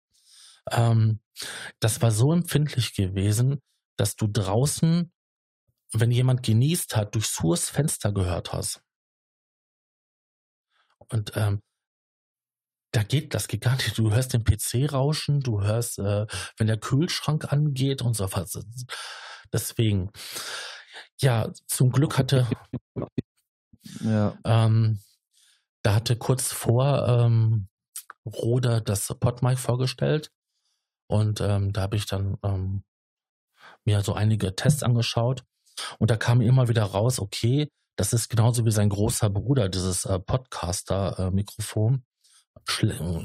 Ähm, 0.71 1.21
das 1.79 2.03
war 2.03 2.11
so 2.11 2.33
empfindlich 2.33 2.95
gewesen, 2.95 3.63
dass 3.97 4.17
du 4.17 4.27
draußen, 4.27 5.13
wenn 5.93 6.11
jemand 6.11 6.43
genießt 6.43 6.97
hat, 6.97 7.15
durchs 7.15 7.41
hohes 7.41 7.71
Fenster 7.71 8.13
gehört 8.13 8.53
hast. 8.53 8.83
Und 10.99 11.37
ähm, 11.37 11.63
da 12.91 13.05
geht, 13.05 13.35
das 13.35 13.47
geht 13.47 13.61
gar 13.61 13.77
nicht. 13.77 13.97
Du 13.97 14.11
hörst 14.11 14.33
den 14.33 14.43
PC 14.43 14.93
rauschen, 14.93 15.41
du 15.41 15.63
hörst, 15.63 16.01
äh, 16.01 16.27
wenn 16.57 16.67
der 16.67 16.79
Kühlschrank 16.79 17.53
angeht 17.53 18.03
und 18.03 18.15
so 18.15 18.33
was. 18.33 18.59
Deswegen, 19.53 20.11
ja, 21.21 21.53
zum 21.69 21.93
Glück 21.93 22.19
hatte, 22.19 22.49
ja. 24.01 24.37
ähm, 24.45 25.01
da 25.83 25.95
hatte 25.95 26.17
kurz 26.17 26.53
vor 26.53 27.09
ähm, 27.09 27.69
Rode 28.25 28.83
das 28.83 29.09
Podmic 29.19 29.59
vorgestellt 29.59 30.31
und 31.09 31.41
ähm, 31.41 31.73
da 31.73 31.83
habe 31.83 31.97
ich 31.97 32.07
dann 32.07 32.37
ähm, 32.43 32.85
mir 33.85 34.03
so 34.03 34.15
einige 34.15 34.55
Tests 34.55 34.83
angeschaut 34.83 35.45
und 35.99 36.11
da 36.11 36.17
kam 36.17 36.41
immer 36.41 36.69
wieder 36.69 36.85
raus, 36.85 37.19
okay, 37.19 37.69
das 37.97 38.13
ist 38.13 38.29
genauso 38.29 38.65
wie 38.65 38.71
sein 38.71 38.89
großer 38.89 39.31
Bruder, 39.31 39.69
dieses 39.69 40.05
äh, 40.05 40.19
Podcaster-Mikrofon. 40.19 42.05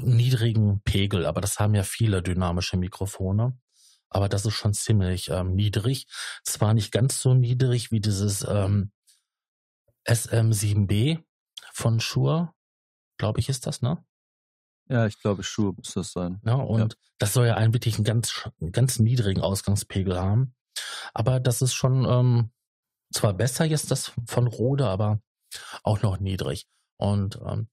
niedrigen 0.02 0.80
Pegel, 0.82 1.26
aber 1.26 1.40
das 1.40 1.58
haben 1.58 1.74
ja 1.74 1.84
viele 1.84 2.22
dynamische 2.22 2.76
Mikrofone. 2.76 3.58
Aber 4.10 4.28
das 4.28 4.46
ist 4.46 4.54
schon 4.54 4.72
ziemlich 4.72 5.28
ähm, 5.28 5.54
niedrig. 5.54 6.06
Zwar 6.42 6.74
nicht 6.74 6.92
ganz 6.92 7.20
so 7.20 7.34
niedrig 7.34 7.90
wie 7.90 8.00
dieses 8.00 8.46
ähm, 8.48 8.90
SM7B 10.08 11.22
von 11.72 12.00
Shure, 12.00 12.52
glaube 13.18 13.40
ich, 13.40 13.48
ist 13.48 13.66
das, 13.66 13.82
ne? 13.82 14.04
Ja, 14.88 15.06
ich 15.06 15.20
glaube, 15.20 15.42
Shure 15.42 15.74
muss 15.74 15.92
das 15.92 16.12
sein. 16.12 16.40
Ja, 16.44 16.54
und 16.54 16.94
ja. 16.94 16.98
das 17.18 17.34
soll 17.34 17.46
ja 17.46 17.56
einen 17.56 17.74
wirklich 17.74 17.96
einen 17.96 18.04
ganz, 18.04 18.48
ganz 18.72 18.98
niedrigen 18.98 19.42
Ausgangspegel 19.42 20.18
haben. 20.18 20.54
Aber 21.12 21.40
das 21.40 21.60
ist 21.60 21.74
schon 21.74 22.06
ähm, 22.06 22.50
zwar 23.12 23.34
besser 23.34 23.64
jetzt 23.64 23.90
das 23.90 24.12
von 24.26 24.46
Rode, 24.46 24.86
aber 24.88 25.20
auch 25.82 26.02
noch 26.02 26.20
niedrig. 26.20 26.66
Und 26.96 27.38
ähm, 27.46 27.68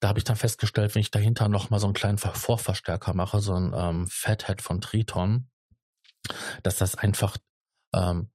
da 0.00 0.08
habe 0.08 0.18
ich 0.18 0.24
dann 0.24 0.36
festgestellt, 0.36 0.94
wenn 0.94 1.00
ich 1.00 1.10
dahinter 1.10 1.48
noch 1.48 1.70
mal 1.70 1.78
so 1.78 1.86
einen 1.86 1.94
kleinen 1.94 2.18
Vorverstärker 2.18 3.14
mache, 3.14 3.40
so 3.40 3.54
ein 3.54 3.72
ähm, 3.74 4.06
Fathead 4.08 4.62
von 4.62 4.80
Triton, 4.80 5.50
dass 6.62 6.76
das 6.76 6.96
einfach 6.96 7.36
ähm, 7.94 8.30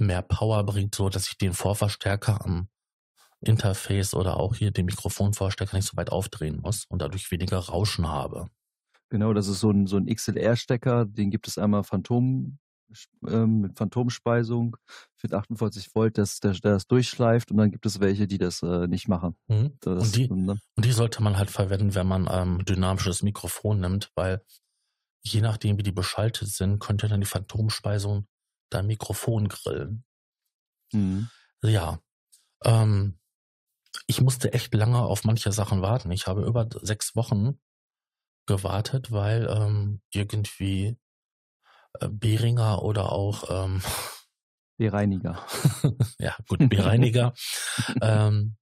mehr 0.00 0.22
Power 0.22 0.64
bringt, 0.64 0.94
so 0.94 1.08
dass 1.08 1.28
ich 1.28 1.38
den 1.38 1.52
Vorverstärker 1.52 2.44
am 2.44 2.68
Interface 3.40 4.14
oder 4.14 4.38
auch 4.38 4.54
hier 4.56 4.70
den 4.70 4.86
Mikrofonvorstärker 4.86 5.76
nicht 5.76 5.88
so 5.88 5.96
weit 5.96 6.10
aufdrehen 6.10 6.60
muss 6.60 6.84
und 6.88 7.00
dadurch 7.02 7.30
weniger 7.30 7.58
Rauschen 7.58 8.08
habe. 8.08 8.48
Genau, 9.10 9.32
das 9.32 9.48
ist 9.48 9.60
so 9.60 9.70
ein, 9.70 9.86
so 9.86 9.96
ein 9.96 10.06
XLR-Stecker, 10.06 11.06
den 11.06 11.30
gibt 11.30 11.48
es 11.48 11.56
einmal 11.56 11.84
Phantom 11.84 12.58
ähm, 13.26 13.60
mit 13.60 13.76
Phantomspeisung 13.76 14.76
für 15.14 15.30
48 15.30 15.94
Volt, 15.94 16.18
dass 16.18 16.40
der, 16.40 16.52
der 16.52 16.72
das 16.72 16.86
durchschleift 16.86 17.50
und 17.50 17.58
dann 17.58 17.70
gibt 17.70 17.86
es 17.86 18.00
welche, 18.00 18.26
die 18.26 18.38
das 18.38 18.62
äh, 18.62 18.86
nicht 18.86 19.08
machen. 19.08 19.36
Mhm. 19.48 19.76
Das, 19.80 20.04
und, 20.04 20.16
die, 20.16 20.28
und, 20.28 20.48
und, 20.48 20.84
die, 20.84 20.92
sollte 20.92 21.22
man 21.22 21.36
halt 21.36 21.50
verwenden, 21.50 21.94
wenn 21.94 22.06
man 22.06 22.28
ähm, 22.30 22.64
dynamisches 22.64 23.22
Mikrofon 23.22 23.80
nimmt, 23.80 24.10
weil 24.14 24.42
je 25.22 25.40
nachdem, 25.40 25.78
wie 25.78 25.82
die 25.82 25.92
beschaltet 25.92 26.48
sind, 26.48 26.78
könnte 26.78 27.08
dann 27.08 27.20
die 27.20 27.26
Phantomspeisung 27.26 28.26
dein 28.70 28.86
Mikrofon 28.86 29.48
grillen. 29.48 30.04
Mhm. 30.92 31.28
Ja. 31.62 32.00
Ähm, 32.64 33.18
ich 34.06 34.20
musste 34.20 34.52
echt 34.52 34.74
lange 34.74 35.00
auf 35.00 35.24
manche 35.24 35.52
Sachen 35.52 35.82
warten. 35.82 36.10
Ich 36.10 36.26
habe 36.26 36.44
über 36.44 36.68
sechs 36.82 37.16
Wochen 37.16 37.58
gewartet, 38.46 39.10
weil 39.12 39.46
ähm, 39.50 40.00
irgendwie 40.10 40.98
äh, 42.00 42.08
Beringer 42.08 42.82
oder 42.82 43.12
auch 43.12 43.44
ähm, 43.50 43.82
Bereiniger. 44.78 45.44
ja, 46.18 46.36
gut, 46.48 46.68
Bereiniger. 46.68 47.34
ähm, 48.00 48.56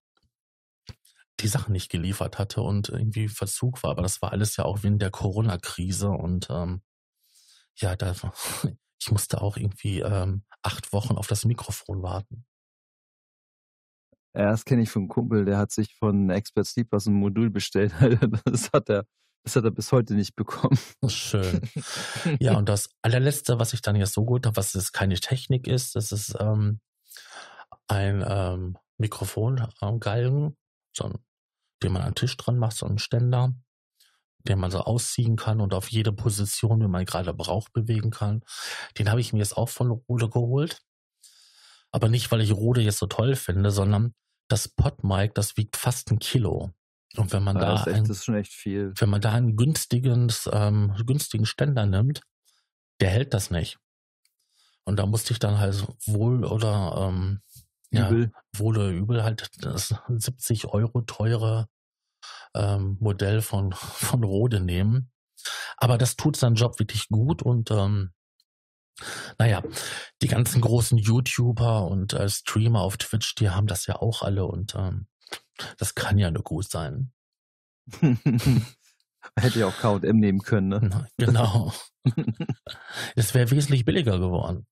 die 1.41 1.49
Sachen 1.49 1.73
nicht 1.73 1.91
geliefert 1.91 2.39
hatte 2.39 2.63
und 2.63 2.89
irgendwie 2.89 3.29
Verzug 3.29 3.83
war. 3.83 3.91
Aber 3.91 4.03
das 4.03 4.23
war 4.23 4.33
alles 4.33 4.57
ja 4.57 4.65
auch 4.65 4.83
wegen 4.83 4.99
der 4.99 5.11
Corona-Krise 5.11 6.09
und 6.09 6.49
ähm, 6.51 6.83
ja, 7.77 7.95
da, 7.95 8.15
ich 9.01 9.11
musste 9.11 9.41
auch 9.41 9.57
irgendwie 9.57 10.01
ähm, 10.01 10.45
acht 10.63 10.93
Wochen 10.93 11.17
auf 11.17 11.27
das 11.27 11.45
Mikrofon 11.45 12.03
warten. 12.03 12.45
Ja, 14.35 14.51
das 14.51 14.65
kenne 14.65 14.83
ich 14.83 14.91
von 14.91 15.03
einem 15.03 15.09
Kumpel, 15.09 15.45
der 15.45 15.59
hat 15.59 15.73
sich 15.73 15.95
von 15.95 16.29
Expert 16.31 16.67
Sleep 16.67 16.89
was 16.91 17.07
ein 17.07 17.15
Modul 17.15 17.51
bestellt. 17.51 17.93
Das 18.45 18.71
hat 18.73 18.89
er 18.91 19.07
das 19.47 19.55
hat 19.55 19.63
er 19.63 19.71
bis 19.71 19.93
heute 19.93 20.15
nicht 20.15 20.35
bekommen. 20.35 20.77
Schön. 21.07 21.61
Ja, 22.41 22.57
und 22.59 22.69
das 22.69 22.91
allerletzte, 23.01 23.61
was 23.61 23.75
ich 23.75 23.81
dann 23.81 23.95
jetzt 23.95 24.13
so 24.13 24.25
gut 24.25 24.45
habe, 24.45 24.57
was 24.57 24.75
jetzt 24.75 24.93
keine 24.93 25.15
Technik 25.15 25.69
ist, 25.69 25.95
das 25.95 26.11
ist 26.11 26.35
ähm, 26.41 26.81
ein 27.87 28.25
ähm, 28.27 28.77
Mikrofongalgen, 28.99 30.57
so 30.93 31.05
ein, 31.05 31.15
den 31.81 31.93
man 31.93 32.03
an 32.03 32.09
den 32.09 32.15
Tisch 32.17 32.37
dran 32.37 32.59
macht, 32.59 32.77
so 32.77 32.87
ein 32.87 32.99
Ständer. 32.99 33.55
Den 34.49 34.59
man 34.59 34.71
so 34.71 34.81
ausziehen 34.81 35.37
kann 35.37 35.61
und 35.61 35.75
auf 35.75 35.91
jede 35.91 36.13
Position, 36.13 36.81
wie 36.81 36.89
man 36.89 37.05
gerade 37.05 37.33
braucht, 37.35 37.73
bewegen 37.73 38.11
kann. 38.11 38.43
Den 38.99 39.11
habe 39.11 39.21
ich 39.21 39.33
mir 39.33 39.41
jetzt 39.41 39.57
auch 39.57 39.69
von 39.69 39.91
Rode 39.91 40.29
geholt. 40.29 40.83
Aber 41.93 42.09
nicht, 42.09 42.31
weil 42.31 42.41
ich 42.41 42.53
Rode 42.53 42.81
jetzt 42.81 42.99
so 42.99 43.07
toll 43.07 43.37
finde, 43.37 43.71
sondern 43.71 44.15
das 44.49 44.69
Podmic, 44.69 45.35
das 45.35 45.57
wiegt 45.57 45.77
fast 45.77 46.11
ein 46.11 46.19
Kilo. 46.19 46.73
Und 47.17 47.33
wenn 47.33 47.43
man 47.43 47.57
Ja, 47.57 47.63
da 47.63 47.73
das, 47.73 47.87
echt, 47.87 47.97
ein, 47.97 48.05
das 48.05 48.29
wenn 49.01 49.09
man 49.09 49.21
da 49.21 49.33
einen 49.33 49.57
günstigen, 49.57 50.33
ähm, 50.53 50.95
günstigen 51.07 51.47
Ständer 51.47 51.87
nimmt, 51.87 52.21
der 53.01 53.11
hält 53.11 53.35
das 53.35 53.51
nicht. 53.51 53.79
Und 54.85 54.99
da 54.99 55.07
musste 55.07 55.33
ich 55.33 55.39
dann 55.39 55.59
halt 55.59 55.85
wohl 56.07 56.45
oder 56.45 57.09
ähm, 57.09 57.41
ja, 57.91 58.09
Übel. 58.09 58.33
wohl 58.55 58.77
oder 58.77 58.91
übel 58.91 59.25
halt 59.25 59.49
das 59.59 59.95
70 60.09 60.67
Euro 60.67 61.03
teure 61.03 61.69
ähm, 62.57 62.97
Modell 63.01 63.43
von, 63.43 63.73
von 63.73 64.25
Rode 64.25 64.61
nehmen. 64.61 65.11
Aber 65.77 65.99
das 65.99 66.17
tut 66.17 66.37
seinen 66.37 66.57
Job 66.57 66.79
wirklich 66.79 67.09
gut 67.09 67.43
und 67.43 67.71
ähm, 67.71 68.13
naja, 69.39 69.63
die 70.23 70.29
ganzen 70.29 70.61
großen 70.63 70.97
YouTuber 70.99 71.87
und 71.87 72.15
äh, 72.15 72.29
Streamer 72.29 72.81
auf 72.81 72.97
Twitch, 72.97 73.35
die 73.35 73.51
haben 73.51 73.67
das 73.67 73.87
ja 73.87 73.97
auch 73.97 74.23
alle 74.23 74.47
und 74.47 74.75
ähm, 74.75 75.07
das 75.79 75.95
kann 75.95 76.19
ja 76.19 76.31
nur 76.31 76.43
gut 76.43 76.71
sein. 76.71 77.13
Hätte 79.39 79.59
ja 79.59 79.67
auch 79.67 79.77
K&M 79.77 80.17
nehmen 80.17 80.41
können, 80.41 80.69
ne? 80.69 80.81
Na, 80.83 81.07
Genau. 81.19 81.73
es 83.17 83.35
wäre 83.35 83.51
wesentlich 83.51 83.85
billiger 83.85 84.19
geworden. 84.19 84.67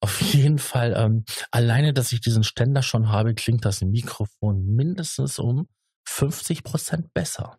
Auf 0.00 0.20
jeden 0.20 0.58
Fall, 0.58 0.94
ähm, 0.96 1.24
alleine, 1.52 1.92
dass 1.92 2.10
ich 2.10 2.20
diesen 2.20 2.42
Ständer 2.42 2.82
schon 2.82 3.10
habe, 3.10 3.34
klingt 3.34 3.64
das 3.64 3.82
Mikrofon 3.82 4.66
mindestens 4.66 5.38
um 5.38 5.68
50 6.04 6.64
Prozent 6.64 7.12
besser. 7.14 7.58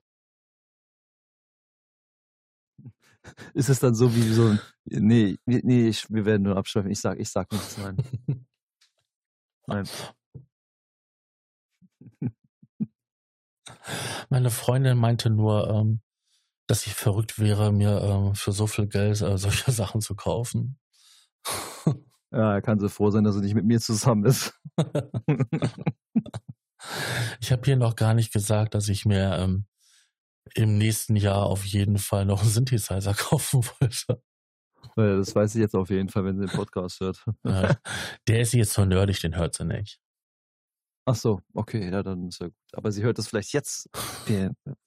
Ist 3.53 3.69
es 3.69 3.79
dann 3.79 3.95
so 3.95 4.13
wie 4.15 4.33
so 4.33 4.47
ein, 4.47 4.59
nee, 4.85 5.37
nee, 5.45 5.87
ich, 5.87 6.09
wir 6.09 6.25
werden 6.25 6.43
nur 6.43 6.57
abschweifen. 6.57 6.91
Ich 6.91 6.99
sag, 6.99 7.19
ich 7.19 7.29
sag 7.29 7.51
nichts, 7.51 7.77
nein. 7.77 7.97
Nein. 9.65 9.87
Meine 14.29 14.49
Freundin 14.49 14.97
meinte 14.97 15.29
nur, 15.29 15.69
ähm, 15.69 16.01
dass 16.67 16.85
ich 16.85 16.93
verrückt 16.93 17.39
wäre, 17.39 17.71
mir 17.71 18.01
ähm, 18.01 18.35
für 18.35 18.51
so 18.51 18.67
viel 18.67 18.87
Geld 18.87 19.21
äh, 19.21 19.37
solche 19.37 19.71
Sachen 19.73 20.01
zu 20.01 20.15
kaufen. 20.15 20.77
Ja, 22.31 22.55
er 22.55 22.61
kann 22.61 22.79
so 22.79 22.89
froh 22.89 23.11
sein, 23.11 23.23
dass 23.23 23.35
er 23.35 23.41
nicht 23.41 23.53
mit 23.53 23.65
mir 23.65 23.79
zusammen 23.79 24.25
ist. 24.25 24.59
Ich 27.39 27.51
habe 27.51 27.63
hier 27.65 27.77
noch 27.77 27.95
gar 27.95 28.13
nicht 28.13 28.33
gesagt, 28.33 28.75
dass 28.75 28.89
ich 28.89 29.05
mir 29.05 29.37
ähm, 29.37 29.65
im 30.55 30.77
nächsten 30.77 31.15
Jahr 31.15 31.45
auf 31.45 31.65
jeden 31.65 31.97
Fall 31.97 32.25
noch 32.25 32.41
einen 32.41 32.49
Synthesizer 32.49 33.13
kaufen 33.17 33.63
wollte. 33.79 34.21
Das 34.95 35.33
weiß 35.33 35.55
ich 35.55 35.61
jetzt 35.61 35.75
auf 35.75 35.89
jeden 35.89 36.09
Fall, 36.09 36.25
wenn 36.25 36.37
sie 36.37 36.45
den 36.45 36.55
Podcast 36.55 36.99
hört. 36.99 37.25
Der 38.27 38.41
ist 38.41 38.53
jetzt 38.53 38.73
so 38.73 38.85
nerdig, 38.85 39.19
den 39.21 39.35
hört 39.35 39.55
sie 39.55 39.65
nicht. 39.65 39.99
Ach 41.05 41.15
so, 41.15 41.41
okay, 41.53 41.89
ja, 41.89 42.03
dann 42.03 42.27
ist 42.27 42.39
ja 42.39 42.47
gut. 42.47 42.55
Aber 42.73 42.91
sie 42.91 43.03
hört 43.03 43.17
das 43.17 43.27
vielleicht 43.27 43.53
jetzt 43.53 43.89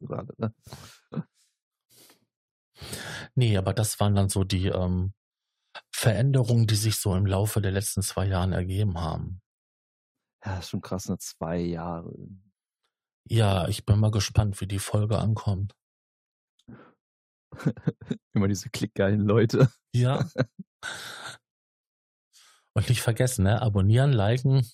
gerade, 0.00 0.32
ne? 0.38 0.54
Nee, 3.34 3.56
aber 3.56 3.74
das 3.74 3.98
waren 4.00 4.14
dann 4.14 4.28
so 4.28 4.44
die 4.44 4.68
ähm, 4.68 5.12
Veränderungen, 5.92 6.66
die 6.66 6.76
sich 6.76 6.96
so 6.96 7.14
im 7.14 7.26
Laufe 7.26 7.60
der 7.60 7.72
letzten 7.72 8.02
zwei 8.02 8.26
Jahren 8.26 8.52
ergeben 8.52 9.00
haben. 9.00 9.40
Ja, 10.46 10.58
ist 10.58 10.70
schon 10.70 10.80
krass, 10.80 11.08
ne? 11.08 11.18
Zwei 11.18 11.58
Jahre. 11.58 12.14
Ja, 13.28 13.66
ich 13.66 13.84
bin 13.84 13.98
mal 13.98 14.12
gespannt, 14.12 14.60
wie 14.60 14.68
die 14.68 14.78
Folge 14.78 15.18
ankommt. 15.18 15.74
Immer 18.32 18.46
diese 18.46 18.70
klickgeilen 18.70 19.20
Leute. 19.26 19.72
Ja. 19.92 20.24
Und 22.74 22.88
nicht 22.88 23.02
vergessen, 23.02 23.42
ne? 23.44 23.60
Abonnieren, 23.60 24.12
liken. 24.12 24.64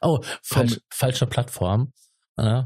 Oh, 0.00 0.20
falsch, 0.44 0.80
falsche 0.92 1.26
Plattform. 1.26 1.92
Äh, 2.36 2.64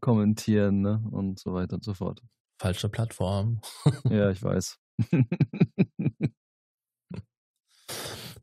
Kommentieren, 0.00 0.80
ne? 0.80 1.02
Und 1.10 1.38
so 1.40 1.52
weiter 1.52 1.74
und 1.74 1.84
so 1.84 1.92
fort. 1.92 2.22
falsche 2.58 2.88
Plattform. 2.88 3.60
Ja, 4.08 4.30
ich 4.30 4.42
weiß. 4.42 4.78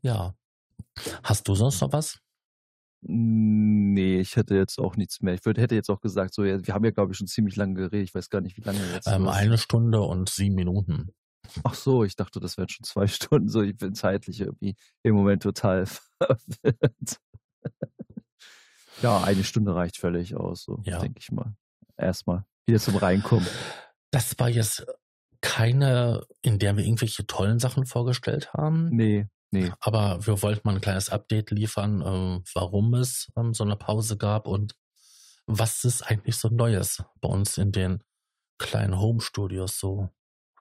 Ja. 0.04 0.36
Hast 1.24 1.48
du 1.48 1.56
sonst 1.56 1.82
noch 1.82 1.94
was? 1.94 2.20
Nee, 3.04 4.20
ich 4.20 4.36
hätte 4.36 4.56
jetzt 4.56 4.78
auch 4.80 4.96
nichts 4.96 5.22
mehr. 5.22 5.34
Ich 5.34 5.44
würde, 5.46 5.60
hätte 5.62 5.74
jetzt 5.76 5.90
auch 5.90 6.02
gesagt, 6.02 6.34
so, 6.34 6.44
ja, 6.44 6.66
wir 6.66 6.74
haben 6.74 6.86
ja, 6.86 6.92
glaube 6.92 7.12
ich, 7.12 7.18
schon 7.18 7.28
ziemlich 7.28 7.56
lange 7.56 7.74
geredet. 7.74 8.08
Ich 8.08 8.14
weiß 8.14 8.30
gar 8.30 8.42
nicht, 8.42 8.58
wie 8.58 8.62
lange 8.62 8.80
jetzt. 8.94 9.08
Ähm, 9.08 9.28
eine 9.28 9.58
Stunde 9.58 10.02
und 10.02 10.30
sieben 10.30 10.56
Minuten. 10.56 11.10
Ach 11.64 11.74
so, 11.74 12.04
ich 12.04 12.16
dachte, 12.16 12.40
das 12.40 12.58
wären 12.58 12.70
schon 12.70 12.84
zwei 12.84 13.08
Stunden. 13.08 13.50
So, 13.50 13.62
ich 13.64 13.76
bin 13.76 13.96
zeitlich 13.96 14.40
irgendwie 14.42 14.76
im 15.04 15.16
Moment 15.16 15.42
total 15.44 15.86
verwirrt. 16.22 17.20
ja, 19.02 19.22
eine 19.24 19.44
Stunde 19.44 19.74
reicht 19.76 19.98
völlig 19.98 20.36
aus, 20.36 20.64
so 20.64 20.80
Ja. 20.84 21.00
denke 21.00 21.20
ich 21.20 21.32
mal. 21.32 21.56
Erstmal 21.98 22.46
wieder 22.68 22.80
zum 22.80 22.96
Reinkommen. 22.96 23.48
Das 24.12 24.38
war 24.40 24.50
jetzt 24.50 24.86
keine, 25.42 26.26
in 26.44 26.60
der 26.60 26.78
wir 26.78 26.84
irgendwelche 26.86 27.26
tollen 27.26 27.58
Sachen 27.60 27.86
vorgestellt 27.86 28.54
haben. 28.54 28.90
Nee, 28.90 29.28
nee. 29.52 29.72
Aber 29.80 30.26
wir 30.26 30.42
wollten 30.42 30.62
mal 30.66 30.76
ein 30.76 30.82
kleines 30.82 31.10
Update 31.10 31.52
liefern, 31.52 32.04
ähm, 32.06 32.44
warum 32.54 32.94
es 32.94 33.32
ähm, 33.38 33.54
so 33.54 33.64
eine 33.64 33.76
Pause 33.76 34.18
gab 34.18 34.48
und 34.48 34.76
was 35.48 35.84
es 35.84 36.02
eigentlich 36.02 36.38
so 36.38 36.50
Neues 36.50 37.04
bei 37.20 37.30
uns 37.30 37.58
in 37.58 37.72
den 37.72 38.04
kleinen 38.58 39.00
Home-Studios 39.00 39.80
so 39.80 40.10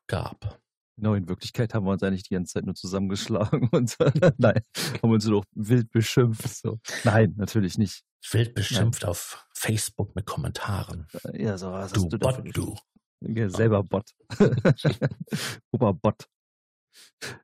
gab. 0.07 0.61
Genau, 0.97 1.15
in 1.15 1.29
Wirklichkeit 1.29 1.73
haben 1.73 1.87
wir 1.87 1.93
uns 1.93 2.03
eigentlich 2.03 2.25
die 2.25 2.35
ganze 2.35 2.55
Zeit 2.55 2.67
nur 2.67 2.75
zusammengeschlagen 2.75 3.69
und 3.73 3.97
nein, 4.39 4.61
haben 5.03 5.11
uns 5.11 5.25
nur 5.25 5.41
noch 5.41 5.45
wild 5.55 5.91
beschimpft. 5.91 6.49
So. 6.49 6.79
Nein, 7.05 7.35
natürlich 7.37 7.79
nicht. 7.79 8.03
Wild 8.33 8.55
beschimpft 8.55 9.07
auf 9.07 9.47
Facebook 9.55 10.15
mit 10.15 10.27
Kommentaren. 10.27 11.07
Ja, 11.33 11.57
so 11.57 11.73
was 11.73 11.93
Du 11.93 12.03
hast 12.03 12.13
du 12.13 12.19
Bot, 12.19 12.57
du. 12.57 12.77
Ja, 13.23 13.49
selber 13.49 13.83
Bot. 13.83 14.11
Oberbot. 15.73 16.29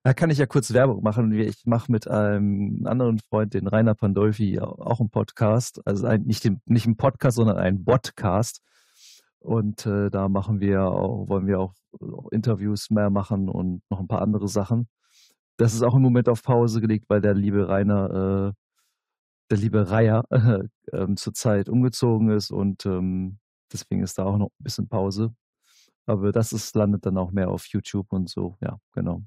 Da 0.02 0.14
kann 0.14 0.30
ich 0.30 0.38
ja 0.38 0.46
kurz 0.46 0.72
Werbung 0.72 1.02
machen. 1.02 1.32
Ich 1.32 1.66
mache 1.66 1.90
mit 1.92 2.08
einem 2.08 2.86
anderen 2.86 3.18
Freund, 3.18 3.54
den 3.54 3.66
Rainer 3.66 3.94
Pandolfi, 3.94 4.60
auch 4.60 5.00
einen 5.00 5.10
Podcast. 5.10 5.80
Also 5.86 6.06
ein, 6.06 6.22
nicht, 6.22 6.44
den, 6.44 6.60
nicht 6.64 6.86
einen 6.86 6.96
Podcast, 6.96 7.36
sondern 7.36 7.58
einen 7.58 7.84
Podcast. 7.84 8.62
Und 9.40 9.86
äh, 9.86 10.10
da 10.10 10.28
machen 10.28 10.60
wir 10.60 10.82
auch, 10.86 11.28
wollen 11.28 11.46
wir 11.46 11.60
auch, 11.60 11.74
auch 12.00 12.30
Interviews 12.32 12.90
mehr 12.90 13.10
machen 13.10 13.48
und 13.48 13.82
noch 13.90 14.00
ein 14.00 14.08
paar 14.08 14.22
andere 14.22 14.48
Sachen. 14.48 14.88
Das 15.56 15.74
ist 15.74 15.82
auch 15.82 15.94
im 15.94 16.02
Moment 16.02 16.28
auf 16.28 16.42
Pause 16.42 16.80
gelegt, 16.80 17.06
weil 17.08 17.20
der 17.20 17.34
liebe 17.34 17.68
Rainer, 17.68 18.50
äh, 18.50 18.52
der 19.50 19.58
liebe 19.58 19.90
Reier 19.90 20.24
äh, 20.30 20.64
ähm, 20.92 21.16
zurzeit 21.16 21.68
umgezogen 21.68 22.30
ist 22.30 22.50
und 22.50 22.86
ähm, 22.86 23.38
deswegen 23.72 24.02
ist 24.02 24.18
da 24.18 24.24
auch 24.24 24.38
noch 24.38 24.48
ein 24.48 24.64
bisschen 24.64 24.88
Pause. 24.88 25.34
Aber 26.06 26.32
das 26.32 26.52
ist, 26.52 26.74
landet 26.76 27.06
dann 27.06 27.18
auch 27.18 27.32
mehr 27.32 27.50
auf 27.50 27.66
YouTube 27.66 28.12
und 28.12 28.28
so, 28.28 28.56
ja, 28.60 28.78
genau. 28.92 29.22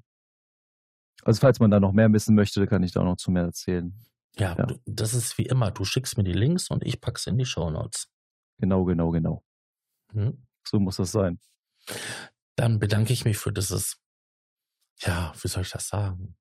Also 1.24 1.40
falls 1.40 1.60
man 1.60 1.70
da 1.70 1.80
noch 1.80 1.92
mehr 1.92 2.12
wissen 2.12 2.34
möchte, 2.34 2.66
kann 2.66 2.82
ich 2.82 2.92
da 2.92 3.00
auch 3.00 3.04
noch 3.04 3.16
zu 3.16 3.30
mehr 3.30 3.44
erzählen. 3.44 3.94
Ja, 4.36 4.56
Ja. 4.56 4.66
Du, 4.66 4.78
das 4.86 5.14
ist 5.14 5.36
wie 5.38 5.46
immer. 5.46 5.70
Du 5.70 5.84
schickst 5.84 6.16
mir 6.16 6.24
die 6.24 6.32
Links 6.32 6.70
und 6.70 6.84
ich 6.84 7.00
pack's 7.00 7.26
in 7.26 7.36
die 7.38 7.44
Shownotes. 7.46 8.08
Genau, 8.58 8.84
genau, 8.84 9.10
genau. 9.10 9.42
Hm? 10.12 10.46
So 10.66 10.78
muss 10.78 10.96
das 10.96 11.12
sein. 11.12 11.40
Dann 12.56 12.78
bedanke 12.78 13.12
ich 13.12 13.24
mich 13.24 13.38
für 13.38 13.52
dieses, 13.52 13.98
ja, 15.00 15.32
wie 15.40 15.48
soll 15.48 15.62
ich 15.62 15.70
das 15.70 15.88
sagen? 15.88 16.36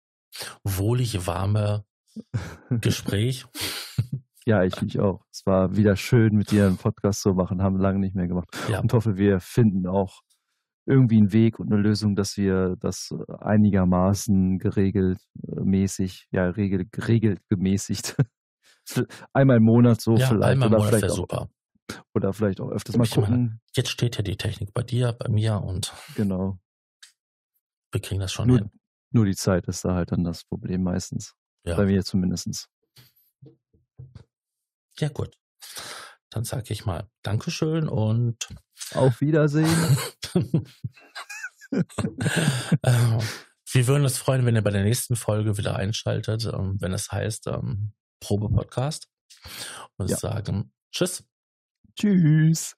Wohlig 0.64 1.26
warme 1.26 1.86
Gespräch. 2.70 3.46
Ja, 4.46 4.64
ich 4.64 4.82
mich 4.82 5.00
auch. 5.00 5.26
Es 5.32 5.46
war 5.46 5.76
wieder 5.76 5.96
schön, 5.96 6.36
mit 6.36 6.52
dir 6.52 6.68
einen 6.68 6.78
Podcast 6.78 7.22
zu 7.22 7.34
machen, 7.34 7.62
haben 7.62 7.78
lange 7.78 8.00
nicht 8.00 8.16
mehr 8.16 8.28
gemacht. 8.28 8.50
Ja, 8.70 8.80
Und 8.80 8.92
hoffe, 8.94 9.18
wir 9.18 9.40
finden 9.40 9.88
auch 9.88 10.22
irgendwie 10.90 11.18
einen 11.18 11.32
Weg 11.32 11.60
und 11.60 11.72
eine 11.72 11.82
Lösung, 11.82 12.16
dass 12.16 12.36
wir 12.36 12.76
das 12.80 13.14
einigermaßen 13.40 14.57
geregelt, 14.57 15.20
äh, 15.48 15.60
mäßig, 15.61 16.28
ja, 16.32 16.49
regel, 16.49 16.86
geregelt, 16.91 17.41
gemäßigt. 17.48 18.18
Einmal 19.34 19.57
im 19.57 19.64
Monat 19.64 20.02
so 20.02 20.18
ja 20.18 20.28
vielleicht. 20.28 20.44
einmal 20.52 20.68
im 20.68 20.74
oder, 20.74 20.84
Monat 20.84 20.95
vielleicht 20.95 21.11
auch, 21.11 21.16
super. 21.16 21.49
oder 22.16 22.34
vielleicht 22.34 22.60
auch 22.60 22.70
öfters 22.72 22.98
mal 22.98 23.03
Ich 23.03 23.16
meine, 23.16 23.28
gucken. 23.28 23.61
Jetzt 23.76 23.90
steht 23.90 24.18
ja 24.18 24.24
die 24.24 24.36
Technik 24.38 24.74
bei 24.74 24.82
dir, 24.82 25.14
bei 25.14 25.30
mir 25.30 25.61
und 25.61 25.94
Genau. 26.16 26.60
wir 27.91 28.02
kriegen 28.02 28.20
das 28.20 28.34
schon 28.34 28.48
Nur, 28.48 28.57
hin. 28.57 28.72
nur 29.11 29.26
die 29.26 29.36
Zeit 29.36 29.68
ist 29.68 29.86
da 29.86 29.94
halt 29.94 30.11
dann 30.11 30.24
das 30.24 30.44
Problem 30.44 30.82
meistens. 30.82 31.36
Ja. 31.66 31.76
Bei 31.76 31.86
mir 31.86 32.03
zumindest. 32.03 32.68
Ja, 34.98 35.10
gut. 35.10 35.38
Dann 36.32 36.45
sage 36.45 36.74
ich 36.74 36.86
mal 36.86 37.07
Dankeschön 37.22 37.88
und 37.88 38.48
Auf 38.94 39.22
Wiedersehen. 39.22 39.98
äh, 42.82 43.20
wir 43.72 43.88
würden 43.88 44.03
uns 44.03 44.18
freuen, 44.18 44.45
wenn 44.45 44.56
ihr 44.56 44.64
bei 44.64 44.72
der 44.72 44.84
nächsten 44.84 45.16
Folge 45.16 45.57
wieder 45.57 45.76
einschaltet, 45.76 46.45
ähm, 46.45 46.78
wenn 46.80 46.94
es 46.94 47.11
heißt 47.11 47.48
ähm, 47.48 47.94
Probe-Podcast. 48.20 49.07
Und 49.98 50.10
Ja. 50.10 50.18
sagen 50.18 50.72
Tschüss. 50.91 51.24
Tschüss. 51.95 52.76